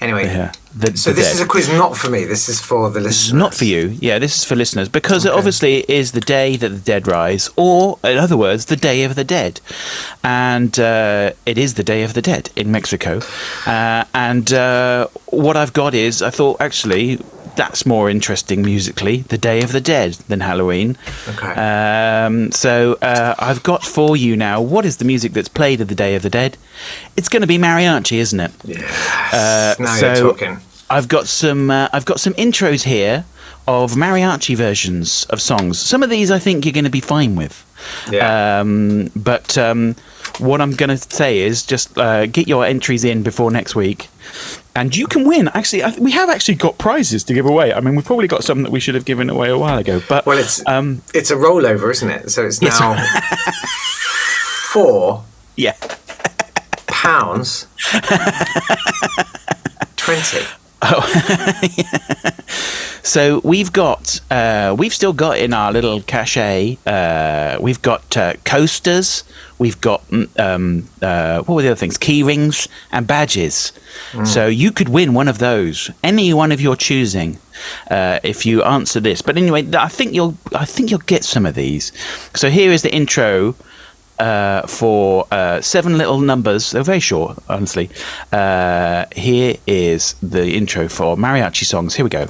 Anyway, 0.00 0.26
Yeah. 0.26 0.52
The, 0.72 0.96
so 0.96 1.10
the 1.10 1.16
this 1.16 1.34
is 1.34 1.40
a 1.40 1.46
quiz 1.46 1.68
not 1.68 1.96
for 1.96 2.08
me. 2.10 2.24
This 2.24 2.48
is 2.48 2.60
for 2.60 2.90
the 2.90 3.00
listeners. 3.00 3.32
not 3.32 3.54
for 3.54 3.64
you. 3.64 3.96
Yeah, 3.98 4.20
this 4.20 4.36
is 4.36 4.44
for 4.44 4.54
listeners 4.54 4.88
because 4.88 5.24
it 5.24 5.32
obviously 5.32 5.84
is 5.88 6.12
the 6.12 6.20
day 6.20 6.56
that 6.56 6.68
the 6.68 6.78
dead 6.78 7.08
rise, 7.08 7.50
or 7.56 7.98
in 8.04 8.16
other 8.18 8.36
words, 8.36 8.66
the 8.66 8.76
Day 8.76 9.02
of 9.02 9.16
the 9.16 9.24
Dead, 9.24 9.60
and 10.22 10.78
uh, 10.78 11.32
it 11.44 11.58
is 11.58 11.74
the 11.74 11.82
Day 11.82 12.04
of 12.04 12.14
the 12.14 12.22
Dead 12.22 12.50
in 12.54 12.70
Mexico. 12.70 13.20
Uh, 13.66 14.04
and 14.14 14.52
uh, 14.52 15.08
what 15.26 15.56
I've 15.56 15.72
got 15.72 15.92
is, 15.92 16.22
I 16.22 16.30
thought 16.30 16.60
actually 16.60 17.18
that's 17.56 17.86
more 17.86 18.10
interesting 18.10 18.62
musically, 18.62 19.18
the 19.22 19.38
Day 19.38 19.62
of 19.62 19.72
the 19.72 19.80
Dead 19.80 20.14
than 20.28 20.40
Halloween. 20.40 20.96
Okay. 21.28 21.52
Um, 21.52 22.52
so 22.52 22.98
uh, 23.02 23.34
I've 23.38 23.62
got 23.62 23.84
for 23.84 24.16
you 24.16 24.36
now. 24.36 24.60
What 24.60 24.84
is 24.84 24.98
the 24.98 25.04
music 25.04 25.32
that's 25.32 25.48
played 25.48 25.80
at 25.80 25.88
the 25.88 25.94
Day 25.94 26.14
of 26.14 26.22
the 26.22 26.30
Dead? 26.30 26.56
It's 27.16 27.28
going 27.28 27.42
to 27.42 27.46
be 27.48 27.58
mariachi, 27.58 28.18
isn't 28.18 28.40
it? 28.40 28.52
Yes. 28.64 29.34
Uh, 29.34 29.82
now 29.82 29.94
so 29.96 30.06
you're 30.06 30.32
talking. 30.32 30.58
I've 30.88 31.08
got 31.08 31.26
some. 31.28 31.70
Uh, 31.70 31.88
I've 31.92 32.04
got 32.04 32.20
some 32.20 32.34
intros 32.34 32.84
here 32.84 33.24
of 33.68 33.92
mariachi 33.92 34.56
versions 34.56 35.24
of 35.26 35.40
songs. 35.40 35.78
Some 35.78 36.02
of 36.02 36.10
these 36.10 36.30
I 36.30 36.38
think 36.38 36.64
you're 36.64 36.72
going 36.72 36.84
to 36.84 36.90
be 36.90 37.00
fine 37.00 37.36
with. 37.36 37.64
Yeah. 38.10 38.60
Um, 38.60 39.10
but 39.14 39.56
um, 39.56 39.96
what 40.38 40.60
I'm 40.60 40.72
going 40.72 40.90
to 40.90 40.96
say 40.96 41.38
is 41.38 41.64
just 41.64 41.96
uh, 41.98 42.26
get 42.26 42.48
your 42.48 42.64
entries 42.64 43.04
in 43.04 43.22
before 43.22 43.50
next 43.50 43.74
week, 43.74 44.08
and 44.74 44.94
you 44.96 45.06
can 45.06 45.26
win. 45.26 45.48
Actually, 45.48 45.82
I, 45.82 45.94
we 45.98 46.12
have 46.12 46.28
actually 46.28 46.54
got 46.54 46.78
prizes 46.78 47.24
to 47.24 47.34
give 47.34 47.46
away. 47.46 47.72
I 47.72 47.80
mean, 47.80 47.96
we've 47.96 48.04
probably 48.04 48.28
got 48.28 48.44
some 48.44 48.62
that 48.62 48.70
we 48.70 48.80
should 48.80 48.94
have 48.94 49.04
given 49.04 49.28
away 49.30 49.50
a 49.50 49.58
while 49.58 49.78
ago. 49.78 50.00
But 50.08 50.26
Well, 50.26 50.38
it's 50.38 50.66
um, 50.66 51.02
it's 51.14 51.30
a 51.30 51.36
rollover, 51.36 51.90
isn't 51.90 52.10
it? 52.10 52.30
So 52.30 52.46
it's 52.46 52.60
now 52.62 52.96
four 54.72 55.24
yeah. 55.56 55.76
pounds 56.86 57.66
twenty. 59.96 60.46
So 63.02 63.40
we've 63.42 63.72
got, 63.72 64.20
uh, 64.30 64.74
we've 64.78 64.92
still 64.92 65.12
got 65.12 65.38
in 65.38 65.54
our 65.54 65.72
little 65.72 66.02
cachet, 66.02 66.78
uh, 66.86 67.58
we've 67.60 67.80
got 67.80 68.16
uh, 68.16 68.34
coasters, 68.44 69.24
we've 69.58 69.80
got, 69.80 70.06
mm, 70.08 70.28
um, 70.38 70.88
uh, 71.00 71.42
what 71.42 71.56
were 71.56 71.62
the 71.62 71.68
other 71.68 71.76
things? 71.76 71.96
Key 71.96 72.22
rings 72.22 72.68
and 72.92 73.06
badges. 73.06 73.72
So 74.24 74.46
you 74.46 74.70
could 74.70 74.88
win 74.88 75.14
one 75.14 75.28
of 75.28 75.38
those, 75.38 75.90
any 76.04 76.32
one 76.34 76.52
of 76.52 76.60
your 76.60 76.76
choosing, 76.76 77.38
uh, 77.90 78.20
if 78.22 78.44
you 78.44 78.62
answer 78.62 79.00
this. 79.00 79.22
But 79.22 79.36
anyway, 79.36 79.66
I 79.74 79.88
think 79.88 80.14
you'll, 80.14 80.36
I 80.54 80.64
think 80.64 80.90
you'll 80.90 81.00
get 81.00 81.24
some 81.24 81.46
of 81.46 81.54
these. 81.54 81.92
So 82.34 82.50
here 82.50 82.70
is 82.70 82.82
the 82.82 82.94
intro. 82.94 83.54
Uh, 84.20 84.66
for 84.66 85.26
uh, 85.30 85.62
seven 85.62 85.96
little 85.96 86.20
numbers, 86.20 86.72
they're 86.72 86.82
very 86.82 87.00
short, 87.00 87.38
honestly. 87.48 87.88
Uh, 88.30 89.06
here 89.16 89.56
is 89.66 90.14
the 90.22 90.54
intro 90.56 90.88
for 90.90 91.16
mariachi 91.16 91.64
songs. 91.64 91.94
Here 91.94 92.04
we 92.04 92.10
go. 92.10 92.28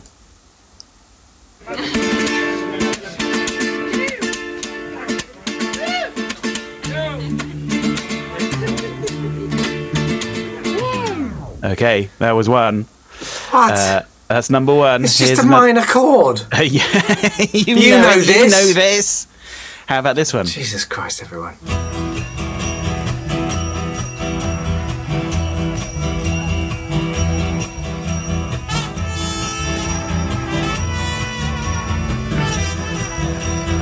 Okay, 11.62 12.08
that 12.18 12.32
was 12.32 12.48
one. 12.48 12.84
What? 13.50 13.72
Uh, 13.74 14.02
that's 14.28 14.48
number 14.48 14.74
one. 14.74 15.04
it's 15.04 15.18
just 15.18 15.28
Here's 15.28 15.38
a 15.40 15.44
no- 15.44 15.50
minor 15.50 15.84
chord. 15.84 16.40
yeah, 16.52 16.62
you, 17.52 17.76
You 17.76 17.90
know, 17.90 18.02
know 18.02 18.10
it, 18.16 18.26
You 18.26 18.48
know 18.48 18.72
this. 18.72 19.26
How 19.90 19.98
about 19.98 20.14
this 20.14 20.32
one? 20.32 20.46
Jesus 20.46 20.84
Christ, 20.84 21.20
everyone. 21.20 21.56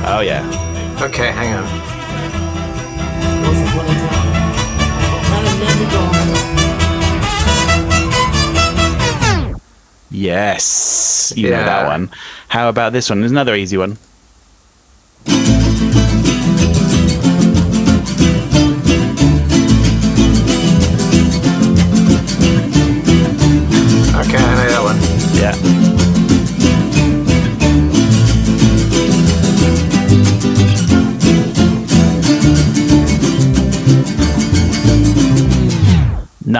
Oh 0.03 0.21
yeah. 0.25 0.97
Okay, 0.99 1.31
hang 1.31 1.53
on. 1.53 1.65
Yes, 10.09 11.33
you 11.35 11.51
know 11.51 11.63
that 11.63 11.85
one. 11.85 12.09
How 12.47 12.67
about 12.67 12.93
this 12.93 13.11
one? 13.11 13.19
There's 13.19 13.31
another 13.31 13.53
easy 13.53 13.77
one. 13.77 13.99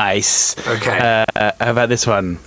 Nice. 0.10 0.58
Okay. 0.68 0.98
Uh, 0.98 1.52
how 1.60 1.70
about 1.70 1.90
this 1.90 2.08
one? 2.08 2.40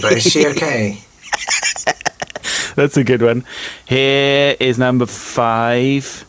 But 0.00 0.12
is 0.12 0.22
she 0.24 0.46
okay? 0.46 0.98
That's 2.74 2.96
a 2.96 3.04
good 3.04 3.20
one. 3.20 3.44
Here 3.84 4.56
is 4.58 4.78
number 4.78 5.04
five. 5.04 6.24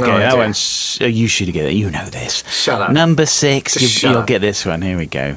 Okay, 0.00 0.10
No 0.12 0.18
that 0.18 0.26
idea. 0.28 0.38
one. 0.38 0.52
Sh- 0.52 1.00
uh, 1.00 1.04
you 1.06 1.28
should 1.28 1.52
get 1.52 1.66
it. 1.66 1.72
You 1.74 1.90
know 1.90 2.04
this. 2.06 2.42
Shut 2.50 2.80
up. 2.80 2.90
Number 2.92 3.26
six. 3.26 3.74
Just 3.74 4.02
You, 4.02 4.10
up. 4.10 4.26
get 4.26 4.40
this 4.40 4.64
one. 4.66 4.82
Here 4.82 4.98
we 4.98 5.06
go. 5.06 5.30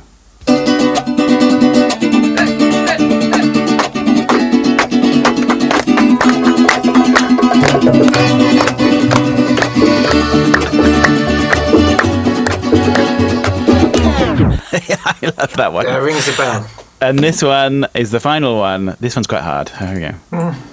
I 14.75 15.33
love 15.37 15.53
that 15.57 15.71
one. 15.73 15.85
That 15.85 15.97
rings 16.01 16.27
a 16.27 16.35
bell. 16.37 16.67
And 17.01 17.19
this 17.19 17.41
one 17.43 17.85
is 17.95 18.11
the 18.11 18.19
final 18.19 18.57
one. 18.57 18.95
This 18.99 19.15
one's 19.15 19.27
quite 19.27 19.41
hard. 19.43 19.69
Here 19.69 19.93
we 19.93 19.99
go. 19.99 20.11
Hmm. 20.51 20.72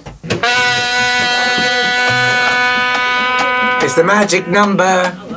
It's 3.83 3.95
the 3.95 4.03
magic 4.03 4.47
number. 4.47 5.11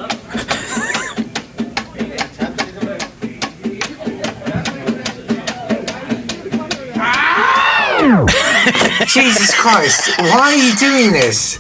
Jesus 9.07 9.55
Christ, 9.55 10.18
why 10.18 10.53
are 10.53 10.57
you 10.57 10.74
doing 10.76 11.12
this? 11.12 11.59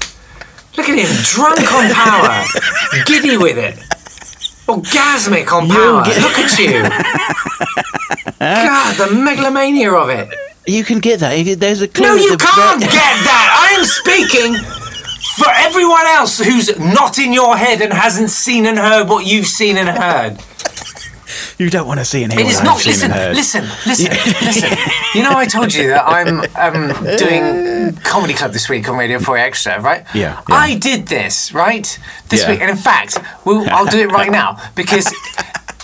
Look 0.76 0.88
at 0.88 0.98
him, 0.98 1.06
drunk 1.22 1.60
on 1.72 1.90
power, 1.92 2.44
giddy 3.06 3.36
with 3.36 3.56
it, 3.58 3.76
orgasmic 4.66 5.52
on 5.52 5.68
power. 5.68 6.02
Get- 6.04 6.20
Look 6.22 6.38
at 6.38 6.58
you. 6.58 6.82
God, 8.40 8.96
the 8.96 9.06
megalomania 9.14 9.92
of 9.92 10.08
it. 10.10 10.28
You 10.66 10.82
can 10.82 10.98
get 10.98 11.20
that. 11.20 11.36
There's 11.58 11.82
a 11.82 11.88
clue. 11.88 12.06
No, 12.06 12.14
you 12.14 12.36
can't 12.36 12.38
get 12.80 12.90
that. 12.90 13.50
I 13.54 13.74
am 13.78 13.84
speaking 13.84 14.54
for 15.36 15.46
everyone 15.54 16.06
else 16.06 16.38
who's 16.38 16.78
not 16.78 17.18
in 17.18 17.32
your 17.32 17.56
head 17.56 17.80
and 17.80 17.92
hasn't 17.92 18.30
seen 18.30 18.66
and 18.66 18.78
heard 18.78 19.08
what 19.08 19.26
you've 19.26 19.46
seen 19.46 19.76
and 19.76 19.88
heard. 19.88 20.38
You 21.58 21.70
don't 21.70 21.86
want 21.86 22.00
to 22.00 22.04
see 22.04 22.22
and 22.22 22.32
hear 22.32 22.40
It 22.42 22.44
what 22.44 22.52
is 22.52 22.58
I've 22.58 22.64
not. 22.64 22.78
seen 22.80 23.10
Listen, 23.10 23.10
listen, 23.34 23.64
listen, 23.86 24.10
listen. 24.46 24.78
You 25.14 25.22
know, 25.22 25.36
I 25.36 25.46
told 25.46 25.72
you 25.74 25.88
that 25.88 26.04
I'm 26.06 26.40
um, 26.56 27.16
doing 27.16 27.96
comedy 28.02 28.34
club 28.34 28.52
this 28.52 28.68
week 28.68 28.88
on 28.88 28.96
Radio 28.96 29.18
4 29.18 29.38
Extra, 29.38 29.80
right? 29.80 30.04
Yeah, 30.14 30.40
yeah. 30.48 30.54
I 30.54 30.74
did 30.76 31.06
this 31.08 31.52
right 31.52 31.98
this 32.28 32.42
Yeah. 32.42 32.50
week, 32.50 32.60
and 32.60 32.70
in 32.70 32.76
fact, 32.76 33.18
we'll, 33.44 33.68
I'll 33.70 33.86
do 33.86 33.98
it 34.00 34.10
right 34.10 34.30
now 34.30 34.58
because 34.74 35.12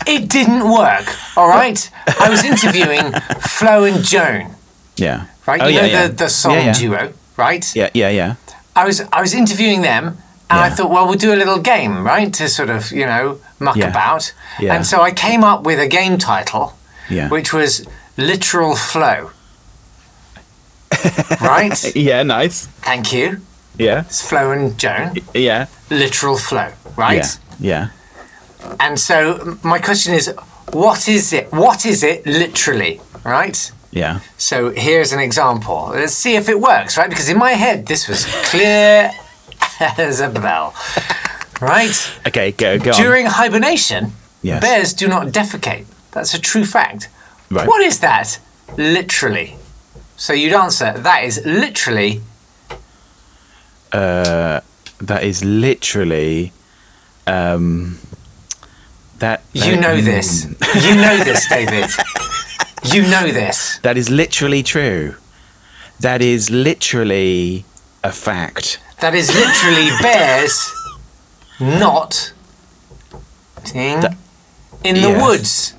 it 0.06 0.28
didn't 0.28 0.70
work. 0.70 1.06
All 1.36 1.48
right, 1.48 1.90
I 2.20 2.28
was 2.30 2.44
interviewing 2.44 3.12
Flo 3.40 3.84
and 3.84 4.04
Joan, 4.04 4.54
Yeah. 4.96 5.26
right? 5.46 5.60
Oh, 5.62 5.66
you 5.68 5.80
know 5.80 5.86
yeah. 5.86 6.06
the 6.08 6.14
the 6.14 6.28
song 6.28 6.72
duo, 6.72 7.12
right? 7.36 7.64
Yeah, 7.76 7.90
yeah, 7.94 8.08
yeah. 8.10 8.34
I 8.76 8.84
was 8.86 9.00
I 9.12 9.20
was 9.20 9.34
interviewing 9.34 9.82
them, 9.82 10.18
and 10.48 10.60
I 10.60 10.70
thought, 10.70 10.90
well, 10.90 11.06
we'll 11.06 11.18
do 11.18 11.32
a 11.32 11.36
little 11.42 11.58
game, 11.60 12.04
right, 12.04 12.32
to 12.34 12.48
sort 12.48 12.70
of 12.70 12.90
you 12.92 13.06
know 13.06 13.38
muck 13.58 13.76
Yeah. 13.76 13.88
about. 13.90 14.32
Yeah. 14.58 14.74
And 14.74 14.86
so 14.86 15.02
I 15.02 15.10
came 15.12 15.42
up 15.44 15.62
with 15.64 15.78
a 15.80 15.86
game 15.88 16.18
title, 16.18 16.74
Yeah. 17.08 17.28
which 17.28 17.52
was 17.52 17.86
literal 18.16 18.76
flow. 18.76 19.30
right? 21.40 21.94
Yeah, 21.96 22.22
nice. 22.22 22.66
Thank 22.82 23.12
you. 23.12 23.40
Yeah. 23.78 24.00
It's 24.00 24.28
Flo 24.28 24.52
and 24.52 24.76
Joan. 24.78 25.16
Yeah. 25.34 25.66
Literal 25.88 26.36
flow, 26.36 26.72
right? 26.96 27.38
Yeah. 27.58 27.88
Yeah. 28.62 28.74
And 28.78 28.98
so 28.98 29.58
my 29.62 29.78
question 29.78 30.14
is, 30.14 30.32
what 30.72 31.08
is 31.08 31.32
it? 31.32 31.50
What 31.52 31.86
is 31.86 32.02
it 32.02 32.26
literally? 32.26 33.00
Right? 33.24 33.72
Yeah. 33.92 34.20
So 34.38 34.70
here's 34.70 35.12
an 35.12 35.18
example. 35.20 35.90
Let's 35.94 36.14
see 36.14 36.36
if 36.36 36.48
it 36.48 36.60
works, 36.60 36.96
right? 36.96 37.08
Because 37.10 37.28
in 37.28 37.38
my 37.38 37.52
head, 37.52 37.86
this 37.86 38.06
was 38.08 38.24
clear 38.50 39.10
as 39.98 40.20
a 40.20 40.28
bell. 40.30 40.74
Right? 41.60 41.94
Okay, 42.26 42.52
go 42.52 42.78
go 42.78 42.90
on. 42.92 42.96
During 42.96 43.26
hibernation, 43.26 44.12
Yes. 44.42 44.60
bears 44.62 44.92
do 44.94 45.08
not 45.08 45.26
defecate. 45.28 45.84
That's 46.12 46.34
a 46.34 46.38
true 46.40 46.64
fact. 46.64 47.08
Right. 47.50 47.66
What 47.68 47.82
is 47.82 47.98
that? 48.00 48.38
Literally. 48.78 49.56
So 50.16 50.32
you'd 50.32 50.52
answer, 50.52 50.92
that 50.96 51.24
is 51.24 51.40
literally, 51.44 52.20
Uh, 53.92 54.60
that 55.00 55.22
is 55.24 55.44
literally 55.44 56.52
um 57.26 57.98
that 59.18 59.42
you 59.52 59.72
that- 59.76 59.80
know 59.80 60.00
this. 60.00 60.46
You 60.86 60.94
know 60.94 61.24
this, 61.24 61.48
David. 61.48 61.90
You 62.84 63.02
know 63.02 63.30
this. 63.30 63.78
That 63.78 63.96
is 63.96 64.08
literally 64.10 64.62
true. 64.62 65.16
That 66.00 66.22
is 66.22 66.50
literally 66.50 67.64
a 68.02 68.10
fact. 68.10 68.80
That 69.00 69.14
is 69.14 69.28
literally 69.34 69.90
bears 70.02 70.72
not 71.60 72.32
in 73.74 74.00
the 74.94 75.00
yes. 75.00 75.22
woods. 75.22 75.74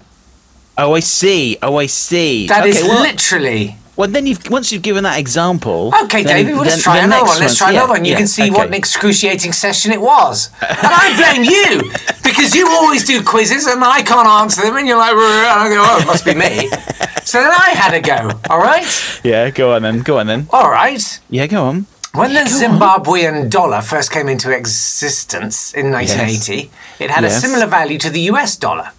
Oh, 0.77 0.93
I 0.93 0.99
see. 0.99 1.57
Oh, 1.61 1.77
I 1.77 1.87
see. 1.87 2.47
That 2.47 2.65
is 2.65 2.79
okay, 2.79 2.87
well, 2.87 3.01
literally. 3.01 3.75
well, 3.95 4.09
then 4.09 4.25
you've 4.25 4.49
once 4.49 4.71
you've 4.71 4.81
given 4.83 5.03
that 5.03 5.19
example. 5.19 5.91
Okay, 6.03 6.23
then- 6.23 6.35
David, 6.35 6.53
well, 6.53 6.63
let's 6.63 6.75
then 6.75 6.83
try 6.83 6.97
another 6.99 7.25
one. 7.25 7.39
Let's 7.39 7.57
try 7.57 7.71
another 7.71 7.93
one. 7.93 8.05
You 8.05 8.11
yeah, 8.11 8.17
can 8.17 8.27
see 8.27 8.49
what 8.51 8.67
an 8.67 8.73
excruciating 8.73 9.53
session 9.53 9.91
it 9.91 10.01
was. 10.01 10.49
And 10.61 10.77
I 10.81 11.15
blame 11.17 11.43
you 11.43 11.91
because 12.41 12.55
you 12.55 12.67
always 12.67 13.05
do 13.05 13.21
quizzes 13.23 13.67
and 13.67 13.83
I 13.83 14.01
can't 14.01 14.27
answer 14.27 14.63
them, 14.63 14.75
and 14.77 14.87
you're 14.87 14.97
like, 14.97 15.11
and 15.11 15.19
I 15.19 15.69
go, 15.69 15.83
oh, 15.85 15.99
it 16.01 16.07
must 16.07 16.25
be 16.25 16.33
me. 16.35 16.69
So 17.23 17.39
then 17.39 17.51
I 17.51 17.69
had 17.69 17.93
a 17.93 18.01
go. 18.01 18.31
All 18.49 18.57
right, 18.59 19.19
Yeah, 19.23 19.51
go 19.51 19.73
on 19.73 19.83
then. 19.83 19.99
Go 20.01 20.17
on 20.19 20.27
then. 20.27 20.47
all 20.51 20.69
right. 20.69 21.19
Yeah, 21.29 21.47
go 21.47 21.65
on. 21.65 21.85
When 22.13 22.33
the 22.33 22.41
Zimbabwean 22.41 23.49
dollar 23.49 23.81
first 23.81 24.11
came 24.11 24.27
into 24.27 24.51
existence 24.51 25.71
in 25.73 25.91
1980, 25.91 26.71
it 26.99 27.09
had 27.11 27.23
a 27.23 27.29
similar 27.29 27.67
value 27.67 27.97
to 27.99 28.09
the 28.09 28.21
US 28.31 28.57
dollar. 28.57 28.91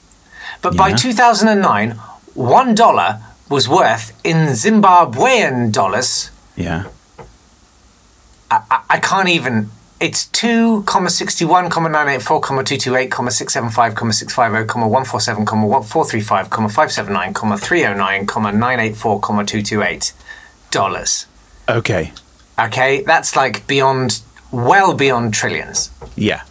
But 0.62 0.76
by 0.76 0.90
Yeah. 0.90 0.96
2009, 0.96 1.90
one 2.34 2.74
dollar 2.74 3.18
was 3.50 3.68
worth 3.68 4.12
in 4.24 4.46
Zimbabwean 4.54 5.70
dollars 5.72 6.30
Yeah. 6.56 6.84
I, 8.50 8.80
I 8.88 8.98
can't 8.98 9.28
even. 9.28 9.70
It's 10.02 10.26
2, 10.26 10.84
61, 10.84 11.68
984, 11.68 12.40
228, 12.40 13.14
675, 13.14 14.12
650, 14.12 14.80
147, 14.80 15.46
435, 15.46 16.48
579, 16.48 17.56
309, 17.56 18.26
984, 18.26 19.20
228 19.20 20.12
dollars. 20.72 21.26
Okay. 21.68 22.12
Okay, 22.58 23.02
that's 23.02 23.36
like 23.36 23.64
beyond, 23.68 24.22
well 24.50 24.92
beyond 24.92 25.34
trillions. 25.34 25.92
Yeah. 26.16 26.42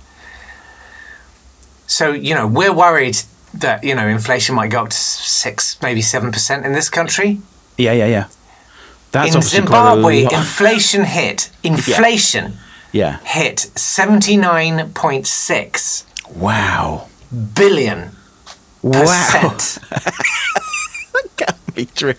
So, 1.88 2.14
you 2.14 2.34
know, 2.34 2.48
we're 2.48 2.72
worried 2.74 3.18
that, 3.54 3.84
you 3.84 3.96
know, 3.96 4.08
inflation 4.08 4.56
might 4.56 4.70
go 4.70 4.84
up 4.84 4.92
to 4.92 4.96
6, 4.96 5.82
maybe 5.82 6.00
7% 6.00 6.64
in 6.64 6.72
this 6.72 6.90
country. 6.90 7.42
Yeah, 7.78 7.92
yeah, 7.92 8.06
yeah. 8.06 8.28
That's 9.12 9.32
in 9.32 9.36
obviously 9.36 9.68
quite 9.68 9.92
a 9.92 9.96
Zimbabwe, 9.96 10.24
inflation 10.24 11.04
hit, 11.04 11.52
inflation 11.64 12.54
Yeah. 12.54 12.58
Hit 12.92 13.70
79.6 13.76 16.04
Wow. 16.36 17.08
billion 17.54 18.12
Wow. 18.84 19.58
Can't 21.38 21.76
be 21.76 21.86
true. 21.86 22.14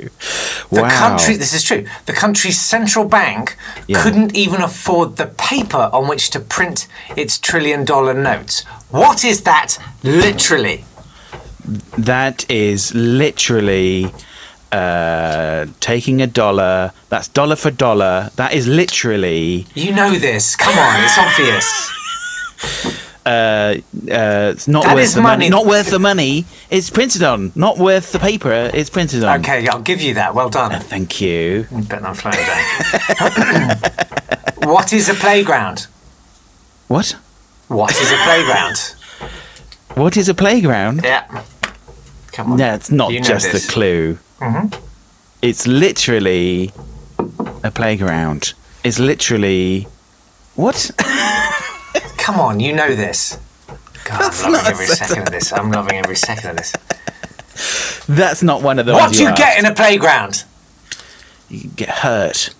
The 0.70 0.82
wow. 0.82 0.98
country, 0.98 1.36
this 1.36 1.52
is 1.52 1.62
true, 1.64 1.84
the 2.06 2.12
country's 2.12 2.60
central 2.60 3.04
bank 3.04 3.56
Yeah. 3.88 4.02
couldn't 4.02 4.36
even 4.36 4.62
afford 4.62 5.16
the 5.16 5.26
paper 5.26 5.90
on 5.92 6.08
which 6.08 6.30
to 6.30 6.40
print 6.40 6.86
its 7.16 7.38
trillion 7.38 7.84
dollar 7.84 8.14
notes. 8.14 8.64
What 8.90 9.24
is 9.24 9.42
that 9.42 9.78
literally? 10.02 10.84
That 11.98 12.48
is 12.50 12.94
literally 12.94 14.12
uh, 14.72 15.66
taking 15.80 16.20
a 16.22 16.26
dollar. 16.26 16.92
That's 17.10 17.28
dollar 17.28 17.56
for 17.56 17.70
dollar. 17.70 18.30
That 18.36 18.54
is 18.54 18.66
literally 18.66 19.66
You 19.74 19.92
know 19.94 20.10
this. 20.18 20.56
Come 20.56 20.76
on, 20.78 21.04
it's 21.04 21.18
obvious. 21.18 22.96
uh, 23.26 23.28
uh, 23.30 24.52
it's 24.54 24.66
not 24.68 24.84
That 24.84 24.94
worth 24.96 25.14
the 25.14 25.20
money. 25.22 25.36
money. 25.44 25.50
Not 25.50 25.66
worth 25.66 25.90
the 25.90 25.98
money. 25.98 26.44
It's 26.70 26.90
printed 26.90 27.22
on. 27.22 27.52
Not 27.54 27.78
worth 27.78 28.12
the 28.12 28.18
paper. 28.18 28.70
It's 28.72 28.90
printed 28.90 29.22
on. 29.24 29.40
Okay, 29.40 29.68
I'll 29.68 29.82
give 29.82 30.00
you 30.00 30.14
that. 30.14 30.34
Well 30.34 30.48
done. 30.48 30.80
Thank 30.80 31.20
you. 31.20 31.66
Bet 31.70 32.02
I'm 32.04 32.14
flowing 32.14 32.38
down. 32.38 33.76
what 34.72 34.92
is 34.92 35.08
a 35.08 35.14
playground? 35.14 35.86
What? 36.88 37.16
What 37.68 37.90
is 38.00 38.10
a 38.10 38.16
playground? 38.24 38.78
What 39.94 40.16
is 40.16 40.28
a 40.28 40.34
playground? 40.34 41.00
Yeah. 41.04 41.44
Come 42.32 42.52
on. 42.52 42.58
No, 42.58 42.74
it's 42.74 42.90
not 42.90 43.12
You 43.12 43.20
know 43.20 43.26
just 43.26 43.52
this. 43.52 43.66
the 43.66 43.72
clue. 43.72 44.18
Mm-hmm. 44.42 44.84
It's 45.40 45.66
literally 45.68 46.72
a 47.62 47.70
playground. 47.70 48.54
It's 48.82 48.98
literally 48.98 49.86
what? 50.56 50.90
Come 52.18 52.40
on, 52.40 52.58
you 52.60 52.72
know 52.72 52.94
this. 52.94 53.38
God, 54.04 54.20
That's 54.20 54.44
I'm 54.44 54.52
loving 54.52 54.72
every 54.72 54.86
second 54.86 55.22
of 55.22 55.30
this. 55.30 55.52
I'm 55.52 55.70
loving 55.70 55.96
every 55.98 56.16
second 56.16 56.50
of 56.50 56.56
this. 56.56 56.72
That's 58.08 58.42
not 58.42 58.62
one 58.62 58.78
of 58.80 58.86
the 58.86 58.92
What 58.94 59.12
do 59.12 59.22
you 59.22 59.28
asked. 59.28 59.38
get 59.38 59.58
in 59.58 59.64
a 59.64 59.74
playground? 59.74 60.44
You 61.48 61.68
get 61.68 61.88
hurt. 61.88 62.50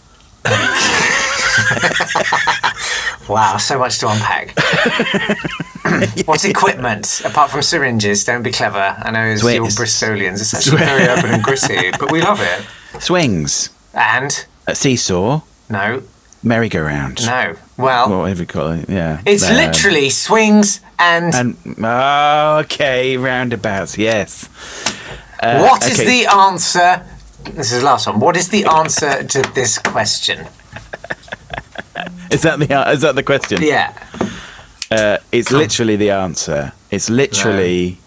Wow, 3.29 3.57
so 3.57 3.79
much 3.79 3.99
to 4.01 4.09
unpack. 4.09 4.55
What's 6.27 6.45
equipment 6.45 7.23
apart 7.25 7.51
from 7.51 7.63
syringes? 7.63 8.25
Don't 8.25 8.43
be 8.43 8.53
clever. 8.53 8.97
I 8.99 9.11
know 9.11 9.25
it's 9.27 9.43
old 9.45 9.69
Bristolians. 9.71 10.41
It's 10.41 10.55
actually 10.55 10.79
very 10.79 11.09
open 11.09 11.31
and 11.31 11.43
gritty, 11.43 11.91
but 11.99 12.11
we 12.13 12.21
love 12.23 12.41
it. 12.41 12.67
Swings. 13.03 13.71
And 13.95 14.47
A 14.67 14.75
seesaw. 14.75 15.43
no, 15.69 16.03
Merry-go-round. 16.45 17.25
no. 17.27 17.55
Well, 17.77 18.21
whatever 18.21 18.41
you 18.41 18.47
call 18.47 18.73
it. 18.73 18.89
Yeah. 18.89 19.21
it's 19.27 19.49
Um, 19.49 19.57
literally 19.57 20.11
swings 20.11 20.81
and. 20.99 21.35
And 21.35 21.57
oh, 21.85 22.59
okay, 22.65 23.17
roundabouts. 23.17 23.97
Yes. 23.99 24.49
Uh, 25.41 25.61
What 25.63 25.85
is 25.87 26.01
okay. 26.01 26.25
the 26.25 26.31
answer? 26.31 27.05
This 27.45 27.73
is 27.73 27.81
the 27.81 27.87
last 27.87 28.07
one. 28.07 28.19
What 28.21 28.37
is 28.37 28.49
the 28.49 28.65
answer 28.67 29.25
to 29.25 29.43
this 29.55 29.79
question? 29.79 30.47
Is 32.31 32.43
that 32.43 32.59
the 32.59 32.91
is 32.91 33.01
that 33.03 33.15
the 33.15 33.23
question? 33.23 33.63
Yeah. 33.63 33.93
Uh, 34.91 35.19
it's 35.31 35.51
literally 35.51 35.97
the 35.97 36.11
answer. 36.11 36.73
It's 36.91 37.09
literally. 37.11 37.99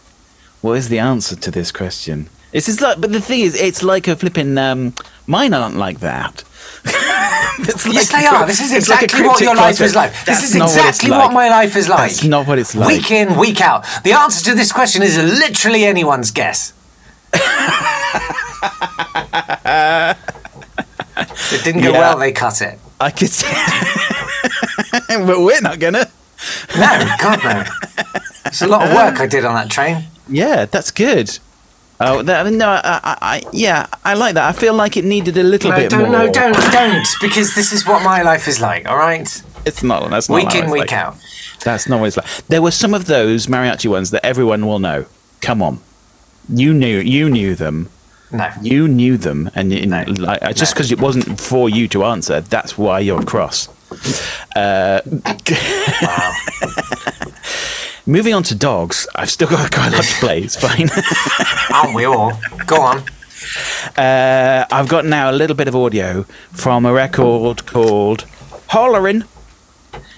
What 0.61 0.73
is 0.77 0.89
the 0.89 0.99
answer 0.99 1.35
to 1.35 1.51
this 1.51 1.71
question? 1.71 2.27
It's 2.51 2.65
just 2.65 2.81
like, 2.81 2.99
but 2.99 3.11
the 3.11 3.21
thing 3.21 3.41
is, 3.41 3.55
it's 3.59 3.83
like 3.83 4.07
a 4.07 4.15
flipping. 4.15 4.57
Um, 4.57 4.93
mine 5.27 5.53
aren't 5.53 5.75
like 5.77 5.99
that. 5.99 6.43
It's 7.57 7.85
Yes, 7.87 8.11
like- 8.11 8.21
they 8.21 8.27
are. 8.27 8.45
This 8.45 8.59
is 8.59 8.73
it's 8.73 8.89
like 8.89 9.03
exactly 9.03 9.27
what 9.27 9.39
your 9.39 9.55
life 9.55 9.77
concept. 9.77 9.85
is 9.87 9.95
like. 9.95 10.25
This 10.25 10.43
is 10.43 10.55
not 10.55 10.65
what 10.69 10.75
exactly 10.89 11.09
like. 11.09 11.23
what 11.23 11.33
my 11.33 11.47
life 11.49 11.75
is 11.77 11.87
like. 11.87 12.11
That's 12.11 12.23
not 12.25 12.47
what 12.47 12.59
it's 12.59 12.75
like. 12.75 12.87
Week 12.89 13.11
in, 13.11 13.37
week 13.37 13.61
out. 13.61 13.85
The 14.03 14.11
answer 14.11 14.43
to 14.51 14.55
this 14.55 14.73
question 14.73 15.01
is 15.01 15.17
literally 15.17 15.85
anyone's 15.85 16.31
guess. 16.31 16.73
it 21.53 21.63
didn't 21.63 21.81
go 21.81 21.91
Yeah. 21.91 21.99
well, 21.99 22.17
they 22.17 22.31
cut 22.31 22.61
it. 22.61 22.79
I 22.99 23.11
could 23.11 23.29
see, 23.29 23.47
but 25.09 25.41
we're 25.41 25.61
not 25.61 25.79
gonna. 25.79 26.07
No, 26.77 27.15
God, 27.19 27.43
no. 27.43 27.63
It's 28.45 28.61
a 28.61 28.67
lot 28.67 28.87
of 28.87 28.93
work 28.93 29.19
I 29.19 29.27
did 29.27 29.43
on 29.45 29.55
that 29.55 29.69
train. 29.69 30.05
Yeah, 30.29 30.65
that's 30.65 30.91
good. 30.91 31.37
Oh, 31.99 32.21
that, 32.23 32.51
no, 32.51 32.69
I, 32.69 32.79
I, 32.83 33.17
I, 33.21 33.41
yeah, 33.53 33.87
I 34.03 34.15
like 34.15 34.33
that. 34.35 34.43
I 34.47 34.51
feel 34.57 34.73
like 34.73 34.97
it 34.97 35.05
needed 35.05 35.37
a 35.37 35.43
little 35.43 35.71
No, 35.71 35.77
bit 35.77 35.89
don't, 35.89 36.01
more. 36.03 36.11
no, 36.11 36.31
don't, 36.31 36.53
don't, 36.71 37.07
because 37.21 37.55
this 37.55 37.71
is 37.71 37.87
what 37.87 38.03
my 38.03 38.21
life 38.21 38.47
is 38.49 38.59
like, 38.59 38.85
all 38.85 38.97
right? 38.97 39.21
It's 39.65 39.81
not. 39.81 40.09
That's 40.09 40.27
not 40.29 40.35
Week 40.35 40.55
in, 40.55 40.69
week 40.69 40.81
like. 40.81 40.93
out. 40.93 41.15
That's 41.63 41.87
not 41.87 41.99
what 42.01 42.07
it's 42.07 42.17
like. 42.17 42.27
There 42.47 42.61
were 42.61 42.71
some 42.71 42.93
of 42.93 43.05
those 43.05 43.47
mariachi 43.47 43.89
ones 43.89 44.11
that 44.11 44.25
everyone 44.25 44.65
will 44.65 44.79
know. 44.79 45.05
Come 45.41 45.61
on, 45.61 45.79
you 46.49 46.73
knew, 46.73 46.99
you 46.99 47.29
knew 47.29 47.55
them. 47.55 47.89
No. 48.31 48.49
You 48.61 48.87
knew 48.87 49.17
them, 49.17 49.49
and 49.55 49.71
you, 49.71 49.85
No. 49.85 50.03
like, 50.07 50.41
just 50.55 50.71
No. 50.71 50.75
because 50.75 50.91
it 50.91 50.99
wasn't 50.99 51.39
for 51.39 51.69
you 51.69 51.87
to 51.89 52.03
answer, 52.05 52.41
that's 52.41 52.77
why 52.77 52.99
you're 52.99 53.23
cross. 53.23 53.69
Uh, 54.55 55.01
Wow. 56.01 56.33
moving 58.05 58.33
on 58.33 58.43
to 58.43 58.55
dogs, 58.55 59.07
I've 59.15 59.29
still 59.29 59.47
got 59.47 59.71
quite 59.71 59.93
a 59.93 59.95
lot 59.97 60.03
to 60.05 60.13
play. 60.19 60.41
It's 60.41 60.55
fine. 60.55 60.89
Aren't 61.75 61.95
we 61.95 62.05
all? 62.05 62.33
Go 62.65 62.81
on. 62.81 63.03
Uh, 63.97 64.65
I've 64.71 64.87
got 64.87 65.05
now 65.05 65.29
a 65.29 65.33
little 65.33 65.55
bit 65.55 65.67
of 65.67 65.75
audio 65.75 66.23
from 66.51 66.85
a 66.85 66.93
record 66.93 67.65
called 67.65 68.25
Hollerin'. 68.69 69.23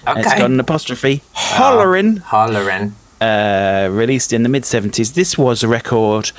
Okay. 0.06 0.20
It's 0.20 0.34
got 0.34 0.50
an 0.50 0.58
apostrophe. 0.60 1.22
Hollerin'. 1.34 2.18
Hollering. 2.18 2.94
uh, 3.20 3.88
released 3.90 4.32
in 4.32 4.42
the 4.44 4.48
mid 4.48 4.62
70s. 4.62 5.14
This 5.14 5.36
was 5.36 5.62
a 5.62 5.68
record 5.68 6.30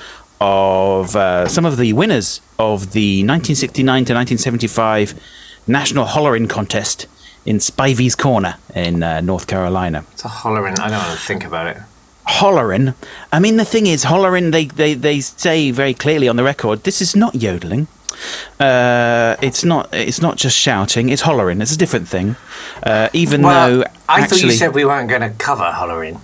of 0.41 1.15
uh, 1.15 1.47
some 1.47 1.65
of 1.65 1.77
the 1.77 1.93
winners 1.93 2.41
of 2.57 2.91
the 2.93 3.19
1969 3.23 3.85
to 4.05 4.13
1975 4.13 5.13
National 5.67 6.05
Hollering 6.05 6.47
Contest 6.47 7.07
in 7.45 7.57
Spivey's 7.57 8.15
Corner 8.15 8.55
in 8.75 9.03
uh, 9.03 9.21
North 9.21 9.47
Carolina. 9.47 10.03
It's 10.13 10.25
a 10.25 10.27
hollering. 10.27 10.77
I 10.79 10.89
don't 10.89 10.97
want 10.99 11.19
to 11.19 11.25
think 11.25 11.45
about 11.45 11.67
it. 11.67 11.77
Hollering. 12.25 12.93
I 13.31 13.39
mean, 13.39 13.57
the 13.57 13.65
thing 13.65 13.87
is, 13.87 14.03
hollering. 14.03 14.51
They, 14.51 14.65
they 14.65 14.93
they 14.93 15.19
say 15.19 15.71
very 15.71 15.93
clearly 15.93 16.27
on 16.27 16.35
the 16.35 16.43
record, 16.43 16.83
this 16.83 17.01
is 17.01 17.15
not 17.15 17.33
yodeling. 17.35 17.87
Uh, 18.59 19.35
it's 19.41 19.63
not. 19.63 19.91
It's 19.93 20.21
not 20.21 20.37
just 20.37 20.55
shouting. 20.55 21.09
It's 21.09 21.21
hollering. 21.23 21.61
It's 21.61 21.73
a 21.73 21.77
different 21.77 22.07
thing. 22.07 22.35
Uh, 22.83 23.09
even 23.13 23.41
Well, 23.41 23.79
though 23.79 23.83
I 24.07 24.21
actually, 24.21 24.37
thought 24.41 24.45
you 24.45 24.51
said 24.51 24.75
we 24.75 24.85
weren't 24.85 25.09
going 25.09 25.21
to 25.21 25.31
cover 25.31 25.71
hollering. 25.71 26.21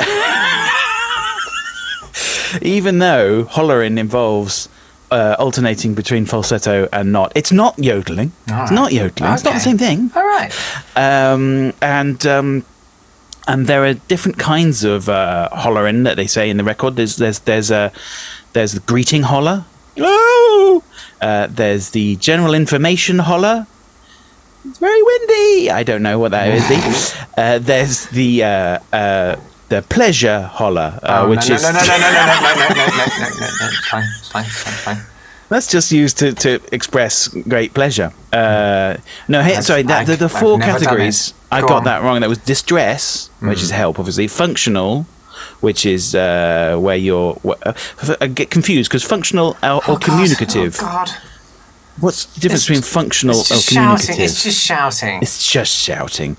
even 2.62 2.98
though 2.98 3.44
hollering 3.44 3.98
involves 3.98 4.68
uh, 5.10 5.36
alternating 5.38 5.94
between 5.94 6.26
falsetto 6.26 6.88
and 6.92 7.12
not, 7.12 7.32
it's 7.34 7.52
not 7.52 7.78
yodeling. 7.78 8.32
It's 8.46 8.70
not 8.70 8.92
yodeling. 8.92 9.32
It's 9.32 9.44
not 9.44 9.54
the 9.54 9.60
same 9.60 9.78
thing. 9.78 10.10
All 10.14 10.24
right. 10.24 10.52
Um, 10.96 11.72
and 11.80 12.24
um, 12.26 12.64
and 13.46 13.66
there 13.66 13.84
are 13.84 13.94
different 13.94 14.38
kinds 14.38 14.84
of 14.84 15.08
uh, 15.08 15.48
hollering 15.50 16.04
that 16.04 16.16
they 16.16 16.26
say 16.26 16.50
in 16.50 16.56
the 16.56 16.64
record. 16.64 16.96
There's 16.96 17.16
there's 17.16 17.40
there's 17.40 17.70
a 17.70 17.92
there's 18.52 18.72
the 18.72 18.80
greeting 18.80 19.22
holler. 19.22 19.64
Hello. 19.96 20.82
Uh, 21.20 21.46
there's 21.48 21.90
the 21.90 22.16
general 22.16 22.54
information 22.54 23.18
holler. 23.20 23.66
It's 24.66 24.78
very 24.78 25.02
windy. 25.02 25.70
I 25.70 25.82
don't 25.82 26.02
know 26.02 26.18
what 26.18 26.30
that 26.30 26.48
is. 26.48 27.14
uh, 27.36 27.58
there's 27.58 28.06
the 28.06 28.44
uh, 28.44 28.78
uh, 28.92 29.36
the 29.68 29.82
pleasure 29.82 30.42
holler, 30.42 30.98
uh, 31.02 31.22
Oh, 31.24 31.30
which 31.30 31.48
no, 31.48 31.54
is 31.56 31.62
no, 31.62 31.70
no, 31.72 31.78
no, 31.80 31.86
no, 31.86 31.96
no, 31.96 31.98
no, 31.98 32.08
no, 32.08 32.58
no, 32.58 32.76
no, 32.76 32.86
no, 32.86 32.96
no, 32.96 33.28
no, 33.40 33.48
no. 33.60 33.68
It's 33.68 33.88
fine, 33.88 34.04
it's 34.18 34.28
fine, 34.28 34.44
it's 34.44 34.62
fine, 34.62 34.94
fine. 34.96 35.04
That's 35.48 35.70
just 35.70 35.92
used 35.92 36.18
to, 36.18 36.32
to 36.32 36.60
express 36.72 37.28
great 37.28 37.74
pleasure. 37.74 38.12
Uh, 38.32 38.96
no, 39.28 39.42
hey, 39.42 39.54
I've- 39.56 39.62
sorry, 39.62 39.82
that, 39.84 40.06
the, 40.06 40.16
the 40.16 40.28
four 40.28 40.58
categories. 40.58 41.34
I 41.52 41.60
got 41.60 41.70
on. 41.70 41.78
Hmm. 41.82 41.84
that 41.86 42.02
wrong. 42.02 42.20
That 42.20 42.28
was 42.28 42.38
distress, 42.38 43.30
which 43.40 43.62
is 43.62 43.70
help, 43.70 43.98
obviously. 43.98 44.26
Functional, 44.26 45.02
which 45.60 45.86
is 45.86 46.14
uh, 46.14 46.76
where 46.80 46.96
you're. 46.96 47.38
uh, 47.64 47.72
I 48.20 48.26
get 48.26 48.50
confused 48.50 48.90
because 48.90 49.04
functional 49.04 49.56
or, 49.62 49.68
or 49.70 49.82
Oh, 49.86 49.92
God. 49.96 50.02
communicative. 50.02 50.76
Oh, 50.80 50.84
God. 50.86 51.10
What's 52.00 52.24
the 52.24 52.40
difference 52.40 52.64
It's- 52.68 52.80
between 52.80 52.82
functional 52.82 53.40
It's 53.40 53.50
or 53.50 53.54
just 53.54 53.68
communicative? 53.68 54.06
shouting. 54.08 54.24
It's 54.24 54.42
just 54.42 54.60
shouting. 54.60 55.18
It's 55.22 55.46
just 55.52 55.72
shouting. 55.72 56.36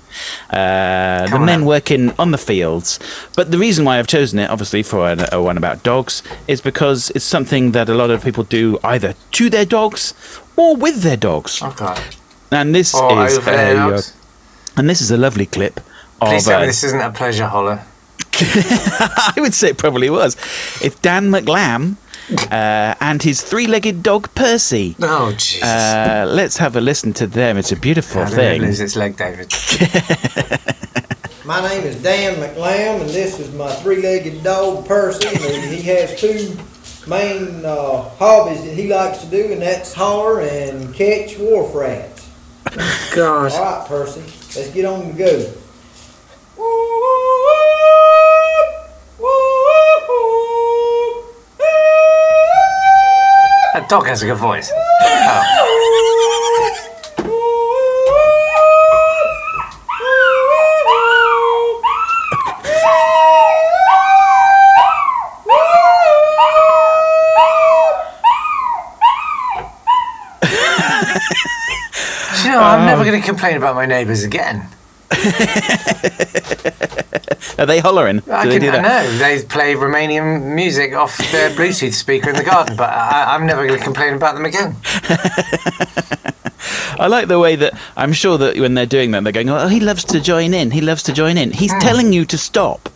Uh, 0.50 1.26
the 1.28 1.36
on 1.36 1.44
men 1.46 1.64
working 1.64 2.12
on 2.18 2.30
the 2.30 2.38
fields. 2.38 2.98
But 3.36 3.50
the 3.50 3.58
reason 3.58 3.84
why 3.86 3.98
I've 3.98 4.06
chosen 4.06 4.38
it, 4.38 4.50
obviously, 4.50 4.82
for 4.82 5.08
a, 5.10 5.28
a 5.32 5.40
one 5.42 5.56
about 5.56 5.82
dogs, 5.82 6.22
is 6.46 6.60
because 6.60 7.10
it's 7.14 7.24
something 7.24 7.72
that 7.72 7.88
a 7.88 7.94
lot 7.94 8.10
of 8.10 8.22
people 8.22 8.44
do 8.44 8.78
either 8.84 9.14
to 9.32 9.48
their 9.48 9.64
dogs 9.64 10.12
or 10.56 10.76
with 10.76 11.00
their 11.02 11.16
dogs. 11.16 11.60
Oh, 11.62 11.72
God. 11.74 12.00
And 12.50 12.74
this 12.74 12.94
Or 12.94 13.26
is 13.26 13.38
a, 13.38 13.76
uh, 13.78 14.00
and 14.76 14.88
this 14.90 15.00
is 15.00 15.10
a 15.10 15.16
lovely 15.16 15.46
clip 15.46 15.80
Please 16.20 16.46
of. 16.46 16.50
tell 16.52 16.58
me 16.60 16.64
Uh, 16.64 16.66
this 16.66 16.84
isn't 16.84 17.00
a 17.00 17.10
pleasure 17.10 17.46
holler. 17.46 17.80
I 18.38 19.32
would 19.38 19.54
say 19.54 19.70
it 19.70 19.78
probably 19.78 20.10
was. 20.10 20.36
If 20.82 21.00
Dan 21.02 21.30
McLam 21.30 21.96
uh, 22.50 22.94
and 23.00 23.22
his 23.22 23.42
three-legged 23.42 24.02
dog 24.02 24.28
Percy. 24.34 24.96
Oh, 25.02 25.32
Jesus. 25.32 25.62
Uh, 25.62 26.26
let's 26.28 26.56
have 26.56 26.76
a 26.76 26.80
listen 26.80 27.12
to 27.14 27.26
them. 27.26 27.56
It's 27.56 27.72
a 27.72 27.76
beautiful 27.76 28.24
How 28.24 28.30
thing. 28.30 28.62
lose 28.62 28.80
its 28.80 28.96
leg, 28.96 29.16
David? 29.16 29.52
My 31.44 31.60
name 31.68 31.84
is 31.84 32.02
Dan 32.02 32.34
McLam, 32.36 33.00
and 33.02 33.10
this 33.10 33.38
is 33.38 33.54
my 33.54 33.70
three-legged 33.76 34.42
dog 34.42 34.84
Percy. 34.84 35.28
And 35.28 35.72
he 35.72 35.80
has 35.82 36.18
two 36.20 36.56
main 37.08 37.64
uh, 37.64 38.02
hobbies 38.16 38.64
that 38.64 38.74
he 38.74 38.88
likes 38.88 39.18
to 39.18 39.26
do, 39.30 39.52
and 39.52 39.62
that's 39.62 39.92
holler 39.94 40.40
and 40.40 40.92
catch 40.92 41.38
wharf 41.38 41.72
rats. 41.72 42.28
God. 43.14 43.52
All 43.52 43.62
right, 43.62 43.86
Percy, 43.86 44.22
let's 44.58 44.70
get 44.70 44.86
on 44.86 45.06
the 45.06 45.12
go. 45.12 45.52
That 53.76 53.90
dog 53.90 54.06
has 54.06 54.22
a 54.22 54.26
good 54.26 54.38
voice. 54.38 54.72
Oh. 55.28 55.52
You 72.44 72.52
know, 72.52 72.60
I'm 72.60 72.86
never 72.86 73.02
um, 73.02 73.06
going 73.06 73.20
to 73.20 73.26
complain 73.26 73.56
about 73.56 73.74
my 73.74 73.84
neighbours 73.84 74.22
again. 74.24 74.68
Are 77.58 77.66
they 77.66 77.78
hollering? 77.78 78.22
I 78.30 78.44
Do 78.44 78.50
they 78.50 78.58
can 78.58 78.66
do 78.66 78.70
that? 78.72 78.82
no, 78.82 79.18
they 79.18 79.42
play 79.44 79.74
Romanian 79.74 80.54
music 80.54 80.94
off 80.94 81.16
their 81.32 81.50
Bluetooth 81.50 81.94
speaker 81.94 82.30
in 82.30 82.36
the 82.36 82.44
garden, 82.44 82.76
but 82.76 82.90
I, 82.90 83.34
I'm 83.34 83.46
never 83.46 83.66
going 83.66 83.78
to 83.78 83.84
complain 83.84 84.14
about 84.14 84.34
them 84.34 84.44
again. 84.44 84.76
I 86.98 87.06
like 87.08 87.28
the 87.28 87.38
way 87.38 87.56
that 87.56 87.78
I'm 87.96 88.12
sure 88.12 88.36
that 88.38 88.58
when 88.58 88.74
they're 88.74 88.86
doing 88.86 89.12
that, 89.12 89.24
they're 89.24 89.32
going, 89.32 89.48
"Oh, 89.50 89.68
he 89.68 89.80
loves 89.80 90.04
to 90.04 90.20
join 90.20 90.54
in. 90.54 90.70
He 90.70 90.80
loves 90.80 91.02
to 91.04 91.12
join 91.12 91.38
in." 91.38 91.52
He's 91.52 91.72
hmm. 91.72 91.78
telling 91.78 92.12
you 92.12 92.24
to 92.26 92.38
stop. 92.38 92.88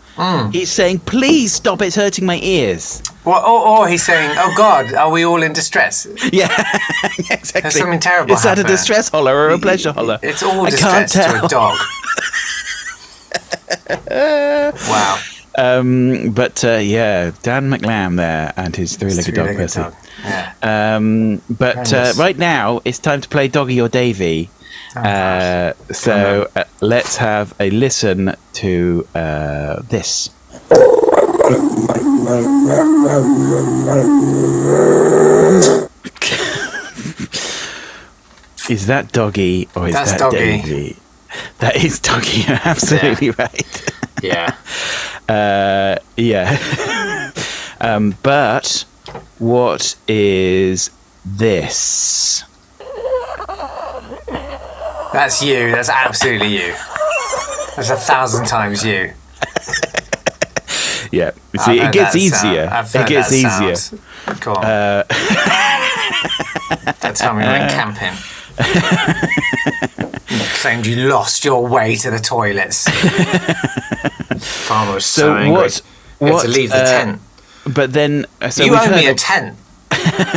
He's 0.52 0.70
saying, 0.70 1.00
"Please 1.00 1.52
stop! 1.54 1.80
It's 1.82 1.96
hurting 1.96 2.26
my 2.26 2.38
ears." 2.42 3.02
Well, 3.24 3.44
or, 3.44 3.66
or 3.80 3.88
he's 3.88 4.04
saying, 4.04 4.36
"Oh 4.38 4.52
God, 4.56 4.92
are 4.94 5.10
we 5.10 5.24
all 5.24 5.42
in 5.42 5.52
distress?" 5.52 6.06
Yeah, 6.32 6.48
exactly. 7.30 7.60
There's 7.62 7.78
something 7.78 8.00
terrible 8.00 8.34
Is 8.34 8.42
that 8.42 8.58
a 8.58 8.62
distress 8.64 9.08
holler 9.08 9.34
or 9.34 9.50
a 9.50 9.58
pleasure 9.58 9.92
holler? 9.92 10.18
It's 10.22 10.42
all 10.42 10.66
I 10.66 10.70
can't 10.70 11.08
distress 11.08 11.12
to 11.12 11.18
tell. 11.18 11.44
a 11.44 11.48
dog. 11.48 11.78
wow. 14.88 15.18
Um, 15.58 16.30
but 16.30 16.64
uh, 16.64 16.76
yeah, 16.76 17.32
Dan 17.42 17.70
McLam 17.70 18.16
there 18.16 18.52
and 18.56 18.74
his 18.74 18.96
three-legged, 18.96 19.34
dog, 19.34 19.46
Three-legged 19.46 19.58
Percy. 19.58 19.80
dog. 19.80 19.94
Yeah. 20.22 20.96
Um, 20.96 21.42
but 21.50 21.92
uh, 21.92 22.12
right 22.16 22.38
now 22.38 22.80
it's 22.84 22.98
time 22.98 23.20
to 23.20 23.28
play 23.28 23.48
Doggy 23.48 23.80
or 23.80 23.88
Davy. 23.88 24.50
Oh, 24.96 25.00
Uh, 25.00 25.72
so 25.92 26.48
uh, 26.56 26.64
let's 26.80 27.16
have 27.16 27.54
a 27.60 27.70
listen 27.70 28.34
to 28.54 29.06
uh, 29.14 29.82
this. 29.88 30.30
is 38.68 38.86
that 38.86 39.10
Doggy 39.12 39.68
or 39.74 39.88
is 39.88 39.94
That's 39.94 40.12
that 40.12 40.20
Doggy. 40.20 40.38
Davy? 40.38 40.96
That 41.58 41.76
is 41.76 41.98
Doggy. 41.98 42.40
You're 42.48 42.60
absolutely 42.64 43.30
right. 43.30 43.92
Yeah. 44.22 44.54
Uh, 45.30 45.96
yeah. 46.18 47.32
um, 47.80 48.14
but 48.22 48.84
what 49.38 49.96
is 50.06 50.90
this? 51.24 52.44
That's 55.12 55.42
you. 55.42 55.70
That's 55.72 55.88
absolutely 55.88 56.48
you. 56.48 56.74
That's 57.76 57.90
a 57.90 57.96
thousand 57.96 58.46
times 58.46 58.84
you. 58.84 59.12
Yeah. 61.12 61.32
See, 61.58 61.80
it 61.80 61.92
gets 61.92 62.14
easier. 62.16 62.70
It 62.94 63.08
gets 63.08 63.32
easier. 63.32 63.74
sound. 63.76 64.40
Go 64.40 64.54
on. 64.54 64.64
Uh, 64.64 65.02
that 67.00 67.14
time 67.16 67.36
we 67.36 67.42
went 67.42 67.70
camping. 67.78 68.14
Claimed 70.60 70.86
you 70.86 71.08
lost 71.08 71.44
your 71.44 71.66
way 71.66 71.96
to 71.96 72.10
the 72.10 72.18
toilets. 72.20 72.86
Farmer 74.66 74.94
was 74.94 75.06
so, 75.06 75.22
So 75.22 75.34
angry. 75.36 75.52
what- 75.62 75.82
what, 76.18 76.42
to 76.42 76.48
leave 76.48 76.68
the 76.68 76.76
uh, 76.82 76.86
tent. 76.86 77.20
but 77.66 77.94
then, 77.94 78.26
uh, 78.42 78.50
so 78.50 78.62
you 78.62 78.76
owe 78.76 78.90
me 78.90 79.06
a 79.08 79.14
tent. 79.14 79.56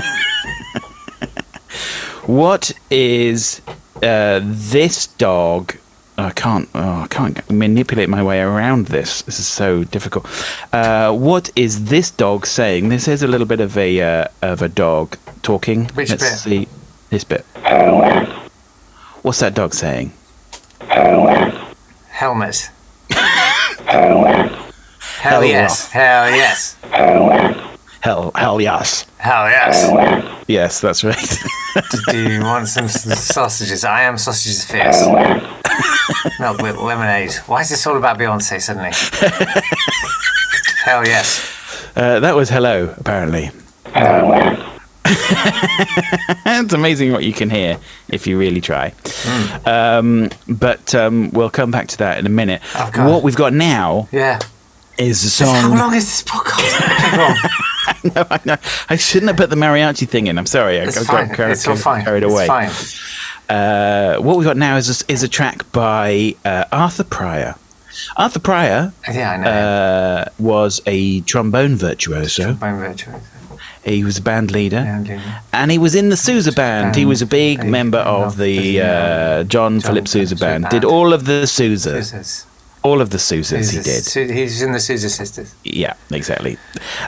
What 2.25 2.71
is 2.89 3.59
uh, 4.03 4.41
this 4.43 5.07
dog? 5.07 5.75
I 6.17 6.29
can't. 6.29 6.69
Oh, 6.75 7.01
I 7.01 7.07
can't 7.07 7.49
manipulate 7.49 8.07
my 8.07 8.21
way 8.21 8.39
around 8.39 8.87
this. 8.87 9.23
This 9.23 9.39
is 9.39 9.47
so 9.47 9.83
difficult. 9.83 10.27
Uh, 10.71 11.11
what 11.11 11.49
is 11.55 11.85
this 11.85 12.11
dog 12.11 12.45
saying? 12.45 12.89
This 12.89 13.07
is 13.07 13.23
a 13.23 13.27
little 13.27 13.47
bit 13.47 13.59
of 13.59 13.75
a 13.77 14.01
uh, 14.01 14.27
of 14.41 14.61
a 14.61 14.69
dog 14.69 15.17
talking. 15.41 15.85
Which 15.95 16.09
Let's 16.11 16.23
bit? 16.23 16.39
see 16.39 16.67
this 17.09 17.23
bit. 17.23 17.45
What's 19.23 19.39
that 19.39 19.55
dog 19.55 19.73
saying? 19.73 20.11
Helmet. 22.09 22.69
Hell 25.23 25.43
yes. 25.45 25.89
Hell 25.91 26.29
yes. 26.29 26.75
Hell, 28.01 28.31
hell 28.35 28.59
yes, 28.59 29.05
Hell 29.17 29.47
yes. 29.47 30.43
yes, 30.47 30.81
that's 30.81 31.03
right. 31.05 31.37
Do 32.09 32.17
you 32.33 32.41
want 32.41 32.67
some 32.67 32.87
sausages? 32.87 33.83
I 33.83 34.03
am 34.03 34.17
sausages 34.17 34.63
fierce. 34.65 35.05
Milk 36.39 36.61
with 36.61 36.77
lemonade. 36.77 37.33
Why 37.47 37.61
is 37.61 37.69
this 37.69 37.85
all 37.87 37.97
about 37.97 38.17
Beyonce 38.19 38.61
suddenly? 38.61 38.91
Hell 40.83 41.05
yes. 41.05 41.41
uh, 41.95 42.19
that 42.19 42.35
was 42.35 42.49
hello, 42.49 42.93
apparently. 42.97 43.49
it's 46.45 46.73
amazing 46.73 47.11
what 47.11 47.23
you 47.23 47.33
can 47.33 47.49
hear 47.49 47.77
if 48.09 48.27
you 48.27 48.37
really 48.37 48.61
try. 48.61 48.93
Hmm. 49.05 49.67
Um, 49.67 50.29
but 50.47 50.93
um, 50.95 51.31
we'll 51.31 51.49
come 51.49 51.71
back 51.71 51.87
to 51.89 51.97
that 51.99 52.19
in 52.19 52.25
a 52.25 52.29
minute. 52.29 52.61
Oh, 52.75 53.09
what 53.11 53.23
we've 53.23 53.35
got 53.35 53.53
now 53.53 54.07
Yeah. 54.11 54.39
is 54.97 55.41
a 55.41 55.45
How 55.45 55.75
long 55.75 55.93
is 55.95 56.05
this 56.05 56.23
podcast? 56.23 57.49
On. 57.87 57.95
no, 58.15 58.25
I, 58.29 58.39
know. 58.45 58.55
I 58.89 58.95
shouldn't 58.95 59.29
have 59.29 59.37
put 59.37 59.49
the 59.49 59.55
mariachi 59.55 60.07
thing 60.07 60.27
in. 60.27 60.37
I'm 60.37 60.45
sorry. 60.45 60.79
I 60.79 60.83
It's 60.83 60.97
got 60.97 61.27
fine. 61.27 61.35
car- 61.35 61.49
It's 61.51 61.67
all 61.67 61.75
fine. 61.75 62.03
carried 62.03 62.23
It's 62.23 62.31
away. 62.33 62.47
fine. 62.47 62.69
Uh, 63.49 64.17
what 64.17 64.37
we've 64.37 64.45
got 64.45 64.57
now 64.57 64.77
is 64.77 65.01
a, 65.01 65.11
is 65.11 65.23
a 65.23 65.27
track 65.27 65.69
by 65.71 66.35
uh, 66.45 66.65
Arthur 66.71 67.03
Pryor. 67.03 67.55
Arthur 68.17 68.39
Pryor 68.39 68.93
Yeah, 69.11 69.31
I 69.31 69.37
know. 69.37 69.49
uh, 69.49 70.25
was 70.39 70.81
a 70.85 71.21
trombone 71.21 71.75
virtuoso. 71.75 72.53
Bone 72.53 72.79
virtuoso. 72.79 73.19
He 73.85 74.03
was 74.03 74.17
a 74.17 74.21
band 74.21 74.49
leader. 74.51 74.77
Band 74.81 75.07
leader. 75.09 75.21
And 75.51 75.69
he 75.69 75.77
was 75.77 75.93
in 75.93 76.07
the 76.09 76.15
Sousa 76.17 76.53
band. 76.53 76.95
He 76.95 77.05
was 77.05 77.21
a 77.21 77.25
big 77.25 77.65
member 77.65 77.97
of 77.99 78.37
the 78.37 78.57
the, 78.77 78.81
uh, 78.81 78.85
uh, 78.85 79.43
John, 79.43 79.81
Philip 79.81 80.07
Sousa 80.07 80.35
band. 80.37 80.63
band. 80.63 80.71
Did 80.71 80.85
all 80.85 81.11
of 81.13 81.25
the 81.25 81.43
Sousas. 81.43 82.13
Susas. 82.13 82.45
All 82.83 83.01
of 83.01 83.09
the 83.11 83.17
Sousas 83.17 83.71
he 83.71 83.81
did. 83.81 84.03
Su- 84.03 84.27
he's 84.27 84.61
in 84.61 84.73
the 84.73 84.79
Sousa 84.79 85.09
sisters. 85.09 85.55
Yeah, 85.63 85.93
exactly. 86.11 86.57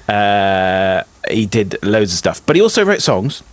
Uh, 0.08 1.04
he 1.30 1.46
did 1.46 1.78
loads 1.84 2.14
of 2.14 2.18
stuff, 2.18 2.42
but 2.46 2.56
he 2.56 2.62
also 2.62 2.86
wrote 2.86 3.02
songs. 3.02 3.44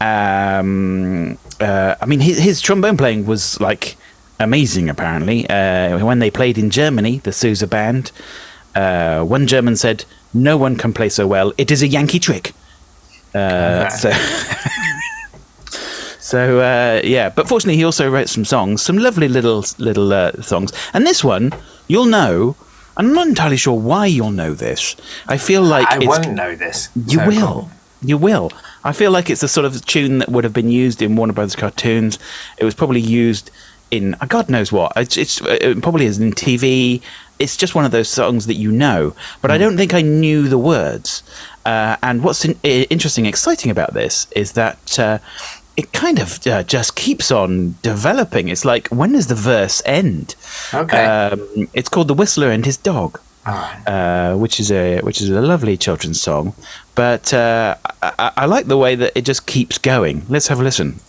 Um, 0.00 1.36
uh, 1.60 1.94
I 2.00 2.06
mean, 2.06 2.20
his, 2.20 2.38
his 2.38 2.60
trombone 2.60 2.96
playing 2.96 3.26
was 3.26 3.60
like 3.60 3.96
amazing. 4.38 4.88
Apparently, 4.88 5.48
uh, 5.50 6.04
when 6.04 6.18
they 6.18 6.30
played 6.30 6.56
in 6.56 6.70
Germany, 6.70 7.18
the 7.18 7.32
Sousa 7.32 7.66
band, 7.66 8.10
uh, 8.74 9.22
one 9.22 9.46
German 9.46 9.76
said, 9.76 10.04
"No 10.32 10.56
one 10.56 10.76
can 10.76 10.92
play 10.94 11.10
so 11.10 11.26
well. 11.26 11.52
It 11.58 11.70
is 11.70 11.82
a 11.82 11.86
Yankee 11.86 12.18
trick." 12.18 12.52
Uh, 13.34 13.88
so. 13.90 14.10
So 16.30 16.60
uh, 16.60 17.00
yeah, 17.02 17.28
but 17.36 17.48
fortunately, 17.48 17.76
he 17.76 17.84
also 17.84 18.08
wrote 18.14 18.28
some 18.28 18.44
songs, 18.44 18.82
some 18.82 18.98
lovely 18.98 19.28
little 19.28 19.64
little 19.78 20.12
uh, 20.12 20.30
songs. 20.42 20.70
And 20.94 21.04
this 21.06 21.24
one, 21.24 21.52
you'll 21.88 22.06
know. 22.18 22.56
I'm 22.96 23.12
not 23.14 23.26
entirely 23.28 23.56
sure 23.56 23.78
why 23.90 24.06
you'll 24.06 24.30
know 24.42 24.52
this. 24.54 24.94
I 25.26 25.38
feel 25.38 25.62
like 25.62 25.90
I 25.90 25.96
it's, 25.96 26.06
won't 26.06 26.32
know 26.34 26.54
this. 26.54 26.88
You 26.94 27.18
So 27.18 27.26
will. 27.26 27.52
cool. 27.52 27.70
You 28.02 28.16
will. 28.18 28.50
I 28.84 28.92
feel 28.92 29.10
like 29.10 29.28
it's 29.30 29.40
the 29.40 29.48
sort 29.48 29.64
of 29.66 29.84
tune 29.86 30.18
that 30.18 30.28
would 30.28 30.44
have 30.44 30.52
been 30.52 30.70
used 30.70 31.02
in 31.02 31.16
Warner 31.16 31.32
Brothers 31.32 31.56
cartoons. 31.56 32.18
It 32.58 32.64
was 32.64 32.74
probably 32.74 33.00
used 33.00 33.50
in 33.90 34.14
uh, 34.20 34.26
God 34.26 34.48
knows 34.48 34.70
what. 34.72 34.92
It's, 34.96 35.16
it's 35.16 35.40
it 35.44 35.82
probably 35.82 36.06
is 36.06 36.18
in 36.18 36.32
TV. 36.32 37.02
It's 37.38 37.56
just 37.56 37.74
one 37.74 37.84
of 37.86 37.90
those 37.90 38.08
songs 38.08 38.46
that 38.46 38.54
you 38.64 38.70
know, 38.70 39.14
but 39.42 39.50
I 39.50 39.56
Hmm. 39.56 39.62
don't 39.62 39.76
think 39.76 39.94
I 39.94 40.02
knew 40.02 40.48
the 40.48 40.58
words. 40.74 41.22
Uh, 41.64 41.96
and 42.02 42.22
what's 42.22 42.44
in, 42.44 42.54
interesting, 42.62 43.26
exciting 43.26 43.70
about 43.70 43.94
this 43.94 44.26
is 44.42 44.52
that 44.52 44.98
uh, 44.98 45.18
it 45.80 45.92
kind 45.92 46.18
of 46.24 46.28
uh, 46.46 46.62
just 46.76 46.90
keeps 47.04 47.30
on 47.30 47.74
developing. 47.82 48.48
It's 48.48 48.64
like 48.72 48.88
when 48.88 49.12
does 49.12 49.26
the 49.26 49.34
verse 49.54 49.82
end? 49.86 50.34
Okay. 50.72 51.04
Um, 51.04 51.38
it's 51.78 51.88
called 51.88 52.08
"The 52.08 52.14
Whistler 52.20 52.50
and 52.50 52.64
His 52.64 52.76
Dog." 52.76 53.20
Right. 53.46 53.82
uh, 53.88 54.36
which 54.36 54.60
is 54.60 54.70
a 54.70 55.00
which 55.00 55.18
is 55.22 55.28
a 55.30 55.40
lovely 55.40 55.76
children's 55.76 56.20
song. 56.20 56.52
But 56.94 57.32
uh, 57.32 57.76
I- 58.02 58.32
I 58.42 58.46
like 58.54 58.66
the 58.66 58.76
way 58.84 58.94
that 58.96 59.12
it 59.18 59.24
just 59.24 59.46
keeps 59.46 59.78
going. 59.78 60.16
Let's 60.28 60.48
have 60.48 60.60
a 60.60 60.64
listen. 60.64 61.00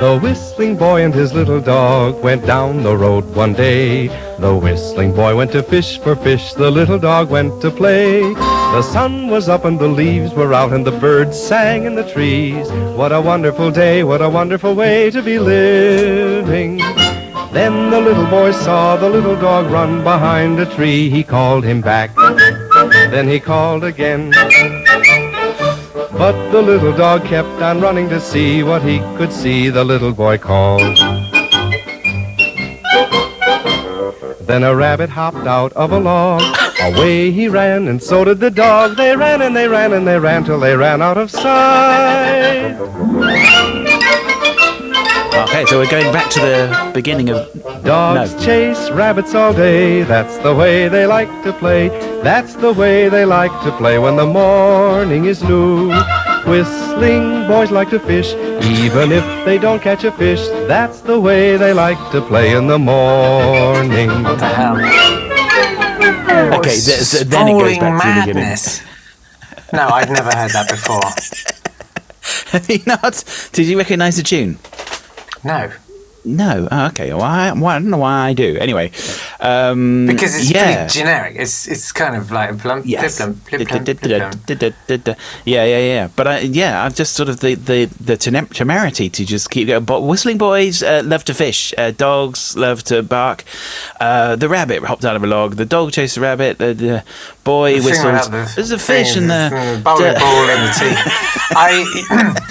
The 0.00 0.18
whistling 0.18 0.78
boy 0.78 1.04
and 1.04 1.12
his 1.12 1.34
little 1.34 1.60
dog 1.60 2.22
went 2.22 2.46
down 2.46 2.82
the 2.82 2.96
road 2.96 3.34
one 3.34 3.52
day. 3.52 4.06
The 4.38 4.56
whistling 4.56 5.14
boy 5.14 5.36
went 5.36 5.52
to 5.52 5.62
fish 5.62 5.98
for 5.98 6.16
fish, 6.16 6.54
the 6.54 6.70
little 6.70 6.98
dog 6.98 7.28
went 7.28 7.60
to 7.60 7.70
play. 7.70 8.22
The 8.22 8.80
sun 8.80 9.28
was 9.28 9.50
up 9.50 9.66
and 9.66 9.78
the 9.78 9.88
leaves 9.88 10.32
were 10.32 10.54
out 10.54 10.72
and 10.72 10.86
the 10.86 10.98
birds 10.98 11.38
sang 11.38 11.84
in 11.84 11.96
the 11.96 12.10
trees. 12.10 12.66
What 12.96 13.12
a 13.12 13.20
wonderful 13.20 13.70
day, 13.70 14.02
what 14.02 14.22
a 14.22 14.30
wonderful 14.30 14.74
way 14.74 15.10
to 15.10 15.20
be 15.20 15.38
living. 15.38 16.78
Then 17.52 17.90
the 17.90 18.00
little 18.00 18.26
boy 18.26 18.52
saw 18.52 18.96
the 18.96 19.10
little 19.10 19.36
dog 19.36 19.70
run 19.70 20.02
behind 20.02 20.58
a 20.60 20.66
tree. 20.76 21.10
He 21.10 21.22
called 21.22 21.62
him 21.62 21.82
back. 21.82 22.14
Then 23.10 23.28
he 23.28 23.38
called 23.38 23.84
again. 23.84 24.32
But 26.20 26.50
the 26.50 26.60
little 26.60 26.92
dog 26.92 27.24
kept 27.24 27.62
on 27.62 27.80
running 27.80 28.10
to 28.10 28.20
see 28.20 28.62
what 28.62 28.82
he 28.82 28.98
could 29.16 29.32
see, 29.32 29.70
the 29.70 29.82
little 29.82 30.12
boy 30.12 30.36
called. 30.36 30.98
Then 34.40 34.62
a 34.62 34.76
rabbit 34.76 35.08
hopped 35.08 35.46
out 35.46 35.72
of 35.72 35.92
a 35.92 35.98
log. 35.98 36.42
Away 36.82 37.30
he 37.30 37.48
ran, 37.48 37.88
and 37.88 38.02
so 38.02 38.24
did 38.24 38.38
the 38.38 38.50
dog. 38.50 38.98
They 38.98 39.16
ran 39.16 39.40
and 39.40 39.56
they 39.56 39.66
ran 39.66 39.94
and 39.94 40.06
they 40.06 40.18
ran 40.18 40.44
till 40.44 40.60
they 40.60 40.76
ran 40.76 41.00
out 41.00 41.16
of 41.16 41.30
sight. 41.30 42.76
Okay, 45.48 45.64
so 45.64 45.78
we're 45.78 45.90
going 45.90 46.12
back 46.12 46.30
to 46.32 46.40
the 46.40 46.90
beginning 46.92 47.30
of. 47.30 47.59
Dogs 47.84 48.34
No. 48.34 48.40
chase 48.40 48.90
rabbits 48.90 49.34
all 49.34 49.52
day. 49.52 50.02
That's 50.02 50.36
the 50.38 50.54
way 50.54 50.88
they 50.88 51.06
like 51.06 51.28
to 51.44 51.52
play. 51.52 51.88
That's 52.22 52.54
the 52.54 52.72
way 52.72 53.08
they 53.08 53.24
like 53.24 53.52
to 53.64 53.72
play 53.72 53.98
when 53.98 54.16
the 54.16 54.26
morning 54.26 55.24
is 55.24 55.42
new. 55.42 55.88
Whistling 56.46 57.46
boys 57.48 57.70
like 57.70 57.90
to 57.90 57.98
fish, 58.00 58.32
even 58.64 59.12
if 59.12 59.24
they 59.44 59.58
don't 59.58 59.80
catch 59.82 60.04
a 60.04 60.12
fish. 60.12 60.40
That's 60.68 61.00
the 61.00 61.18
way 61.20 61.56
they 61.56 61.72
like 61.72 61.98
to 62.12 62.20
play 62.22 62.54
in 62.56 62.66
the 62.66 62.78
morning. 62.78 64.08
What 64.24 64.38
the 64.38 64.46
hell? 64.46 64.76
Okay, 66.58 66.78
th- 66.80 67.10
th- 67.10 67.24
then 67.24 67.48
it 67.48 67.52
goes 67.52 67.74
Sprawling 67.74 67.98
back 67.98 68.02
to 68.02 68.20
the 68.20 68.26
beginning. 68.26 68.42
madness. 68.42 68.82
No, 69.72 69.88
I've 69.88 70.10
never 70.10 70.30
heard 70.34 70.50
that 70.52 70.68
before. 70.68 71.10
Have 72.52 72.68
you 72.74 72.80
not? 72.86 73.24
Did 73.52 73.66
you 73.66 73.78
recognise 73.78 74.16
the 74.16 74.22
tune? 74.22 74.58
No, 75.44 75.70
No. 76.24 76.68
Oh, 76.70 76.86
okay. 76.88 77.12
Well, 77.12 77.22
I, 77.22 77.52
well, 77.52 77.66
I 77.66 77.78
don't 77.78 77.90
know 77.90 77.98
why 77.98 78.28
I 78.28 78.32
do. 78.34 78.56
Anyway, 78.58 78.92
um, 79.40 80.06
because 80.06 80.36
it's 80.36 80.50
yeah. 80.50 80.84
pretty 80.84 80.98
generic. 80.98 81.36
It's 81.38 81.66
it's 81.66 81.92
kind 81.92 82.14
of 82.14 82.30
like 82.30 82.58
plump, 82.58 82.84
Yes. 82.86 83.18
Yeah, 85.44 85.64
yeah, 85.64 85.78
yeah. 85.78 86.08
But 86.14 86.26
I, 86.26 86.38
yeah, 86.40 86.84
I've 86.84 86.94
just 86.94 87.14
sort 87.14 87.28
of 87.28 87.40
the 87.40 87.54
the 87.54 87.86
the 87.86 88.16
temerity 88.16 89.08
to 89.08 89.24
just 89.24 89.50
keep 89.50 89.68
going. 89.68 89.84
But 89.84 90.02
whistling 90.02 90.38
boys 90.38 90.82
uh, 90.82 91.02
love 91.04 91.24
to 91.24 91.34
fish. 91.34 91.72
Uh, 91.78 91.92
dogs 91.92 92.56
love 92.56 92.82
to 92.84 93.02
bark. 93.02 93.44
Uh, 93.98 94.36
the 94.36 94.48
rabbit 94.48 94.84
hopped 94.84 95.04
out 95.04 95.16
of 95.16 95.24
a 95.24 95.26
log. 95.26 95.56
The 95.56 95.66
dog 95.66 95.92
chased 95.92 96.16
the 96.16 96.20
rabbit. 96.20 96.58
The, 96.58 96.74
the 96.74 97.04
boy 97.50 97.70
The 97.78 97.84
whistles. 97.86 98.28
the 98.30 98.42
There's 98.56 98.70
a 98.70 98.78
fish 98.78 99.16
in 99.16 99.24
the. 99.34 99.42
mm, 99.52 99.82
bowling 99.82 100.14
ball 100.22 100.44
in 100.54 100.60
the 100.66 100.72
teeth. 100.80 101.02
I 101.68 101.70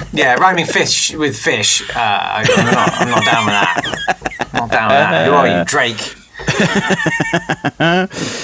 yeah, 0.21 0.35
rhyming 0.43 0.65
fish 0.65 1.13
with 1.21 1.35
fish. 1.49 1.71
Uh, 1.95 1.99
I, 2.37 2.39
I'm 2.57 2.65
not. 2.79 2.89
I'm 3.01 3.09
not 3.15 3.25
down 3.31 3.43
with 3.47 3.57
that. 3.59 3.75
Not 4.53 4.69
down 4.77 4.87
with 4.89 5.09
that. 5.13 5.25
Who 5.27 5.33
are 5.39 5.47
you, 5.55 5.63
Drake? 5.73 6.03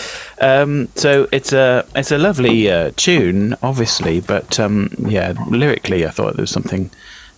Um, 0.41 0.89
so 0.95 1.29
it's 1.31 1.53
a 1.53 1.85
it's 1.95 2.11
a 2.11 2.17
lovely 2.17 2.69
uh, 2.69 2.91
tune, 2.97 3.55
obviously, 3.63 4.19
but 4.19 4.59
um, 4.59 4.89
yeah, 4.99 5.33
lyrically, 5.47 6.05
I 6.05 6.09
thought 6.09 6.35
there 6.35 6.43
was 6.43 6.51
something 6.51 6.91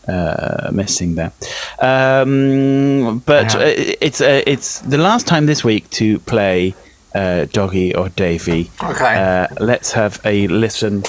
uh, 0.07 0.72
missing 0.74 1.13
there. 1.13 1.32
Um, 1.80 3.20
but 3.20 3.53
Yeah. 3.53 3.59
uh, 3.59 3.74
it's 4.01 4.20
uh, 4.20 4.41
it's 4.47 4.80
the 4.82 4.97
last 4.97 5.28
time 5.28 5.45
this 5.45 5.63
week 5.63 5.88
to 5.91 6.18
play 6.26 6.74
uh, 7.18 7.45
Doggy 7.51 7.95
or 7.95 8.09
Davy. 8.09 8.70
Okay. 8.84 9.15
Uh, 9.15 9.47
let's 9.59 9.91
have 9.93 10.20
a 10.26 10.47
listen 10.47 11.03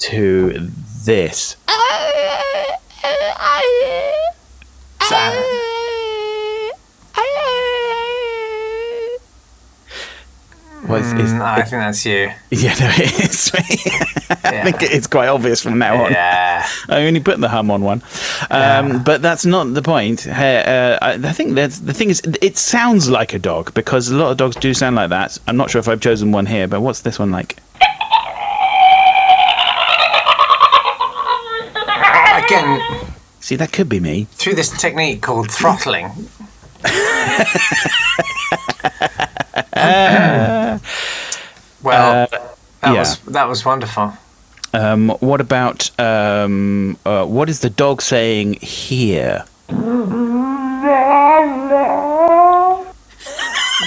to 0.00 0.70
this. 1.04 1.56
So- 5.08 5.50
What 10.86 11.00
is, 11.00 11.12
is- 11.14 11.32
Mm, 11.32 11.40
I 11.40 11.62
think 11.62 11.70
that's 11.82 12.04
you. 12.04 12.30
yeah, 12.50 12.74
no, 12.78 12.90
it 12.92 13.30
is. 13.30 13.52
Me. 13.54 13.60
I 14.44 14.52
Yeah. 14.52 14.64
think 14.64 14.82
it's 14.82 15.06
quite 15.06 15.28
obvious 15.28 15.62
from 15.62 15.78
now 15.78 16.04
on. 16.04 16.12
Yeah. 16.12 16.43
I 16.88 17.06
only 17.06 17.20
put 17.20 17.40
the 17.40 17.48
hum 17.48 17.70
on 17.70 17.82
one, 17.82 18.02
um, 18.50 19.02
but 19.02 19.22
that's 19.22 19.44
not 19.46 19.72
the 19.74 19.82
point. 19.82 20.26
Uh, 20.26 20.98
I, 21.02 21.12
I 21.14 21.32
think 21.32 21.54
that's 21.54 21.78
the 21.80 21.92
thing 21.94 22.10
is, 22.10 22.20
it 22.42 22.56
sounds 22.58 23.08
like 23.10 23.32
a 23.34 23.38
dog 23.38 23.72
because 23.74 24.08
a 24.10 24.16
lot 24.16 24.30
of 24.32 24.36
dogs 24.36 24.56
do 24.56 24.72
sound 24.74 24.96
like 24.96 25.10
that. 25.10 25.38
I'm 25.46 25.56
not 25.56 25.70
sure 25.70 25.78
if 25.78 25.88
I've 25.88 26.00
chosen 26.00 26.32
one 26.32 26.46
here, 26.46 26.66
but 26.68 26.80
what's 26.80 27.00
this 27.00 27.18
one 27.18 27.30
like? 27.30 27.56
Again, 32.44 32.80
See, 33.40 33.56
that 33.56 33.72
could 33.72 33.88
be 33.88 34.00
me. 34.00 34.24
through 34.32 34.54
this 34.54 34.70
technique 34.70 35.22
called 35.22 35.50
throttling. 35.50 36.10
well, 41.82 42.28
that 42.30 42.34
Uh, 42.82 42.92
yeah. 42.92 42.98
was 42.98 43.18
that 43.20 43.48
was 43.48 43.64
wonderful. 43.64 44.12
Um, 44.74 45.10
what 45.20 45.40
about 45.40 45.88
um, 46.00 46.96
uh, 47.06 47.24
what 47.24 47.48
is 47.48 47.60
the 47.60 47.70
dog 47.70 48.02
saying 48.02 48.54
here? 48.54 49.44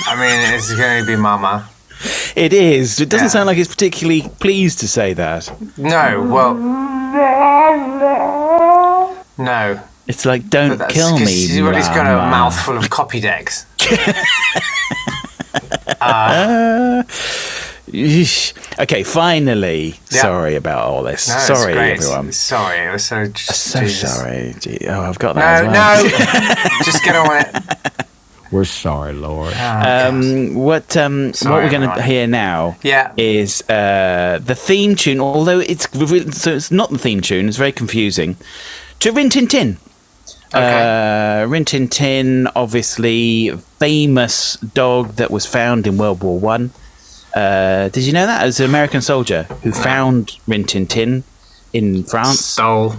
I 0.09 0.15
mean, 0.15 0.53
it's 0.55 0.73
going 0.75 1.01
to 1.03 1.07
be 1.07 1.15
Mama. 1.17 1.67
It 2.35 2.53
is. 2.53 3.01
It 3.01 3.09
doesn't 3.09 3.25
Yeah. 3.25 3.29
sound 3.31 3.47
like 3.47 3.57
it's 3.57 3.69
particularly 3.69 4.29
pleased 4.39 4.79
to 4.79 4.87
say 4.87 5.13
that. 5.13 5.51
No, 5.77 6.21
well, 6.31 6.53
no. 9.37 9.79
It's 10.07 10.25
like, 10.25 10.49
don't 10.49 10.79
kill 10.89 11.19
me. 11.19 11.25
He's 11.25 11.61
well, 11.61 11.75
he's 11.75 11.87
got 11.89 12.05
a 12.07 12.15
Mama." 12.15 12.31
mouthful 12.31 12.77
of 12.77 12.89
copy 12.89 13.19
decks. 13.19 13.65
Yeesh. 13.77 14.15
Okay, 17.89 19.03
finally. 19.03 19.95
Yeah. 20.11 20.21
Sorry 20.21 20.55
about 20.55 20.87
all 20.87 21.03
this. 21.03 21.27
No, 21.29 21.37
sorry, 21.55 21.73
great. 21.73 21.93
everyone. 21.97 22.31
Sorry, 22.31 22.79
it 22.87 22.91
was 22.91 23.05
so. 23.05 23.27
Just, 23.27 23.59
So 23.63 23.79
Jesus. 23.79 24.15
sorry. 24.17 24.55
Gee, 24.59 24.79
Oh, 24.87 25.01
I've 25.01 25.19
got 25.19 25.35
that. 25.35 25.63
No, 25.63 25.71
as 25.71 26.03
well. 26.03 26.73
no. 26.77 26.83
Just 26.83 27.03
get 27.03 27.15
on 27.15 27.27
with 27.29 27.55
it. 27.99 28.05
We're 28.51 28.63
sorry, 28.65 29.13
Lord. 29.13 29.53
Um, 29.55 30.53
what 30.55 30.95
um, 30.95 31.27
what 31.43 31.45
we're 31.63 31.69
going 31.69 31.89
to 31.89 32.01
hear 32.01 32.27
now 32.27 32.77
Yeah. 32.81 33.11
is 33.17 33.61
uh, 33.69 34.39
the 34.41 34.55
theme 34.55 34.95
tune. 34.95 35.19
Although 35.19 35.59
it's 35.59 35.87
re- 35.95 36.31
so 36.31 36.53
it's 36.55 36.71
not 36.71 36.89
the 36.91 36.97
theme 36.97 37.19
tune. 37.21 37.47
It's 37.49 37.57
very 37.57 37.73
confusing. 37.73 38.37
To 38.99 39.11
Rin 39.11 39.29
Tin 39.29 39.47
Tin. 39.47 39.77
Okay. 40.55 41.41
Uh, 41.43 41.45
Rin 41.47 41.65
Tin 41.65 41.89
Tin, 41.89 42.47
obviously 42.55 43.51
famous 43.79 44.55
dog 44.57 45.15
that 45.17 45.29
was 45.29 45.45
found 45.45 45.85
in 45.85 45.97
World 45.97 46.23
War 46.23 46.39
One. 46.39 46.71
Uh, 47.37 47.89
did 47.89 48.03
you 48.03 48.13
know 48.13 48.25
that? 48.25 48.41
It 48.41 48.45
was 48.47 48.59
an 48.59 48.65
American 48.65 49.01
soldier 49.01 49.43
who 49.61 49.71
found 49.71 50.39
Rin 50.47 50.63
Tin 50.63 51.23
in 51.71 52.03
France. 52.03 52.39
Stole. 52.43 52.95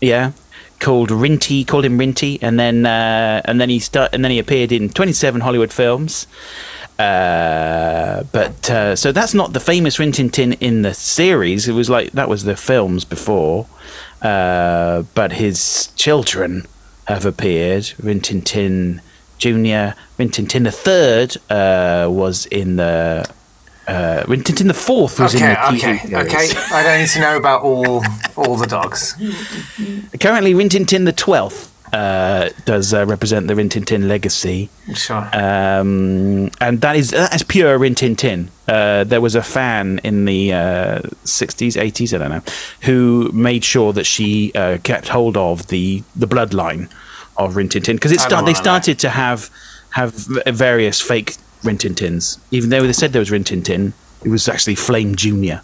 Yeah, 0.00 0.32
called 0.80 1.10
Rinty, 1.10 1.66
called 1.66 1.84
him 1.84 1.98
Rinty, 1.98 2.38
and 2.40 2.58
then 2.58 2.86
uh, 2.86 3.42
and 3.44 3.60
then 3.60 3.68
he 3.68 3.78
start 3.78 4.14
and 4.14 4.24
then 4.24 4.30
he 4.30 4.38
appeared 4.38 4.72
in 4.72 4.88
27 4.88 5.42
Hollywood 5.42 5.72
films. 5.72 6.26
Uh, 6.98 8.22
but 8.32 8.70
uh, 8.70 8.96
so 8.96 9.12
that's 9.12 9.34
not 9.34 9.52
the 9.52 9.60
famous 9.60 9.98
Rin 9.98 10.12
Tin 10.12 10.30
Tin 10.30 10.54
in 10.54 10.80
the 10.80 10.94
series. 10.94 11.68
It 11.68 11.72
was 11.72 11.90
like 11.90 12.12
that 12.12 12.30
was 12.30 12.44
the 12.44 12.56
films 12.56 13.04
before. 13.04 13.66
Uh, 14.22 15.02
but 15.14 15.32
his 15.32 15.88
children 15.96 16.66
have 17.08 17.26
appeared. 17.26 17.92
Rin 18.02 18.20
Tin 18.22 18.40
Tin 18.40 19.02
Junior, 19.36 19.96
Rin 20.16 20.30
Tin 20.30 20.46
Tin 20.46 20.62
the 20.62 20.72
third 20.72 21.36
uh, 21.50 22.08
was 22.10 22.46
in 22.46 22.76
the. 22.76 23.30
Uh, 23.86 24.24
Rin 24.28 24.42
Tin 24.44 24.54
Tin 24.56 24.68
the 24.68 24.74
fourth 24.74 25.18
was 25.18 25.34
in 25.34 25.42
Okay, 25.42 25.54
the 25.54 25.58
TV 25.60 25.74
okay, 25.74 25.98
series. 25.98 26.14
okay. 26.14 26.74
I 26.74 26.82
don't 26.84 27.00
need 27.00 27.08
to 27.08 27.20
know 27.20 27.36
about 27.36 27.62
all 27.62 28.04
all 28.36 28.56
the 28.56 28.66
dogs. 28.66 29.14
Currently, 30.20 30.54
Rin 30.54 30.68
Tin 30.68 30.86
Tin 30.86 31.04
the 31.04 31.12
twelfth 31.12 31.68
uh, 31.92 32.48
does 32.64 32.94
uh, 32.94 33.04
represent 33.06 33.48
the 33.48 33.54
Rin 33.56 33.68
Tin 33.68 33.84
Tin 33.84 34.08
legacy, 34.08 34.70
Sure. 34.94 35.28
um, 35.34 36.50
and 36.60 36.80
that 36.80 36.96
is 36.96 37.10
that 37.10 37.34
is 37.34 37.42
pure 37.42 37.76
Rin 37.76 37.94
Tin 37.94 38.16
Tin. 38.16 38.50
Uh, 38.68 39.04
there 39.04 39.20
was 39.20 39.34
a 39.34 39.42
fan 39.42 40.00
in 40.04 40.24
the 40.24 40.52
uh, 40.52 41.00
sixties, 41.24 41.76
eighties, 41.76 42.14
I 42.14 42.18
don't 42.18 42.30
know, 42.30 42.42
who 42.82 43.30
made 43.32 43.64
sure 43.64 43.92
that 43.92 44.04
she 44.06 44.52
uh, 44.54 44.78
kept 44.84 45.08
hold 45.08 45.36
of 45.36 45.66
the 45.66 46.02
the 46.16 46.26
bloodline 46.26 46.88
of 47.36 47.56
Rin 47.56 47.68
Tin 47.68 47.82
Tin 47.82 47.96
because 47.96 48.12
it 48.12 48.20
start, 48.20 48.46
they 48.46 48.54
started 48.54 48.98
to 49.00 49.08
have 49.10 49.50
have 49.90 50.12
various 50.46 51.00
fake 51.00 51.36
Rin 51.64 51.78
Tins, 51.78 52.38
even 52.50 52.70
though 52.70 52.86
they 52.86 52.92
said 52.92 53.12
there 53.12 53.20
was 53.20 53.30
Rin 53.30 53.44
Tin 53.44 53.62
Tin. 53.62 53.92
It 54.24 54.28
was 54.28 54.48
actually 54.48 54.76
Flame 54.76 55.16
Junior, 55.16 55.62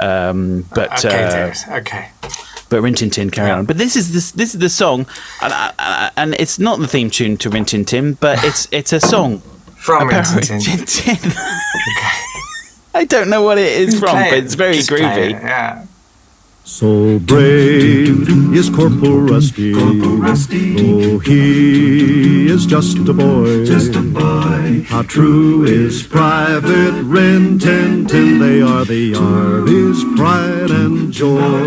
um, 0.00 0.66
but 0.74 1.04
okay, 1.04 1.52
uh, 1.68 1.76
Okay. 1.76 2.08
but 2.68 2.80
Rin 2.82 2.94
Tin 2.94 3.10
Tin 3.10 3.30
carry 3.30 3.50
on. 3.52 3.64
But 3.64 3.78
this 3.78 3.94
is 3.94 4.12
this 4.12 4.32
this 4.32 4.54
is 4.54 4.60
the 4.60 4.68
song, 4.68 5.06
and 5.40 5.52
I, 5.52 6.10
and 6.16 6.34
it's 6.34 6.58
not 6.58 6.80
the 6.80 6.88
theme 6.88 7.10
tune 7.10 7.36
to 7.38 7.48
Rin 7.50 7.64
Tin 7.64 7.84
Tin, 7.84 8.14
but 8.14 8.42
it's 8.44 8.66
it's 8.72 8.92
a 8.92 8.98
song 9.00 9.38
From 9.76 10.08
about 10.08 10.28
Rin 10.34 10.42
Tin 10.42 10.56
Rin 10.58 10.84
Tin. 10.84 10.86
Tin 10.86 11.16
Tin. 11.16 11.32
I 12.94 13.04
don't 13.04 13.30
know 13.30 13.42
what 13.42 13.56
it 13.58 13.72
is 13.72 13.98
from, 13.98 14.16
but 14.16 14.32
it's 14.34 14.54
very 14.54 14.76
groovy. 14.78 15.16
it, 15.16 15.30
Yeah. 15.32 15.86
So 16.64 17.18
brave 17.18 18.54
is 18.54 18.70
Corporal 18.70 19.20
Rusty, 19.20 19.72
though 19.72 21.18
he 21.18 22.46
is 22.46 22.66
just 22.66 22.98
a 22.98 23.12
boy. 23.12 23.64
Just 23.64 23.96
a 23.96 24.00
boy. 24.00 24.84
How 24.86 25.02
true 25.02 25.64
is 25.64 26.04
Private 26.04 27.02
Rin 27.02 27.58
Tin 27.58 28.06
Tin? 28.06 28.38
They 28.38 28.62
are 28.62 28.84
the 28.84 29.14
Army's 29.16 30.04
pride 30.16 30.70
and 30.70 31.12
joy. 31.12 31.64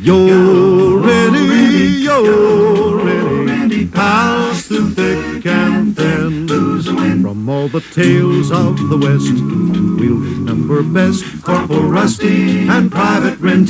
Yo, 0.00 0.98
Rennie, 0.98 2.02
yo, 2.02 3.04
Rennie, 3.04 3.86
pals 3.86 4.66
through 4.66 4.90
thick 4.90 5.46
and 5.46 5.96
thin. 5.96 6.23
From 7.44 7.54
all 7.54 7.68
the 7.68 7.82
tales 7.82 8.50
of 8.50 8.88
the 8.88 8.96
West, 8.96 9.34
we'll 10.00 10.16
remember 10.16 10.82
best 10.82 11.22
Corporal 11.42 11.82
Rusty 11.82 12.66
and 12.66 12.90
Private 12.90 13.38
Rin 13.38 13.66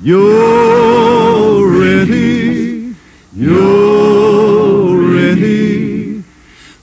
You're 0.00 1.66
ready, 1.66 2.94
you're 3.34 4.96
ready. 5.12 6.22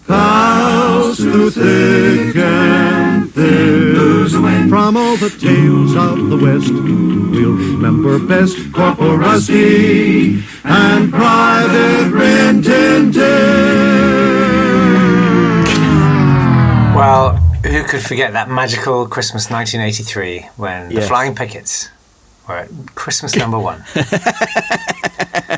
pals 0.05 1.15
through 1.15 1.51
thick 1.51 2.35
and 2.35 3.33
thin. 3.33 4.67
From 4.67 4.97
all 4.97 5.15
the 5.15 5.29
tales 5.29 5.95
of 5.95 6.29
the 6.29 6.35
West, 6.35 6.73
we'll 6.73 7.53
remember 7.53 8.19
best 8.19 8.57
Corporal 8.73 9.15
Rusty 9.15 10.43
and 10.65 11.09
Private 11.09 12.11
Rin 12.11 12.61
Tin 12.61 13.13
Tin. 13.13 14.24
Well, 16.95 17.35
who 17.65 17.83
could 17.83 18.01
forget 18.01 18.33
that 18.33 18.49
magical 18.49 19.05
Christmas 19.07 19.49
1983 19.49 20.49
when 20.55 20.89
the 20.89 20.95
Yes. 20.95 21.07
Flying 21.07 21.35
Pickets 21.35 21.89
were 22.47 22.57
at 22.59 22.69
Christmas 22.95 23.35
number 23.35 23.59
one? 23.59 23.83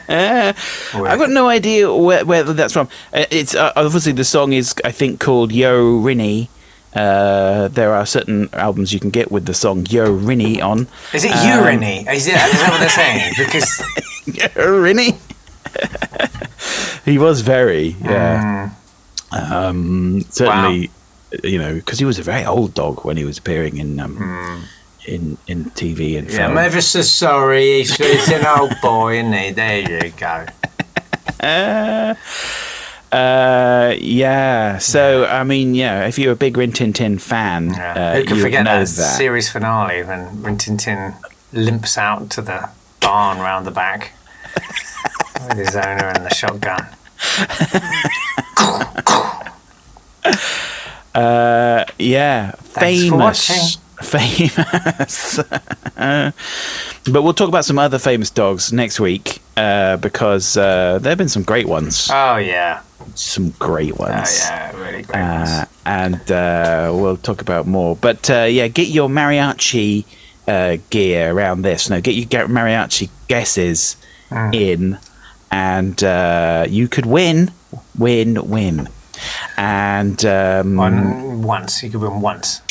I've 0.10 1.20
got 1.20 1.30
no 1.30 1.48
idea 1.48 1.94
where, 1.94 2.26
where 2.26 2.44
that's 2.44 2.74
from. 2.74 2.88
Uh, 3.14 3.26
It's 3.30 3.54
uh, 3.56 3.72
obviously 3.76 4.14
the 4.14 4.24
song 4.24 4.54
is 4.54 4.74
I 4.84 4.92
think 4.92 5.20
called 5.20 5.52
Yo 5.52 6.00
Rinny. 6.02 6.48
Uh, 6.96 7.68
there 7.68 7.94
are 7.94 8.06
certain 8.08 8.50
albums 8.54 8.92
you 8.92 9.00
can 9.00 9.12
get 9.12 9.32
with 9.32 9.46
the 9.46 9.54
song 9.54 9.86
Yo 9.90 10.08
Rinny 10.18 10.62
on. 10.64 10.88
Is 11.14 11.24
it 11.26 11.32
Um, 11.32 11.38
uriny? 11.38 12.12
Is, 12.12 12.26
it, 12.28 12.34
is 12.34 12.60
that 12.62 12.70
what 12.72 12.80
they're 12.80 12.90
saying? 12.90 13.34
Because 13.38 13.80
Yo 14.26 14.82
Rinny. 14.82 15.18
he 17.06 17.18
was 17.20 17.42
very 17.42 17.96
yeah. 18.04 18.72
Um, 19.32 20.22
certainly, 20.30 20.90
you 21.44 21.58
know, 21.60 21.74
because 21.76 22.00
he 22.00 22.06
was 22.06 22.20
a 22.20 22.24
very 22.24 22.46
old 22.46 22.74
dog 22.74 23.04
when 23.06 23.18
he 23.18 23.24
was 23.26 23.38
appearing 23.38 23.78
in 23.78 24.00
um, 24.00 24.64
in 25.06 25.38
in 25.48 25.66
TV 25.72 26.18
and 26.18 26.30
yeah, 26.30 26.38
film. 26.38 26.52
I'm 26.52 26.58
ever 26.58 26.82
so 26.82 27.02
sorry. 27.02 27.80
He's, 27.80 27.96
he's 27.96 28.30
an 28.32 28.46
old 28.46 28.74
boy, 28.82 29.20
isn't 29.20 29.34
he? 29.34 29.52
There 29.52 30.04
you 30.06 30.12
go. 30.12 30.46
Uh, 33.10 33.96
yeah. 34.00 34.78
So 34.80 35.26
I 35.26 35.46
mean, 35.46 35.74
yeah, 35.76 36.08
if 36.08 36.20
you're 36.20 36.34
a 36.34 36.36
big 36.36 36.58
Rin 36.58 36.74
Tin 36.74 36.92
Tin 36.92 37.18
fan, 37.20 37.72
uh, 37.74 38.16
Who 38.18 38.26
can 38.26 38.38
forget 38.42 38.66
know 38.66 38.80
that, 38.84 38.90
that. 38.98 39.18
series 39.18 39.50
finale 39.50 40.04
when 40.04 40.44
Rin 40.44 40.58
Tin 40.58 40.76
Tin 40.76 41.14
limps 41.54 41.98
out 41.98 42.30
to 42.32 42.42
the 42.42 42.70
barn 43.00 43.40
round 43.40 43.66
the 43.66 43.72
back 43.72 44.12
with 45.48 45.58
his 45.58 45.74
owner 45.78 46.12
and 46.16 46.26
the 46.26 46.34
shotgun? 46.34 46.86
Uh, 51.18 51.84
yeah, 51.98 52.52
Thanks 52.52 53.10
famous, 53.10 53.78
famous. 54.02 55.38
but 55.98 57.22
we'll 57.24 57.34
talk 57.34 57.48
about 57.50 57.66
some 57.66 57.80
other 57.80 57.98
famous 58.00 58.30
dogs 58.30 58.72
next 58.72 59.00
week 59.00 59.40
uh, 59.58 59.98
because 59.98 60.58
uh, 60.58 61.00
there 61.02 61.12
have 61.12 61.18
been 61.18 61.30
some 61.30 61.44
great 61.44 61.68
ones. 61.68 62.10
Oh 62.12 62.38
yeah, 62.38 62.82
some 63.16 63.50
great 63.58 63.98
ones. 63.98 64.12
oh 64.14 64.18
ones. 64.20 64.40
yeah, 64.46 64.76
really 64.78 65.02
great. 65.04 65.16
Uh, 65.18 65.66
and 65.86 66.32
uh, 66.32 66.92
we'll 66.94 67.18
talk 67.18 67.42
about 67.42 67.66
more. 67.66 67.96
But 67.96 68.30
uh, 68.30 68.44
yeah, 68.44 68.68
get 68.68 68.90
your 68.90 69.10
mariachi 69.10 70.06
uh, 70.48 70.78
gear 70.92 71.32
around 71.34 71.64
this. 71.64 71.90
No, 71.90 72.00
get 72.02 72.14
your 72.16 72.48
mariachi 72.48 73.10
guesses 73.28 73.98
Hmm. 74.30 74.54
in, 74.54 74.98
and 75.52 76.04
uh, 76.04 76.66
you 76.68 76.90
could 76.90 77.06
win, 77.06 77.52
win, 77.98 78.50
win. 78.50 78.90
And 79.58 80.24
um, 80.26 80.76
One 80.76 81.42
once 81.44 81.82
you 81.84 81.90
could 81.90 82.02
win 82.02 82.22
once. 82.22 82.62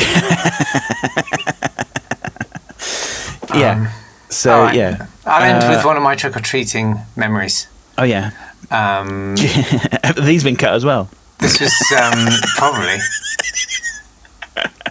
yeah, 3.54 3.92
so 4.28 4.52
All 4.54 4.62
right. 4.64 4.76
yeah. 4.76 5.06
I'll 5.24 5.42
end 5.42 5.62
Uh, 5.64 5.70
with 5.76 5.84
one 5.84 5.96
of 5.96 6.02
my 6.02 6.14
trick 6.14 6.36
or 6.36 6.40
treating 6.40 6.98
memories. 7.16 7.68
Oh 7.98 8.04
yeah, 8.04 8.30
Um, 8.70 9.36
have 10.04 10.24
these 10.24 10.44
been 10.44 10.56
cut 10.56 10.74
as 10.74 10.84
well? 10.84 11.08
This 11.38 11.60
was 11.60 11.74
um, 12.00 12.28
probably. 12.56 12.98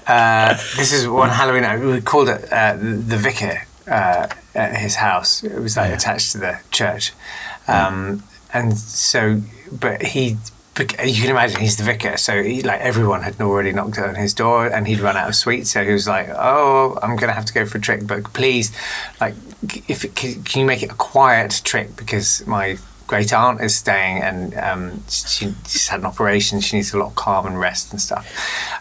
Uh, 0.08 0.54
this 0.78 0.94
is 0.94 1.08
one 1.08 1.30
Halloween. 1.30 1.64
night. 1.64 1.80
We 1.80 2.00
called 2.00 2.30
it 2.30 2.48
uh, 2.54 2.76
the 2.78 3.18
vicar 3.18 3.64
uh, 3.88 4.28
at 4.54 4.78
his 4.78 4.98
house. 4.98 5.44
It 5.44 5.60
was 5.60 5.76
like 5.78 5.92
attached 5.92 6.32
to 6.34 6.38
the 6.38 6.60
church, 6.70 7.12
um, 7.68 8.22
and 8.54 8.78
so, 8.78 9.42
but 9.72 10.04
he. 10.04 10.38
You 10.78 11.22
can 11.22 11.30
imagine 11.30 11.62
he's 11.62 11.78
the 11.78 11.84
vicar, 11.84 12.18
so 12.18 12.44
he, 12.44 12.62
like 12.62 12.82
everyone 12.82 13.22
had 13.22 13.40
already 13.40 13.72
knocked 13.72 13.98
on 13.98 14.16
his 14.16 14.34
door, 14.34 14.68
and 14.68 14.88
he'd 14.88 15.00
run 15.00 15.16
out 15.16 15.30
of 15.30 15.36
sweets. 15.36 15.72
So 15.72 15.86
he 15.86 15.94
was 15.94 16.08
like, 16.08 16.28
"Oh, 16.30 17.00
I'm 17.02 17.16
gonna 17.16 17.34
have 17.34 17.46
to 17.46 17.54
go 17.54 17.66
for 17.66 17.78
a 17.78 17.82
trick, 17.82 18.06
but 18.06 18.34
please, 18.34 18.76
like, 19.22 19.36
if 19.88 20.04
it, 20.04 20.16
can, 20.16 20.44
can 20.44 20.60
you 20.62 20.66
make 20.66 20.84
it 20.84 20.92
a 20.92 20.96
quiet 20.96 21.62
trick 21.64 21.96
because 21.96 22.46
my 22.46 22.78
great 23.08 23.32
aunt 23.34 23.62
is 23.62 23.76
staying 23.76 24.22
and 24.22 24.56
um, 24.56 25.04
she, 25.08 25.54
she's 25.68 25.88
had 25.88 26.00
an 26.00 26.06
operation. 26.06 26.60
She 26.60 26.78
needs 26.78 26.94
a 26.94 26.98
lot 26.98 27.08
of 27.08 27.16
calm 27.16 27.46
and 27.46 27.60
rest 27.60 27.92
and 27.92 28.02
stuff. 28.02 28.28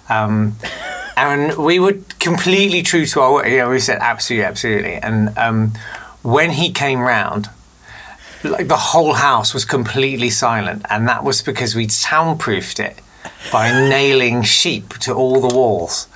Um, 0.09 0.57
and 1.17 1.57
we 1.57 1.79
were 1.79 1.99
completely 2.19 2.83
true 2.83 3.07
to 3.07 3.21
our. 3.21 3.47
You 3.47 3.59
know, 3.59 3.71
we 3.71 3.79
said 3.79 3.99
absolutely, 4.01 4.47
absolutely. 4.47 4.95
And 4.95 5.37
um, 5.39 5.73
when 6.23 6.53
he 6.53 6.73
came 6.73 7.01
round, 7.01 7.51
like 8.45 8.69
the 8.69 8.77
whole 8.77 9.15
house 9.15 9.53
was 9.55 9.65
completely 9.65 10.31
silent, 10.31 10.85
and 10.91 11.09
that 11.09 11.25
was 11.25 11.43
because 11.43 11.75
we'd 11.75 11.91
soundproofed 11.93 12.79
it 12.79 13.01
by 13.53 13.71
nailing 13.89 14.43
sheep 14.43 14.91
to 15.01 15.15
all 15.15 15.41
the 15.41 15.55
walls. 15.55 16.09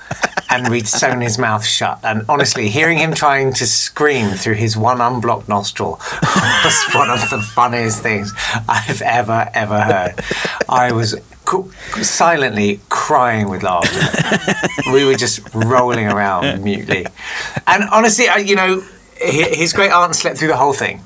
And 0.51 0.69
we'd 0.69 0.87
sewn 0.87 1.21
his 1.21 1.37
mouth 1.37 1.63
shut. 1.63 1.99
And 2.03 2.25
honestly, 2.27 2.69
hearing 2.69 2.97
him 2.97 3.13
trying 3.13 3.53
to 3.53 3.67
scream 3.67 4.31
through 4.31 4.55
his 4.55 4.75
one 4.75 4.99
unblocked 4.99 5.47
nostril 5.47 5.99
was 6.23 6.85
one 6.95 7.11
of 7.11 7.29
the 7.29 7.39
funniest 7.39 8.01
things 8.01 8.33
I've 8.67 9.03
ever, 9.03 9.51
ever 9.53 9.79
heard. 9.79 10.15
I 10.67 10.91
was 10.91 11.15
cu- 11.45 11.71
silently 12.01 12.79
crying 12.89 13.47
with 13.49 13.61
laughter. 13.61 14.91
we 14.91 15.05
were 15.05 15.13
just 15.13 15.41
rolling 15.53 16.07
around 16.07 16.63
mutely. 16.63 17.05
And 17.67 17.83
honestly, 17.91 18.27
I, 18.27 18.37
you 18.37 18.55
know, 18.55 18.83
his 19.19 19.73
great 19.73 19.91
aunt 19.91 20.15
slept 20.15 20.37
through 20.37 20.47
the 20.49 20.57
whole 20.57 20.73
thing. 20.73 21.01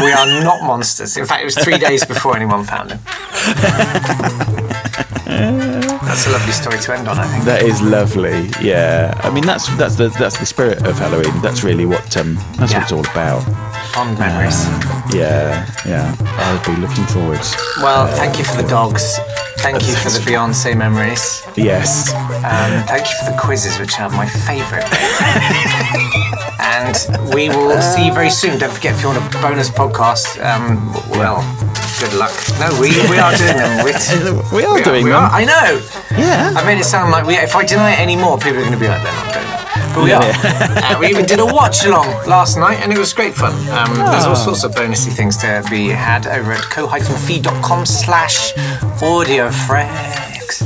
We 0.00 0.12
are 0.12 0.26
not 0.44 0.62
monsters. 0.64 1.16
In 1.16 1.24
fact, 1.26 1.42
it 1.42 1.44
was 1.46 1.56
three 1.56 1.78
days 1.78 2.04
before 2.04 2.36
anyone 2.36 2.64
found 2.64 2.92
him. 2.92 3.00
That's 6.12 6.26
a 6.26 6.30
lovely 6.30 6.52
story 6.52 6.78
to 6.78 6.92
end 6.94 7.08
on, 7.08 7.18
I 7.18 7.26
think. 7.26 7.44
That 7.46 7.62
is 7.62 7.80
lovely. 7.80 8.50
Yeah, 8.60 9.18
I 9.24 9.30
mean 9.30 9.44
that's 9.44 9.66
that's 9.78 9.96
the 9.96 10.10
that's 10.10 10.38
the 10.38 10.44
spirit 10.44 10.84
of 10.86 10.98
Halloween. 10.98 11.32
That's 11.40 11.64
really 11.64 11.86
what 11.86 12.14
um 12.18 12.34
that's 12.58 12.74
what 12.74 12.82
it's 12.82 12.92
all 12.92 13.00
about. 13.00 13.40
Fond 13.94 14.18
memories. 14.18 14.60
Yeah, 15.08 15.64
yeah. 15.86 16.14
I'll 16.20 16.60
be 16.68 16.78
looking 16.78 17.06
forward. 17.06 17.40
Well, 17.80 18.06
thank 18.08 18.36
you 18.36 18.44
for 18.44 18.60
the 18.60 18.68
dogs. 18.68 19.16
Thank 19.64 19.88
you 19.88 19.94
for 19.94 20.10
the 20.10 20.18
Beyonce 20.18 20.76
memories. 20.76 21.40
Yes. 21.56 22.12
Um, 22.44 22.84
thank 22.84 23.08
you 23.08 23.16
for 23.24 23.32
the 23.32 23.38
quizzes, 23.40 23.78
which 23.78 23.98
are 23.98 24.10
my 24.10 24.26
favourite. 24.28 24.84
and 26.60 27.32
we 27.32 27.48
will 27.48 27.80
see 27.80 28.04
you 28.04 28.12
very 28.12 28.28
soon. 28.28 28.58
Don't 28.58 28.70
forget 28.72 28.96
if 28.96 29.00
you 29.00 29.08
want 29.08 29.34
a 29.34 29.38
bonus 29.40 29.70
podcast. 29.70 30.36
Um, 30.44 30.92
well, 31.16 31.40
good 32.02 32.18
luck. 32.18 32.34
No, 32.58 32.68
we, 32.80 32.90
we 33.08 33.18
are 33.18 33.34
doing 33.36 33.56
them. 33.56 33.84
With, 33.84 33.94
We 34.52 34.64
are 34.64 34.82
doing 34.82 35.04
we 35.04 35.10
them. 35.10 35.22
Are, 35.22 35.30
I 35.30 35.44
know. 35.44 35.80
Yeah. 36.18 36.52
I 36.56 36.64
made 36.66 36.78
it 36.80 36.84
sound 36.84 37.12
like 37.12 37.24
we. 37.26 37.34
If 37.34 37.54
I 37.54 37.64
deny 37.64 37.92
it 37.92 38.00
anymore, 38.00 38.38
people 38.38 38.58
are 38.58 38.66
going 38.66 38.72
to 38.72 38.78
be 38.78 38.88
like, 38.88 39.02
they're 39.02 39.12
not 39.14 39.32
doing 39.32 39.46
that. 39.46 39.92
But 39.94 40.04
we 40.04 40.12
are. 40.12 40.24
uh, 40.24 40.98
we 40.98 41.06
even 41.08 41.26
did 41.26 41.38
a 41.38 41.46
watch 41.46 41.84
along 41.84 42.08
last 42.26 42.56
night, 42.56 42.80
and 42.82 42.92
it 42.92 42.98
was 42.98 43.12
great 43.12 43.34
fun. 43.34 43.52
Um, 43.70 43.94
There's 43.94 44.24
all 44.24 44.34
sorts 44.36 44.64
of 44.64 44.72
bonusy 44.72 45.12
things 45.14 45.36
to 45.38 45.62
be 45.70 45.88
had 45.88 46.26
over 46.26 46.52
at 46.52 46.62
ko-fi.com 46.62 47.86
slash 47.86 48.52
audiofrex. 49.04 50.62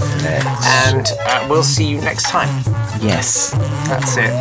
And 0.87 1.07
uh, 1.27 1.47
we'll 1.51 1.63
see 1.63 1.87
you 1.87 2.01
next 2.01 2.25
time. 2.25 2.49
Yes. 3.01 3.51
That's 3.89 4.17
it. 4.17 4.33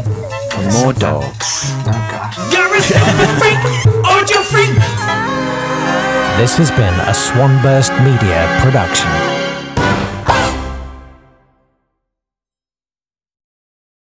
For 0.53 0.61
more 0.83 0.93
dogs. 0.93 1.61
Oh, 1.85 2.07
God. 2.11 2.53
You're 2.53 2.73
a 2.75 2.81
stupid 2.81 3.29
freak, 3.41 4.05
audio 4.05 4.41
freak. 4.41 5.24
This 6.37 6.57
has 6.57 6.69
been 6.71 6.93
a 6.99 7.13
Swanburst 7.13 7.93
Media 8.03 8.45
production. 8.61 9.34